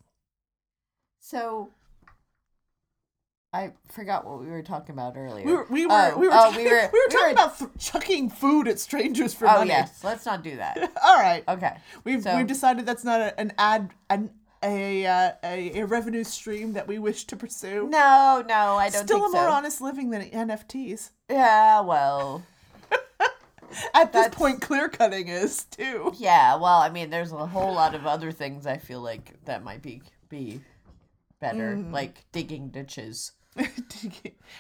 So 1.20 1.72
I 3.52 3.72
forgot 3.88 4.24
what 4.28 4.40
we 4.40 4.52
were 4.52 4.62
talking 4.62 4.94
about 4.94 5.18
earlier. 5.18 5.44
We 5.44 5.54
were, 5.54 5.66
we 5.68 5.86
were, 5.88 5.94
Oh, 5.94 6.18
we 6.20 6.28
were, 6.28 6.34
oh, 6.34 6.52
talking, 6.52 6.66
we 6.66 6.70
were, 6.72 6.90
talking 7.10 7.32
about 7.32 7.58
th- 7.58 7.72
chucking 7.80 8.30
food 8.30 8.68
at 8.68 8.80
strangers 8.80 9.34
for 9.34 9.48
oh 9.48 9.54
money. 9.58 9.70
yes, 9.72 10.04
let's 10.04 10.28
not 10.28 10.44
do 10.44 10.58
that. 10.58 10.78
All 11.04 11.16
right. 11.16 11.44
Okay. 11.48 11.78
We've 12.04 12.22
So- 12.22 12.38
we've 12.38 12.46
decided 12.46 12.86
that's 12.86 13.04
not 13.04 13.20
a, 13.20 13.40
an 13.40 13.52
ad 13.58 13.90
an 14.12 14.30
a, 14.64 15.06
uh, 15.06 15.32
a 15.44 15.82
a 15.82 15.86
revenue 15.86 16.24
stream 16.24 16.74
that 16.74 16.88
we 16.88 16.98
wish 17.00 17.26
to 17.26 17.36
pursue. 17.36 17.88
No, 17.90 18.44
no, 18.48 18.76
I 18.78 18.90
don't 18.90 19.06
Still 19.06 19.26
a 19.26 19.30
more 19.30 19.32
so. 19.48 19.52
honest 19.52 19.82
living 19.82 20.10
than 20.10 20.30
NFTs. 20.30 21.12
Yeah, 21.30 21.82
well. 21.82 22.44
At 23.96 24.14
this 24.14 24.28
point, 24.30 24.62
clear 24.62 24.88
cutting 24.88 25.28
is 25.28 25.64
too. 25.66 26.14
Yeah, 26.18 26.56
well, 26.56 26.78
I 26.80 26.90
mean, 26.90 27.10
there's 27.10 27.32
a 27.32 27.46
whole 27.48 27.74
lot 27.74 27.96
of 27.96 28.06
other 28.06 28.32
things 28.32 28.66
I 28.68 28.78
feel 28.78 29.02
like 29.02 29.34
that 29.46 29.64
might 29.64 29.82
be 29.82 30.02
be 30.30 30.62
better, 31.40 31.76
Mhm. 31.76 31.92
like 31.92 32.24
digging 32.32 32.70
ditches. 32.70 33.32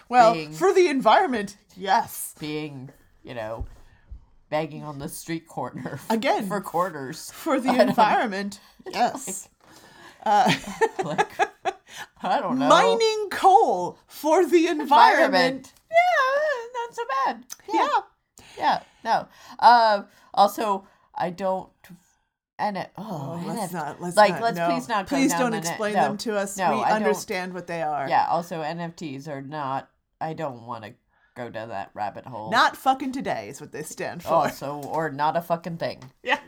Well, 0.10 0.34
Being- 0.34 0.52
for 0.54 0.74
the 0.74 0.88
environment, 0.88 1.58
yes. 1.76 2.34
Being, 2.40 2.92
you 3.24 3.34
know, 3.34 3.66
begging 4.50 4.84
on 4.84 5.00
the 5.00 5.10
street 5.10 5.48
corner 5.48 6.00
Again, 6.10 6.48
for 6.48 6.62
quarters 6.62 7.32
For 7.32 7.60
the 7.60 7.74
environment, 7.82 8.60
yes. 8.92 9.50
Uh, 10.26 10.54
I 12.22 12.40
don't 12.40 12.58
know. 12.60 12.70
Mining 12.70 13.28
coal 13.30 13.98
for 14.08 14.45
the 14.45 14.68
environment. 14.68 15.74
Yeah, 15.91 16.64
not 16.74 16.95
so 16.95 17.02
bad. 17.26 17.44
Yeah. 17.74 17.88
Yeah, 18.58 18.84
no. 19.04 19.28
Uh, 19.60 20.04
also, 20.34 20.88
I 21.16 21.30
don't. 21.30 21.70
And 22.60 22.78
it, 22.78 22.91
oh, 22.98 23.41
Oh, 23.44 23.48
let's 23.48 23.74
not. 23.74 24.02
Let's 24.02 24.16
like 24.16 24.34
not, 24.34 24.41
let's 24.41 24.58
no. 24.58 24.70
please 24.70 24.88
not. 24.88 25.08
Please 25.08 25.34
don't 25.34 25.54
explain 25.54 25.94
no, 25.95 26.04
them 26.04 26.18
to 26.20 26.38
us. 26.38 26.56
No, 26.58 26.78
we 26.78 26.84
I 26.84 26.90
don't- 26.90 26.98
understand 27.04 27.54
what 27.54 27.68
they 27.68 27.82
are. 27.82 28.08
Yeah. 28.08 28.28
Also, 28.30 28.62
NFTs 28.62 29.28
are 29.28 29.41
not. 29.41 29.90
I 30.22 30.34
don't 30.34 30.66
want 30.66 30.86
to 30.86 30.94
go 31.36 31.50
down 31.50 31.70
that 31.70 31.90
rabbit 31.94 32.26
hole. 32.26 32.52
Not 32.52 32.78
fucking 32.78 33.12
today 33.12 33.50
is 33.50 33.60
what 33.60 33.72
they 33.72 33.82
stand 33.84 34.24
for. 34.24 34.30
also, 34.34 34.76
or 34.84 35.10
not 35.10 35.36
a 35.36 35.41
fucking 35.41 35.78
thing. 35.78 36.04
Yeah. 36.24 36.40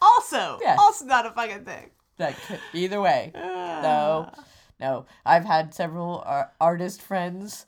Also, 0.00 0.58
Yes. 0.60 0.78
also 0.80 1.04
not 1.06 1.26
a 1.26 1.30
fucking 1.30 1.64
thing. 1.64 1.90
That 2.18 2.36
could, 2.46 2.60
either 2.74 3.00
way. 3.00 3.30
No, 3.34 4.30
ah. 4.34 4.44
no. 4.80 5.06
I've 5.24 5.44
had 5.44 5.72
several 5.74 6.22
ar- 6.26 6.52
artist 6.60 7.00
friends. 7.00 7.64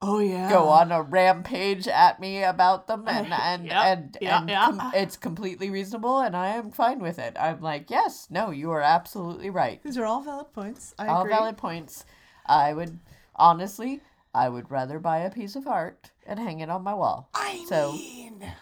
Oh 0.00 0.20
yeah. 0.20 0.48
Go 0.48 0.68
on 0.68 0.92
a 0.92 1.02
rampage 1.02 1.88
at 1.88 2.20
me 2.20 2.44
about 2.44 2.86
them, 2.86 3.04
and 3.08 3.32
and 3.32 3.66
Yep, 3.66 3.72
and, 3.84 4.18
yeah, 4.20 4.40
and 4.40 4.48
yeah. 4.48 4.64
com- 4.66 4.92
it's 4.94 5.16
completely 5.16 5.70
reasonable, 5.70 6.20
and 6.20 6.36
I 6.36 6.48
am 6.50 6.70
fine 6.70 7.00
with 7.00 7.18
it. 7.18 7.36
I'm 7.38 7.60
like, 7.60 7.90
yes, 7.90 8.28
no, 8.30 8.50
you 8.50 8.70
are 8.70 8.80
absolutely 8.82 9.50
right. 9.50 9.82
These 9.82 9.98
are 9.98 10.04
all 10.04 10.22
valid 10.22 10.52
points. 10.52 10.94
I 10.98 11.08
All 11.08 11.22
agree. 11.22 11.32
valid 11.32 11.56
points. 11.56 12.04
I 12.46 12.72
would 12.74 13.00
honestly, 13.34 14.00
I 14.32 14.48
would 14.48 14.70
rather 14.70 15.00
buy 15.00 15.18
a 15.18 15.30
piece 15.30 15.56
of 15.56 15.66
art 15.66 16.12
and 16.26 16.38
hang 16.38 16.60
it 16.60 16.70
on 16.70 16.82
my 16.84 16.94
wall. 16.94 17.30
I 17.34 17.64
so 17.68 17.92
mean, 17.92 18.52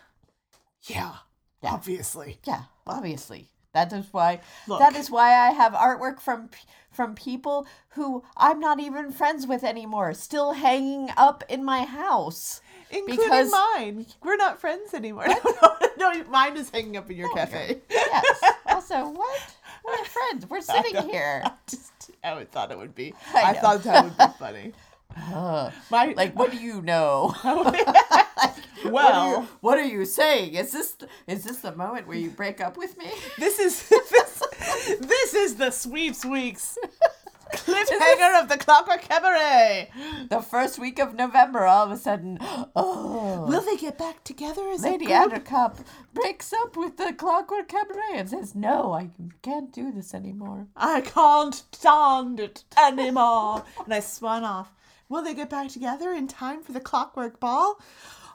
yeah, 0.84 1.16
obviously. 1.62 2.38
Yeah, 2.44 2.62
obviously. 2.86 3.50
That 3.76 3.92
is 3.92 4.06
why. 4.10 4.40
Look. 4.66 4.80
That 4.80 4.96
is 4.96 5.10
why 5.10 5.34
I 5.34 5.50
have 5.50 5.74
artwork 5.74 6.18
from 6.18 6.48
from 6.90 7.14
people 7.14 7.66
who 7.90 8.24
I'm 8.38 8.58
not 8.58 8.80
even 8.80 9.12
friends 9.12 9.46
with 9.46 9.62
anymore, 9.62 10.14
still 10.14 10.54
hanging 10.54 11.10
up 11.16 11.44
in 11.46 11.62
my 11.62 11.84
house. 11.84 12.62
Including 12.90 13.16
because 13.16 13.52
mine. 13.52 14.06
We're 14.22 14.36
not 14.36 14.60
friends 14.60 14.94
anymore. 14.94 15.26
No, 15.28 15.36
no, 15.98 16.12
no, 16.12 16.24
mine 16.30 16.56
is 16.56 16.70
hanging 16.70 16.96
up 16.96 17.10
in 17.10 17.18
your 17.18 17.32
cafe. 17.34 17.80
yes. 17.90 18.42
Also, 18.68 19.08
what? 19.08 19.54
We're 19.84 20.04
friends. 20.04 20.48
We're 20.48 20.60
sitting 20.60 20.94
know. 20.94 21.08
here. 21.08 21.44
Just 21.66 21.92
how 22.24 22.36
I 22.36 22.44
thought 22.44 22.70
it 22.70 22.78
would 22.78 22.94
be. 22.94 23.14
I 23.34 23.50
I, 23.50 23.52
thought 23.54 23.82
that 23.84 24.04
would 24.04 24.16
be 24.16 24.24
funny. 24.38 24.72
Ugh. 25.32 25.72
My 25.90 26.14
like, 26.16 26.34
what 26.34 26.50
do 26.50 26.58
you 26.58 26.82
know? 26.82 27.34
Well, 28.90 29.04
what 29.04 29.14
are, 29.14 29.40
you, 29.40 29.48
what 29.60 29.78
are 29.78 29.84
you 29.84 30.04
saying? 30.04 30.54
Is 30.54 30.72
this 30.72 30.96
is 31.26 31.44
this 31.44 31.58
the 31.58 31.74
moment 31.74 32.06
where 32.06 32.16
you 32.16 32.30
break 32.30 32.60
up 32.60 32.76
with 32.76 32.96
me? 32.98 33.10
this 33.38 33.58
is 33.58 33.88
this, 33.88 34.42
this 35.00 35.34
is 35.34 35.56
the 35.56 35.70
sweeps 35.70 36.24
weeks 36.24 36.78
cliffhanger 37.52 38.42
of 38.42 38.48
the 38.48 38.58
Clockwork 38.58 39.02
Cabaret. 39.02 39.90
The 40.28 40.40
first 40.40 40.78
week 40.78 40.98
of 40.98 41.14
November, 41.14 41.64
all 41.64 41.84
of 41.84 41.90
a 41.90 41.96
sudden, 41.96 42.38
oh, 42.74 43.46
Will 43.48 43.62
they 43.62 43.76
get 43.76 43.98
back 43.98 44.24
together 44.24 44.68
as 44.70 44.82
Lady 44.82 45.06
a 45.06 45.72
breaks 46.12 46.52
up 46.52 46.76
with 46.76 46.96
the 46.96 47.12
Clockwork 47.12 47.68
Cabaret 47.68 48.14
and 48.18 48.28
says, 48.28 48.54
"No, 48.54 48.92
I 48.92 49.10
can't 49.42 49.72
do 49.72 49.92
this 49.92 50.14
anymore." 50.14 50.66
I 50.76 51.00
can't 51.00 51.62
stand 51.72 52.40
it 52.40 52.64
anymore. 52.76 53.64
and 53.84 53.94
I 53.94 54.00
spun 54.00 54.44
off. 54.44 54.72
Will 55.08 55.22
they 55.22 55.34
get 55.34 55.50
back 55.50 55.68
together 55.68 56.12
in 56.12 56.26
time 56.26 56.62
for 56.64 56.72
the 56.72 56.80
Clockwork 56.80 57.38
Ball? 57.38 57.78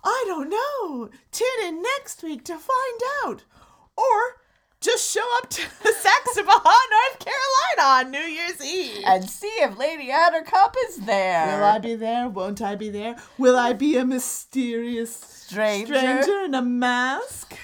I 0.03 0.23
don't 0.27 0.49
know. 0.49 1.09
Tune 1.31 1.47
in 1.67 1.81
next 1.81 2.23
week 2.23 2.43
to 2.45 2.57
find 2.57 3.01
out. 3.23 3.43
Or 3.95 4.41
just 4.81 5.11
show 5.11 5.27
up 5.37 5.49
to 5.51 5.61
the 5.83 5.89
Saxapahaw, 5.89 6.63
North 6.89 7.19
Carolina 7.19 8.07
on 8.07 8.11
New 8.11 8.17
Year's 8.19 8.65
Eve. 8.65 9.03
And 9.05 9.29
see 9.29 9.47
if 9.59 9.77
Lady 9.77 10.09
Attercop 10.09 10.73
is 10.89 10.97
there. 11.05 11.57
Will 11.57 11.63
I 11.63 11.77
be 11.77 11.95
there? 11.95 12.27
Won't 12.27 12.61
I 12.61 12.75
be 12.75 12.89
there? 12.89 13.15
Will 13.37 13.55
I 13.55 13.73
be 13.73 13.97
a 13.97 14.05
mysterious 14.05 15.15
stranger? 15.15 15.95
stranger 15.95 16.41
in 16.45 16.55
a 16.55 16.61
mask? 16.63 17.55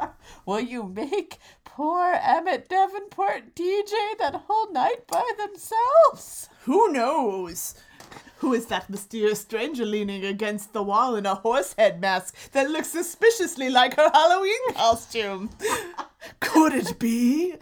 Will 0.46 0.60
you 0.60 0.82
make 0.84 1.38
poor 1.64 2.14
Emmett 2.22 2.68
Davenport 2.68 3.54
DJ 3.54 3.92
that 4.18 4.44
whole 4.46 4.72
night 4.72 5.06
by 5.06 5.24
themselves? 5.36 6.48
Who 6.64 6.90
knows? 6.90 7.74
Who 8.38 8.54
is 8.54 8.66
that 8.66 8.88
mysterious 8.88 9.40
stranger 9.40 9.84
leaning 9.84 10.24
against 10.24 10.72
the 10.72 10.82
wall 10.82 11.14
in 11.16 11.26
a 11.26 11.34
horse 11.34 11.74
head 11.76 12.00
mask 12.00 12.34
that 12.52 12.70
looks 12.70 12.88
suspiciously 12.88 13.68
like 13.70 13.96
her 13.96 14.10
Halloween 14.12 14.72
costume? 14.74 15.50
Could 16.40 16.74
it 16.74 16.98
be? 16.98 17.54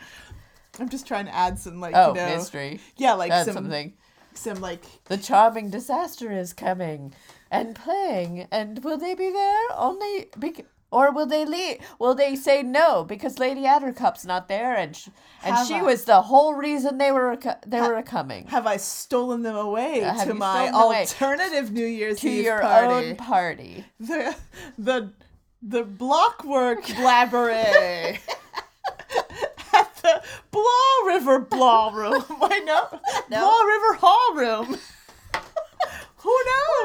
I'm 0.78 0.88
just 0.88 1.06
trying 1.06 1.26
to 1.26 1.34
add 1.34 1.58
some 1.58 1.80
like 1.80 1.94
Oh, 1.96 2.10
you 2.10 2.14
know, 2.14 2.36
mystery. 2.36 2.80
Yeah, 2.96 3.14
like 3.14 3.32
some 3.44 3.54
something. 3.54 3.94
some 4.34 4.60
like 4.60 4.84
The 5.06 5.16
charming 5.16 5.70
disaster 5.70 6.30
is 6.30 6.52
coming 6.52 7.12
and 7.50 7.74
playing, 7.74 8.46
and 8.52 8.84
will 8.84 8.98
they 8.98 9.14
be 9.14 9.30
there 9.32 9.62
only 9.76 10.26
bec- 10.36 10.66
or 10.90 11.12
will 11.12 11.26
they 11.26 11.44
leave? 11.44 11.78
Will 11.98 12.14
they 12.14 12.34
say 12.34 12.62
no 12.62 13.04
because 13.04 13.38
Lady 13.38 13.62
Attercop's 13.66 14.24
not 14.24 14.48
there, 14.48 14.74
and 14.74 14.96
sh- 14.96 15.08
and 15.44 15.54
Have 15.56 15.66
she 15.66 15.74
I- 15.74 15.82
was 15.82 16.04
the 16.04 16.22
whole 16.22 16.54
reason 16.54 16.98
they 16.98 17.12
were 17.12 17.38
they 17.66 17.80
were 17.80 18.02
coming 18.02 18.46
have 18.48 18.66
I 18.66 18.76
stolen 18.78 19.42
them 19.42 19.56
away 19.56 20.02
Uh, 20.02 20.24
to 20.24 20.34
my 20.34 20.54
stolen 20.68 20.72
them 20.72 20.74
away? 20.82 21.00
alternative 21.00 21.72
New 21.72 21.86
Year's 21.86 22.20
to 22.20 22.30
Eve 22.30 22.44
your 22.44 22.60
party? 22.60 23.08
own 23.10 23.16
party. 23.16 23.84
the 24.00 24.34
the 24.78 25.12
the 25.62 25.82
blockwork 25.82 26.84
blabberay 26.84 28.18
at 29.74 29.94
the 30.02 30.22
Blaw 30.50 31.06
River 31.06 31.40
Ballroom. 31.40 32.22
Why 32.38 32.60
no? 32.64 32.88
Blaw 33.28 33.60
River 33.62 33.94
Hall 34.00 34.34
Room. 34.34 34.78
Who 36.18 36.36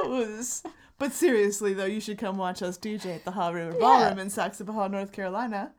knows? 0.03 0.63
But 1.03 1.11
seriously 1.11 1.73
though, 1.73 1.83
you 1.83 1.99
should 1.99 2.17
come 2.17 2.37
watch 2.37 2.61
us 2.61 2.77
DJ 2.77 3.15
at 3.17 3.25
the 3.25 3.31
Haw 3.31 3.49
River 3.49 3.77
Ballroom 3.77 4.19
in 4.19 4.29
Saxapahaw, 4.29 4.89
North 4.89 5.11
Carolina. 5.11 5.73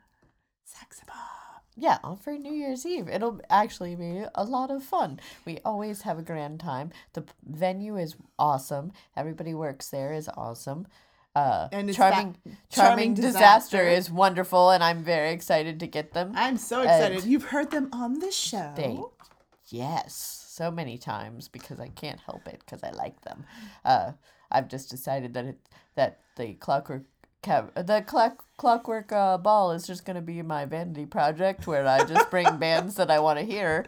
Yeah, 1.79 1.97
on 2.05 2.19
for 2.19 2.35
New 2.35 2.53
Year's 2.53 2.85
Eve. 2.85 3.09
It'll 3.09 3.41
actually 3.49 3.95
be 3.97 4.23
a 4.35 4.45
lot 4.45 4.71
of 4.71 4.83
fun. 4.83 5.19
We 5.47 5.61
always 5.65 6.03
have 6.03 6.19
a 6.19 6.23
grand 6.23 6.61
time. 6.61 6.91
The 7.15 7.25
venue 7.43 7.97
is 7.97 8.17
awesome. 8.39 8.93
Everybody 9.17 9.55
works 9.55 9.89
there 9.89 10.13
is 10.13 10.29
awesome. 10.37 10.87
Uh, 11.35 11.69
And 11.73 11.95
charming, 11.95 12.37
charming, 12.45 12.59
Charming 12.69 13.15
disaster. 13.15 13.79
Disaster. 13.79 13.89
is 13.89 14.11
wonderful, 14.11 14.69
and 14.69 14.85
I'm 14.85 15.03
very 15.03 15.31
excited 15.31 15.81
to 15.81 15.87
get 15.87 16.13
them. 16.13 16.33
I'm 16.35 16.59
so 16.59 16.83
And 16.83 16.91
excited. 16.91 17.25
You've 17.25 17.45
heard 17.45 17.71
them 17.71 17.89
on 17.95 18.19
the 18.19 18.31
show. 18.31 18.75
They, 18.77 19.01
yes, 19.71 20.45
so 20.51 20.71
many 20.71 20.99
times 20.99 21.49
because 21.49 21.81
I 21.81 21.89
can't 21.89 22.21
help 22.21 22.47
it 22.47 22.61
because 22.63 22.85
I 22.85 22.91
like 22.91 23.23
them. 23.23 23.47
Uh, 23.87 24.13
I've 24.51 24.69
just 24.69 24.91
decided 24.91 25.35
that 25.35 25.45
it 25.45 25.59
that 25.95 26.21
the 26.37 26.55
clockwork. 26.55 27.05
The 27.43 28.03
clock, 28.07 28.43
clockwork 28.57 29.13
uh, 29.13 29.37
ball 29.37 29.73
is 29.73 29.87
just 29.87 30.07
going 30.07 30.17
to 30.17 30.23
be 30.23 30.41
my 30.41 30.65
vanity 30.65 31.05
project 31.05 31.67
where 31.67 31.87
I 31.87 32.03
just 32.03 32.31
bring 32.31 32.57
bands 32.59 32.95
that 32.95 33.11
I 33.11 33.19
want 33.19 33.39
to 33.39 33.45
hear. 33.45 33.85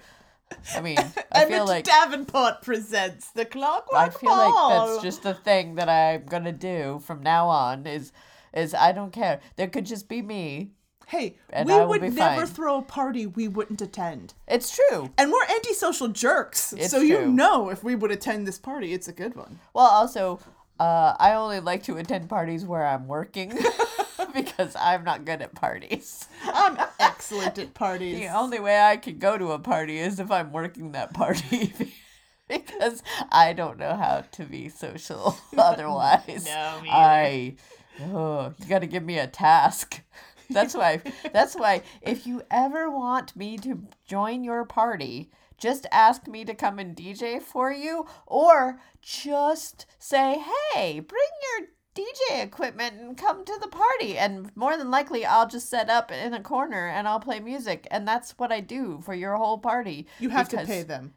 I 0.74 0.80
mean, 0.82 0.98
I 1.32 1.46
feel 1.46 1.66
like 1.66 1.84
Davenport 1.86 2.62
presents 2.62 3.30
the 3.30 3.44
Clockwork 3.44 3.98
I 3.98 4.10
feel 4.10 4.28
Ball. 4.30 4.68
like 4.68 4.90
that's 4.90 5.02
just 5.02 5.22
the 5.22 5.34
thing 5.34 5.76
that 5.76 5.88
I'm 5.88 6.26
gonna 6.26 6.52
do 6.52 7.00
from 7.04 7.22
now 7.22 7.48
on. 7.48 7.86
Is 7.86 8.12
is 8.52 8.74
I 8.74 8.92
don't 8.92 9.12
care. 9.12 9.40
There 9.56 9.68
could 9.68 9.86
just 9.86 10.08
be 10.08 10.22
me. 10.22 10.72
Hey, 11.08 11.36
and 11.50 11.68
we 11.68 11.74
I 11.74 11.84
would 11.84 12.02
never 12.02 12.16
fine. 12.16 12.46
throw 12.46 12.78
a 12.78 12.82
party 12.82 13.26
we 13.26 13.46
wouldn't 13.46 13.80
attend. 13.80 14.34
It's 14.48 14.74
true. 14.74 15.12
And 15.16 15.30
we're 15.30 15.46
antisocial 15.54 16.08
jerks. 16.08 16.72
It's 16.72 16.90
so 16.90 16.98
you 17.00 17.26
know 17.26 17.70
if 17.70 17.84
we 17.84 17.94
would 17.94 18.10
attend 18.10 18.44
this 18.44 18.58
party, 18.58 18.92
it's 18.92 19.06
a 19.06 19.12
good 19.12 19.36
one. 19.36 19.60
Well, 19.72 19.86
also, 19.86 20.40
uh, 20.80 21.14
I 21.16 21.34
only 21.34 21.60
like 21.60 21.84
to 21.84 21.96
attend 21.96 22.28
parties 22.28 22.64
where 22.64 22.84
I'm 22.84 23.06
working 23.06 23.56
because 24.34 24.74
I'm 24.74 25.04
not 25.04 25.24
good 25.24 25.42
at 25.42 25.54
parties. 25.54 26.26
I'm 26.44 26.76
excellent 26.98 27.56
at 27.56 27.72
parties. 27.74 28.18
The 28.18 28.36
only 28.36 28.58
way 28.58 28.80
I 28.80 28.96
can 28.96 29.18
go 29.18 29.38
to 29.38 29.52
a 29.52 29.60
party 29.60 29.98
is 29.98 30.18
if 30.18 30.32
I'm 30.32 30.50
working 30.50 30.90
that 30.92 31.14
party. 31.14 31.72
because 32.48 33.04
I 33.30 33.52
don't 33.52 33.78
know 33.78 33.94
how 33.94 34.24
to 34.32 34.42
be 34.42 34.68
social 34.70 35.38
otherwise. 35.56 36.46
No, 36.46 36.80
me 36.82 36.88
I 36.90 37.54
oh, 38.02 38.54
you 38.58 38.66
got 38.66 38.80
to 38.80 38.88
give 38.88 39.04
me 39.04 39.20
a 39.20 39.28
task. 39.28 40.02
That's 40.50 40.74
why 40.74 41.00
that's 41.32 41.54
why 41.54 41.82
if 42.02 42.26
you 42.26 42.42
ever 42.50 42.90
want 42.90 43.34
me 43.36 43.58
to 43.58 43.82
join 44.06 44.44
your 44.44 44.64
party, 44.64 45.30
just 45.58 45.86
ask 45.90 46.26
me 46.28 46.44
to 46.44 46.54
come 46.54 46.78
and 46.78 46.94
DJ 46.96 47.40
for 47.40 47.72
you 47.72 48.06
or 48.26 48.80
just 49.02 49.86
say, 49.98 50.42
"Hey, 50.74 51.00
bring 51.00 51.30
your 51.58 51.68
DJ 51.94 52.42
equipment 52.42 53.00
and 53.00 53.16
come 53.16 53.44
to 53.44 53.58
the 53.60 53.68
party." 53.68 54.18
And 54.18 54.54
more 54.56 54.76
than 54.76 54.90
likely, 54.90 55.24
I'll 55.24 55.48
just 55.48 55.68
set 55.68 55.88
up 55.88 56.10
in 56.12 56.34
a 56.34 56.42
corner 56.42 56.86
and 56.88 57.08
I'll 57.08 57.20
play 57.20 57.40
music, 57.40 57.86
and 57.90 58.06
that's 58.06 58.32
what 58.38 58.52
I 58.52 58.60
do 58.60 59.00
for 59.04 59.14
your 59.14 59.36
whole 59.36 59.58
party. 59.58 60.06
You 60.18 60.28
have 60.30 60.48
to 60.50 60.58
pay 60.64 60.82
them. 60.82 61.14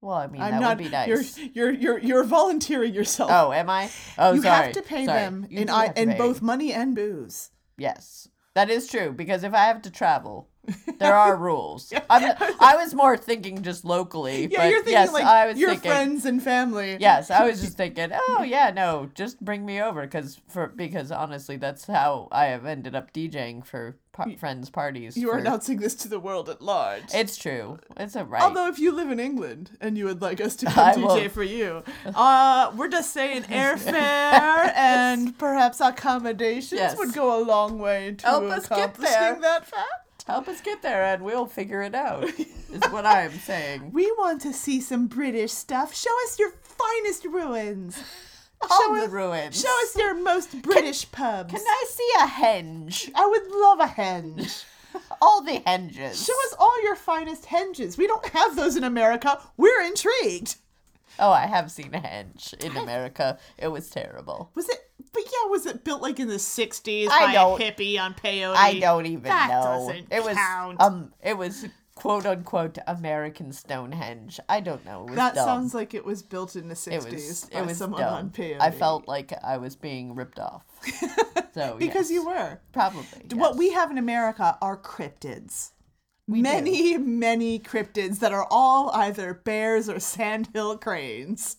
Well, 0.00 0.16
I 0.16 0.28
mean, 0.28 0.40
I'm 0.42 0.52
that 0.52 0.60
not. 0.60 0.68
would 0.78 0.84
be 0.84 0.88
nice. 0.90 1.36
You're 1.38 1.50
you're 1.52 1.70
you're 1.72 1.98
you're 1.98 2.24
volunteering 2.24 2.94
yourself. 2.94 3.30
Oh, 3.32 3.52
am 3.52 3.68
I? 3.68 3.90
Oh, 4.16 4.32
you 4.32 4.42
sorry. 4.42 4.66
have 4.66 4.72
to 4.74 4.82
pay 4.82 5.04
Sorry. 5.06 5.18
them 5.20 5.46
You 5.50 5.60
in 5.62 5.70
I, 5.70 5.92
in 5.96 6.16
both 6.16 6.40
money 6.40 6.72
and 6.72 6.94
booze. 6.94 7.50
Yes, 7.76 8.28
that 8.58 8.70
is 8.70 8.88
true. 8.88 9.12
Because 9.12 9.44
if 9.44 9.54
I 9.54 9.66
have 9.66 9.82
to 9.82 9.90
travel, 9.90 10.48
there 10.98 11.14
are 11.14 11.36
rules. 11.36 11.92
I'm, 12.10 12.34
I 12.60 12.76
was 12.76 12.94
more 12.94 13.16
thinking 13.16 13.62
just 13.62 13.84
locally. 13.84 14.46
Yeah, 14.50 14.58
but 14.58 14.70
you're 14.70 14.78
thinking 14.78 14.92
yes, 14.92 15.12
like 15.12 15.24
I 15.24 15.46
was 15.46 15.58
your 15.58 15.70
thinking, 15.70 15.90
friends 15.90 16.24
and 16.26 16.42
family. 16.42 16.96
Yes, 17.00 17.30
I 17.30 17.46
was 17.46 17.60
just 17.60 17.76
thinking. 17.76 18.10
Oh 18.28 18.42
yeah, 18.42 18.70
no, 18.70 19.10
just 19.14 19.44
bring 19.44 19.64
me 19.66 19.80
over 19.80 20.02
because 20.02 20.40
for 20.48 20.68
because 20.68 21.10
honestly, 21.12 21.56
that's 21.56 21.86
how 21.86 22.28
I 22.32 22.46
have 22.46 22.66
ended 22.66 22.94
up 22.94 23.12
DJing 23.12 23.64
for 23.64 23.96
par- 24.12 24.28
friends' 24.38 24.70
parties. 24.70 25.16
You 25.16 25.30
are 25.30 25.34
for- 25.34 25.38
announcing 25.38 25.78
this 25.78 25.94
to 25.96 26.08
the 26.08 26.18
world 26.20 26.48
at 26.48 26.60
large. 26.60 27.14
It's 27.14 27.36
true. 27.36 27.78
It's 27.96 28.16
a 28.16 28.24
right. 28.24 28.42
Although 28.42 28.68
if 28.68 28.78
you 28.78 28.92
live 28.92 29.10
in 29.10 29.20
England 29.20 29.70
and 29.80 29.96
you 29.96 30.04
would 30.06 30.20
like 30.22 30.40
us 30.40 30.56
to 30.56 30.68
I 30.70 30.94
come 30.94 31.04
DJ 31.04 31.22
will- 31.24 31.28
for 31.30 31.42
you, 31.42 31.82
uh, 32.06 32.72
we're 32.76 32.88
just 32.88 33.12
saying 33.12 33.42
airfare 33.44 34.72
and 34.76 35.36
perhaps 35.38 35.80
accommodations 35.80 36.78
Yes. 36.80 36.98
would 36.98 37.14
go 37.14 37.40
a 37.40 37.42
long 37.42 37.78
way 37.78 38.14
to 38.18 38.26
Help 38.26 38.44
us 38.44 38.68
get 38.68 38.78
accomplishing 38.78 39.12
there. 39.14 39.40
that 39.40 39.66
fact. 39.66 40.07
Help 40.28 40.46
us 40.46 40.60
get 40.60 40.82
there, 40.82 41.04
and 41.04 41.22
we'll 41.22 41.46
figure 41.46 41.80
it 41.80 41.94
out. 41.94 42.22
is 42.28 42.82
what 42.90 43.06
I 43.06 43.22
am 43.22 43.32
saying. 43.32 43.92
We 43.94 44.04
want 44.18 44.42
to 44.42 44.52
see 44.52 44.78
some 44.78 45.06
British 45.06 45.52
stuff. 45.52 45.94
Show 45.94 46.14
us 46.24 46.38
your 46.38 46.52
finest 46.60 47.24
ruins. 47.24 47.98
All 48.70 48.94
the 48.94 49.08
ruins. 49.08 49.58
Show 49.58 49.74
us 49.84 49.96
your 49.96 50.12
most 50.12 50.60
British 50.60 51.10
pubs. 51.10 51.54
Can 51.54 51.62
I 51.66 51.84
see 51.88 52.10
a 52.20 52.26
henge? 52.26 53.10
I 53.14 53.26
would 53.26 53.50
love 53.50 53.80
a 53.80 53.86
henge. 53.86 54.64
All 55.22 55.42
the 55.42 55.60
henges. 55.60 56.26
Show 56.26 56.32
us 56.46 56.54
all 56.58 56.82
your 56.82 56.96
finest 56.96 57.44
henges. 57.44 57.98
We 57.98 58.06
don't 58.06 58.26
have 58.28 58.56
those 58.56 58.74
in 58.74 58.84
America. 58.84 59.38
We're 59.56 59.82
intrigued. 59.82 60.56
Oh, 61.18 61.30
I 61.30 61.46
have 61.46 61.70
seen 61.70 61.94
a 61.94 62.00
henge 62.00 62.54
in 62.64 62.76
America. 62.76 63.38
It 63.56 63.68
was 63.68 63.90
terrible. 63.90 64.50
Was 64.54 64.68
it? 64.68 64.78
But 65.12 65.22
yeah, 65.24 65.50
was 65.50 65.66
it 65.66 65.84
built 65.84 66.02
like 66.02 66.20
in 66.20 66.28
the 66.28 66.34
'60s 66.34 67.08
by 67.08 67.32
a 67.32 67.38
hippie 67.58 67.98
on 68.00 68.14
peyote? 68.14 68.54
I 68.54 68.78
don't 68.78 69.06
even 69.06 69.22
that 69.24 69.48
know. 69.48 69.88
Doesn't 69.88 70.12
it 70.12 70.22
was 70.22 70.36
count. 70.36 70.80
um 70.80 71.12
it 71.22 71.36
was 71.36 71.66
quote 71.94 72.26
unquote 72.26 72.78
American 72.86 73.52
Stonehenge. 73.52 74.38
I 74.48 74.60
don't 74.60 74.84
know. 74.84 75.02
It 75.02 75.10
was 75.10 75.16
that 75.16 75.34
dumb. 75.34 75.46
sounds 75.46 75.74
like 75.74 75.94
it 75.94 76.04
was 76.04 76.22
built 76.22 76.56
in 76.56 76.68
the 76.68 76.74
'60s 76.74 77.50
by 77.50 77.58
it 77.60 77.66
was 77.66 77.78
someone 77.78 78.00
dumb. 78.00 78.14
on 78.14 78.30
peyote. 78.30 78.60
I 78.60 78.70
felt 78.70 79.08
like 79.08 79.32
I 79.42 79.56
was 79.56 79.76
being 79.76 80.14
ripped 80.14 80.38
off. 80.38 80.64
So 81.54 81.74
because 81.76 82.08
yes. 82.08 82.12
you 82.12 82.26
were 82.26 82.60
probably 82.72 83.02
What 83.34 83.56
we 83.56 83.70
have 83.72 83.90
in 83.90 83.98
America 83.98 84.56
are 84.62 84.76
cryptids. 84.76 85.70
Many, 86.28 86.96
many 86.98 87.58
cryptids 87.58 88.20
that 88.20 88.32
are 88.32 88.46
all 88.50 88.90
either 88.90 89.34
bears 89.34 89.88
or 89.88 89.98
sandhill 89.98 90.76
cranes. 90.78 91.56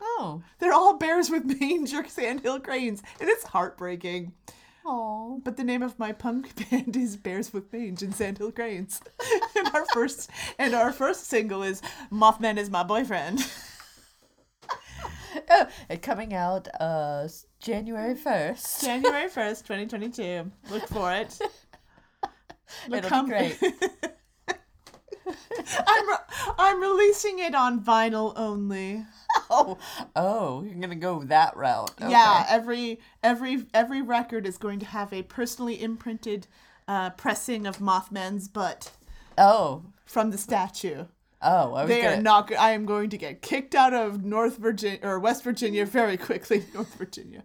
Oh. 0.00 0.42
They're 0.58 0.72
all 0.72 0.96
bears 0.96 1.30
with 1.30 1.44
mange 1.60 1.92
or 1.94 2.06
sandhill 2.06 2.60
cranes, 2.60 3.02
and 3.20 3.28
it's 3.28 3.44
heartbreaking. 3.44 4.32
Oh. 4.84 5.40
But 5.44 5.56
the 5.56 5.64
name 5.64 5.82
of 5.82 5.98
my 5.98 6.12
punk 6.12 6.70
band 6.70 6.96
is 6.96 7.16
Bears 7.16 7.52
with 7.52 7.72
Mange 7.72 8.02
and 8.02 8.14
Sandhill 8.14 8.52
Cranes. 8.52 9.00
and 9.56 9.68
our 9.74 9.86
first 9.92 10.30
and 10.58 10.74
our 10.74 10.92
first 10.92 11.26
single 11.26 11.62
is 11.62 11.82
Mothman 12.10 12.58
is 12.58 12.70
my 12.70 12.82
boyfriend. 12.82 13.40
Oh, 15.50 15.66
coming 16.02 16.34
out 16.34 16.68
uh 16.80 17.26
January 17.60 18.14
first. 18.14 18.82
January 18.82 19.28
first, 19.28 19.66
twenty 19.66 19.86
twenty 19.86 20.10
two. 20.10 20.50
Look 20.70 20.86
for 20.88 21.12
it. 21.12 21.38
Look 22.88 23.04
It'll 23.04 23.24
great. 23.24 23.58
I'm 25.86 26.08
re- 26.08 26.54
I'm 26.58 26.80
releasing 26.80 27.38
it 27.38 27.54
on 27.54 27.80
vinyl 27.82 28.32
only. 28.36 29.04
Oh, 29.48 29.78
oh, 30.16 30.62
you're 30.62 30.74
gonna 30.74 30.94
go 30.96 31.22
that 31.24 31.56
route. 31.56 31.92
Yeah, 32.00 32.46
every 32.48 33.00
every 33.22 33.66
every 33.72 34.02
record 34.02 34.46
is 34.46 34.58
going 34.58 34.78
to 34.80 34.86
have 34.86 35.12
a 35.12 35.22
personally 35.22 35.80
imprinted 35.82 36.46
uh, 36.88 37.10
pressing 37.10 37.66
of 37.66 37.78
Mothman's 37.78 38.48
butt. 38.48 38.90
Oh. 39.38 39.84
From 40.04 40.30
the 40.30 40.38
statue. 40.38 41.04
Oh, 41.40 41.74
I 41.74 41.82
was 41.82 41.88
they 41.88 42.00
are 42.04 42.10
gonna- 42.10 42.22
not. 42.22 42.48
go- 42.48 42.56
I 42.56 42.72
am 42.72 42.84
going 42.84 43.10
to 43.10 43.16
get 43.16 43.40
kicked 43.42 43.74
out 43.74 43.94
of 43.94 44.24
North 44.24 44.58
Virginia 44.58 45.00
or 45.02 45.18
West 45.18 45.42
Virginia 45.44 45.86
very 45.86 46.16
quickly. 46.16 46.64
North 46.74 46.94
Virginia. 46.96 47.42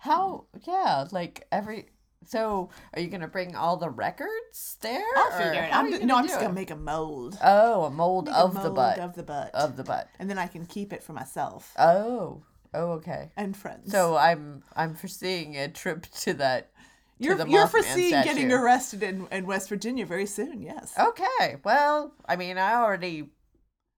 How? 0.00 0.44
Yeah, 0.66 1.06
like 1.10 1.46
every. 1.50 1.86
So, 2.30 2.70
are 2.94 3.00
you 3.00 3.08
gonna 3.08 3.26
bring 3.26 3.56
all 3.56 3.76
the 3.76 3.90
records 3.90 4.76
there? 4.82 5.02
I'll 5.16 5.32
figure 5.32 5.64
it. 5.64 5.74
I'm 5.74 6.06
no, 6.06 6.16
I'm 6.16 6.24
just 6.26 6.38
it? 6.38 6.42
gonna 6.42 6.54
make 6.54 6.70
a 6.70 6.76
mold. 6.76 7.36
Oh, 7.42 7.84
a 7.84 7.90
mold 7.90 8.26
Make 8.26 8.36
a 8.36 8.38
of 8.38 8.54
the 8.54 8.60
mold 8.62 8.76
butt. 8.76 8.98
of 9.00 9.14
the 9.16 9.22
butt. 9.24 9.50
Of 9.52 9.76
the 9.76 9.82
butt. 9.82 10.08
and 10.20 10.30
then 10.30 10.38
I 10.38 10.46
can 10.46 10.64
keep 10.64 10.92
it 10.92 11.02
for 11.02 11.12
myself 11.12 11.72
Oh. 11.76 12.42
Oh, 12.72 12.92
okay. 12.92 13.32
and 13.36 13.56
friends. 13.56 13.90
So 13.90 14.16
I'm 14.16 14.62
I'm 14.76 14.94
foreseeing 14.94 15.56
a 15.56 15.66
trip 15.68 16.06
to 16.20 16.34
that. 16.34 16.70
to 16.72 17.24
you're 17.24 17.34
the 17.34 17.48
you're 17.48 17.66
foreseeing 17.66 18.10
getting 18.22 18.52
arrested 18.52 19.02
in, 19.02 19.26
in 19.32 19.44
West 19.44 19.68
Virginia 19.68 20.06
very 20.06 20.26
soon. 20.26 20.62
Yes. 20.62 20.94
Okay. 20.96 21.56
Well, 21.64 22.14
I 22.28 22.36
mean, 22.36 22.58
I 22.58 22.74
already 22.74 23.30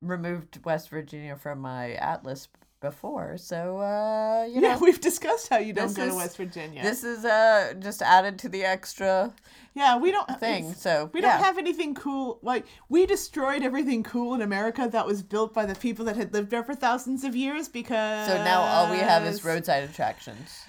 removed 0.00 0.64
West 0.64 0.88
Virginia 0.88 1.36
from 1.36 1.58
my 1.60 1.92
atlas 1.92 2.48
before, 2.82 3.38
so 3.38 3.78
uh, 3.78 4.44
you 4.44 4.60
yeah, 4.60 4.74
know, 4.74 4.78
we've 4.82 5.00
discussed 5.00 5.48
how 5.48 5.56
you 5.56 5.72
don't 5.72 5.96
go 5.96 6.08
to 6.08 6.14
West 6.14 6.36
Virginia. 6.36 6.82
This 6.82 7.02
is 7.04 7.24
uh 7.24 7.72
just 7.78 8.02
added 8.02 8.38
to 8.40 8.50
the 8.50 8.64
extra. 8.64 9.32
Yeah, 9.74 9.96
we 9.96 10.10
don't 10.10 10.28
thing. 10.38 10.74
So 10.74 11.10
we 11.14 11.22
yeah. 11.22 11.32
don't 11.32 11.44
have 11.44 11.56
anything 11.56 11.94
cool. 11.94 12.38
Like 12.42 12.66
we 12.90 13.06
destroyed 13.06 13.62
everything 13.62 14.02
cool 14.02 14.34
in 14.34 14.42
America 14.42 14.88
that 14.92 15.06
was 15.06 15.22
built 15.22 15.54
by 15.54 15.64
the 15.64 15.74
people 15.74 16.04
that 16.04 16.16
had 16.16 16.34
lived 16.34 16.50
there 16.50 16.62
for 16.62 16.74
thousands 16.74 17.24
of 17.24 17.34
years 17.34 17.68
because 17.68 18.28
So 18.28 18.34
now 18.44 18.60
all 18.60 18.90
we 18.90 18.98
have 18.98 19.24
is 19.24 19.44
roadside 19.44 19.84
attractions. 19.84 20.64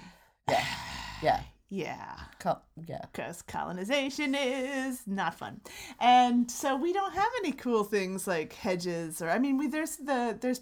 Yeah. 0.49 0.65
Yeah. 1.21 1.39
Yeah. 1.69 2.19
Co- 2.39 2.59
yeah. 2.85 2.99
Because 3.11 3.41
colonization 3.41 4.35
is 4.35 5.01
not 5.07 5.33
fun, 5.39 5.61
and 6.01 6.51
so 6.51 6.75
we 6.75 6.91
don't 6.91 7.13
have 7.13 7.31
any 7.39 7.53
cool 7.53 7.85
things 7.85 8.27
like 8.27 8.51
hedges 8.51 9.21
or 9.21 9.29
I 9.29 9.39
mean, 9.39 9.57
we 9.57 9.67
there's 9.67 9.95
the 9.95 10.37
there's 10.39 10.59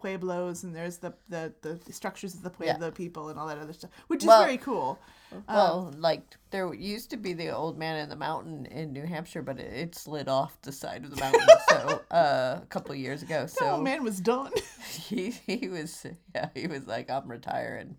pueblos 0.00 0.64
and 0.64 0.74
there's 0.74 0.98
the 0.98 1.12
the, 1.28 1.52
the 1.62 1.78
structures 1.92 2.34
of 2.34 2.42
the 2.42 2.52
Yeah. 2.60 2.72
pueblo 2.74 2.90
people 2.90 3.28
and 3.28 3.38
all 3.38 3.46
that 3.48 3.58
other 3.58 3.72
stuff, 3.72 3.90
which 4.08 4.22
is 4.22 4.28
Well- 4.28 4.42
very 4.42 4.58
cool. 4.58 4.98
Well, 5.46 5.88
Um, 5.94 6.00
like 6.00 6.22
there 6.50 6.72
used 6.72 7.10
to 7.10 7.18
be 7.18 7.34
the 7.34 7.50
old 7.50 7.76
man 7.76 7.96
in 7.98 8.08
the 8.08 8.16
mountain 8.16 8.64
in 8.64 8.94
New 8.94 9.04
Hampshire, 9.04 9.42
but 9.42 9.60
it, 9.60 9.70
it 9.74 9.94
slid 9.94 10.26
off 10.26 10.58
the 10.62 10.72
side 10.72 11.04
of 11.04 11.10
the 11.10 11.20
mountain. 11.20 11.46
so 11.68 12.00
uh, 12.10 12.60
a 12.62 12.66
couple 12.70 12.92
of 12.92 12.98
years 12.98 13.22
ago, 13.22 13.44
so 13.46 13.62
the 13.64 13.70
old 13.72 13.84
man 13.84 14.02
was 14.02 14.20
done. 14.20 14.52
he 14.88 15.30
he 15.46 15.68
was 15.68 16.06
yeah 16.34 16.48
he 16.54 16.66
was 16.66 16.86
like 16.86 17.10
I'm 17.10 17.28
retiring 17.30 17.96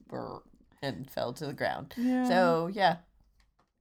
and 0.81 1.09
fell 1.11 1.33
to 1.33 1.45
the 1.45 1.53
ground. 1.53 1.93
Yeah. 1.97 2.27
So 2.27 2.69
yeah, 2.73 2.95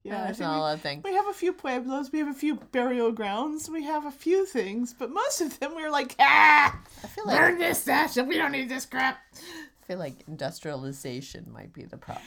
Yeah, 0.09 0.17
uh, 0.17 0.21
I 0.21 0.25
there's 0.25 0.37
think 0.37 0.47
not 0.47 0.53
a 0.53 0.57
we- 0.57 0.61
lot 0.61 0.75
of 0.75 0.81
things. 0.81 1.03
We 1.03 1.13
have 1.15 1.27
a 1.27 1.33
few 1.33 1.53
pueblos, 1.53 2.11
we 2.11 2.19
have 2.19 2.27
a 2.27 2.33
few 2.33 2.55
burial 2.55 3.11
grounds, 3.11 3.69
we 3.69 3.83
have 3.83 4.05
a 4.05 4.11
few 4.11 4.45
things, 4.45 4.93
but 4.97 5.11
most 5.11 5.41
of 5.41 5.59
them 5.59 5.75
we're 5.75 5.89
like, 5.91 6.15
ah, 6.19 6.77
I 7.03 7.07
feel 7.07 7.25
burn 7.25 7.57
this 7.57 7.81
statue, 7.81 8.23
we 8.23 8.37
don't 8.37 8.51
need 8.51 8.69
this 8.69 8.85
crap. 8.85 9.17
I 9.35 9.85
feel 9.85 9.97
like 9.99 10.15
industrialization 10.27 11.51
might 11.51 11.73
be 11.73 11.83
the 11.83 11.97
problem. 11.97 12.23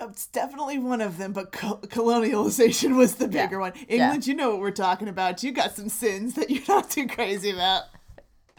Uh, 0.00 0.06
it's 0.08 0.26
definitely 0.26 0.78
one 0.78 1.00
of 1.00 1.18
them, 1.18 1.32
but 1.32 1.52
col- 1.52 1.78
colonialization 1.82 2.96
was 2.96 3.16
the 3.16 3.26
Yeah. 3.28 3.44
bigger 3.46 3.58
one. 3.60 3.72
Yeah. 3.88 4.04
England, 4.04 4.26
you 4.26 4.34
know 4.34 4.50
what 4.50 4.60
we're 4.60 4.70
talking 4.70 5.08
about. 5.08 5.42
You 5.42 5.52
got 5.52 5.76
some 5.76 5.88
sins 5.88 6.34
that 6.34 6.50
you're 6.50 6.62
not 6.68 6.90
too 6.90 7.06
crazy 7.08 7.50
about. 7.50 7.84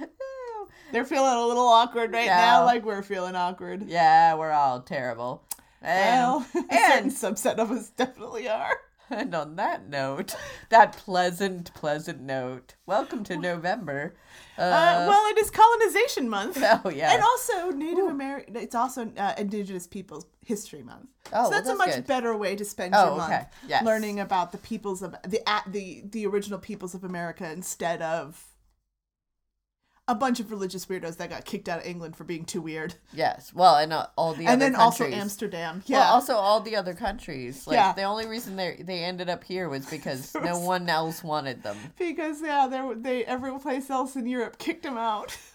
Uh, 0.00 0.66
they're 0.92 1.04
feeling 1.04 1.32
a 1.32 1.46
little 1.46 1.66
awkward 1.68 2.12
right 2.12 2.26
now, 2.26 2.64
like 2.64 2.84
we're 2.84 3.02
feeling 3.02 3.34
awkward. 3.36 3.84
Yeah, 3.88 4.34
we're 4.34 4.50
all 4.52 4.80
terrible. 4.80 5.44
And, 5.82 6.16
Well, 6.16 6.46
a 6.70 6.74
certain 6.88 7.10
subset 7.10 7.56
of 7.58 7.70
us 7.70 7.90
definitely 7.90 8.48
are. 8.48 8.72
And 9.10 9.34
on 9.34 9.56
that 9.56 9.88
note, 9.88 10.34
that 10.68 10.92
pleasant, 10.92 11.72
pleasant 11.72 12.20
note, 12.20 12.74
welcome 12.84 13.24
to 13.24 13.36
November. 13.38 14.14
Uh, 14.58 14.60
Uh, 14.62 15.06
well, 15.08 15.24
it 15.30 15.38
is 15.38 15.50
colonization 15.50 16.28
month. 16.28 16.58
Oh, 16.84 16.90
yeah. 16.90 17.14
and 17.14 17.22
also 17.22 17.70
Native 17.70 18.04
American. 18.04 18.56
It's 18.56 18.74
also 18.74 19.10
uh, 19.16 19.32
Indigenous 19.38 19.86
Peoples 19.86 20.26
History 20.44 20.82
Month. 20.82 21.06
Oh, 21.32 21.44
so 21.44 21.50
well, 21.50 21.50
that's, 21.50 21.68
a 21.70 21.74
much 21.76 21.94
good. 21.94 22.06
better 22.06 22.36
way 22.36 22.54
to 22.56 22.64
spend 22.66 22.94
Oh, 22.94 23.06
your 23.06 23.16
month, 23.16 23.32
okay. 23.32 23.46
Yes. 23.66 23.82
learning 23.84 24.20
about 24.20 24.52
the 24.52 24.58
peoples 24.58 25.00
of 25.02 25.14
the 25.26 25.46
at 25.48 25.64
the 25.72 26.02
the 26.10 26.26
original 26.26 26.58
peoples 26.58 26.94
of 26.94 27.02
America 27.04 27.50
instead 27.50 28.02
of 28.02 28.44
a 30.08 30.14
bunch 30.14 30.40
of 30.40 30.50
religious 30.50 30.86
weirdos 30.86 31.18
that 31.18 31.28
got 31.30 31.44
kicked 31.44 31.68
out 31.68 31.80
of 31.80 31.86
England 31.86 32.16
for 32.16 32.24
being 32.24 32.44
too 32.44 32.60
weird. 32.62 32.94
yes, 33.12 33.52
well, 33.54 33.76
and 33.76 33.92
uh, 33.92 34.06
all 34.16 34.32
the 34.32 34.40
and 34.46 34.48
other 34.48 34.58
then 34.58 34.74
also 34.74 35.04
countries. 35.04 35.20
Amsterdam. 35.22 35.82
Well, 35.88 36.00
Yeah. 36.00 36.08
also 36.10 36.34
all 36.34 36.60
the 36.60 36.74
other 36.76 36.94
countries. 36.94 37.66
Like 37.66 37.74
Yeah. 37.76 37.92
the 37.92 38.02
only 38.04 38.26
reason 38.26 38.56
they 38.56 38.82
they 38.84 39.04
ended 39.04 39.28
up 39.28 39.44
here 39.44 39.68
was 39.68 39.86
because 39.86 40.34
no 40.42 40.58
one 40.58 40.88
else 40.88 41.22
wanted 41.22 41.62
them. 41.62 41.76
because 41.98 42.40
yeah, 42.42 42.66
there 42.66 42.94
they 42.94 43.24
every 43.24 43.56
place 43.60 43.90
else 43.90 44.16
in 44.16 44.26
Europe 44.26 44.58
kicked 44.58 44.82
them 44.82 44.96
out. 44.96 45.36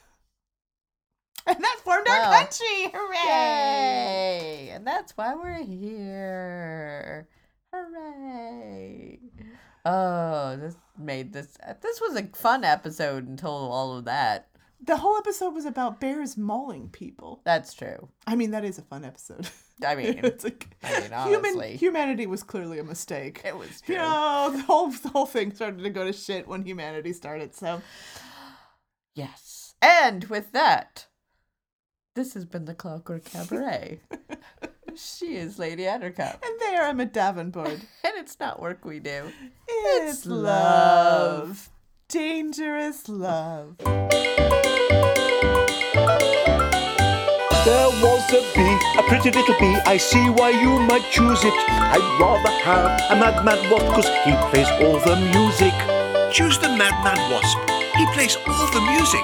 And 1.46 1.62
that 1.62 1.80
formed 1.84 2.08
Wow. 2.08 2.22
our 2.32 2.40
country! 2.40 2.90
Hooray! 2.94 3.18
Yay! 3.28 4.70
And 4.70 4.88
that's 4.88 5.12
why 5.18 5.36
we're 5.36 5.62
here. 5.62 7.28
Hooray! 7.74 9.20
Oh, 9.86 10.56
this 10.56 10.78
made 10.98 11.34
this. 11.34 11.58
This 11.82 12.02
was 12.02 12.16
a 12.16 12.28
fun 12.28 12.64
episode 12.64 13.28
until 13.28 13.52
all 13.52 13.98
of 13.98 14.06
that. 14.06 14.48
The 14.86 14.98
whole 14.98 15.18
episode 15.18 15.54
was 15.54 15.66
about 15.66 16.02
bears 16.02 16.36
mauling 16.38 16.90
people. 16.90 17.42
That's 17.46 17.74
true. 17.74 18.10
I 18.28 18.36
mean, 18.36 18.52
that 18.52 18.66
is 18.66 18.78
a 18.78 18.82
fun 18.82 19.06
episode. 19.06 19.50
I 19.86 19.96
mean, 19.98 20.20
it's 20.24 20.44
like 20.44 20.76
I 20.84 21.00
mean, 21.00 21.28
human 21.28 21.78
humanity 21.78 22.28
was 22.28 22.44
clearly 22.44 22.80
a 22.80 22.84
mistake. 22.84 23.42
It 23.46 23.58
was 23.58 23.82
You 23.88 23.96
know, 23.96 24.52
the 24.54 24.62
whole 24.64 24.90
the 24.90 25.10
whole 25.10 25.26
thing 25.26 25.54
started 25.54 25.84
to 25.84 25.90
go 25.90 26.04
to 26.04 26.14
shit 26.14 26.48
when 26.48 26.64
humanity 26.66 27.14
started. 27.14 27.56
So 27.56 27.82
Yes. 29.16 29.76
And 29.82 30.26
with 30.26 30.52
that, 30.54 31.08
this 32.16 32.34
has 32.34 32.46
been 32.46 32.66
the 32.66 32.74
Clockwork 32.74 33.26
Cabaret. 33.26 34.02
she 34.98 35.36
is 35.36 35.58
Lady 35.60 35.84
Attercop. 35.84 36.38
and 36.44 36.60
there 36.60 36.84
Emmett 36.84 37.14
Davenport. 37.14 37.80
And 38.06 38.14
it's 38.18 38.40
not 38.40 38.62
work 38.62 38.84
we 38.86 39.00
do. 39.00 39.32
It's 39.68 40.26
love. 40.26 41.70
Dangerous 42.10 43.08
love. 43.08 43.78
There 47.66 47.88
was 48.04 48.28
a 48.34 48.42
bee, 48.54 48.78
a 49.00 49.04
pretty 49.08 49.32
little 49.32 49.56
bee. 49.58 49.78
I 49.86 49.96
see 49.98 50.30
why 50.30 50.50
you 50.50 50.80
might 50.82 51.10
choose 51.12 51.44
it. 51.46 51.54
I'd 51.70 52.18
rather 52.20 52.52
have 52.64 53.00
a 53.10 53.16
madman 53.16 53.72
wasp, 53.72 53.88
cause 53.96 54.08
he 54.26 54.34
plays 54.52 54.68
all 54.84 55.00
the 55.00 55.16
music. 55.32 55.74
Choose 56.34 56.58
the 56.60 56.68
Madman 56.70 57.18
Wasp. 57.32 57.58
He 57.96 58.06
plays 58.14 58.36
all 58.48 58.68
the 58.74 58.82
music. 58.82 59.24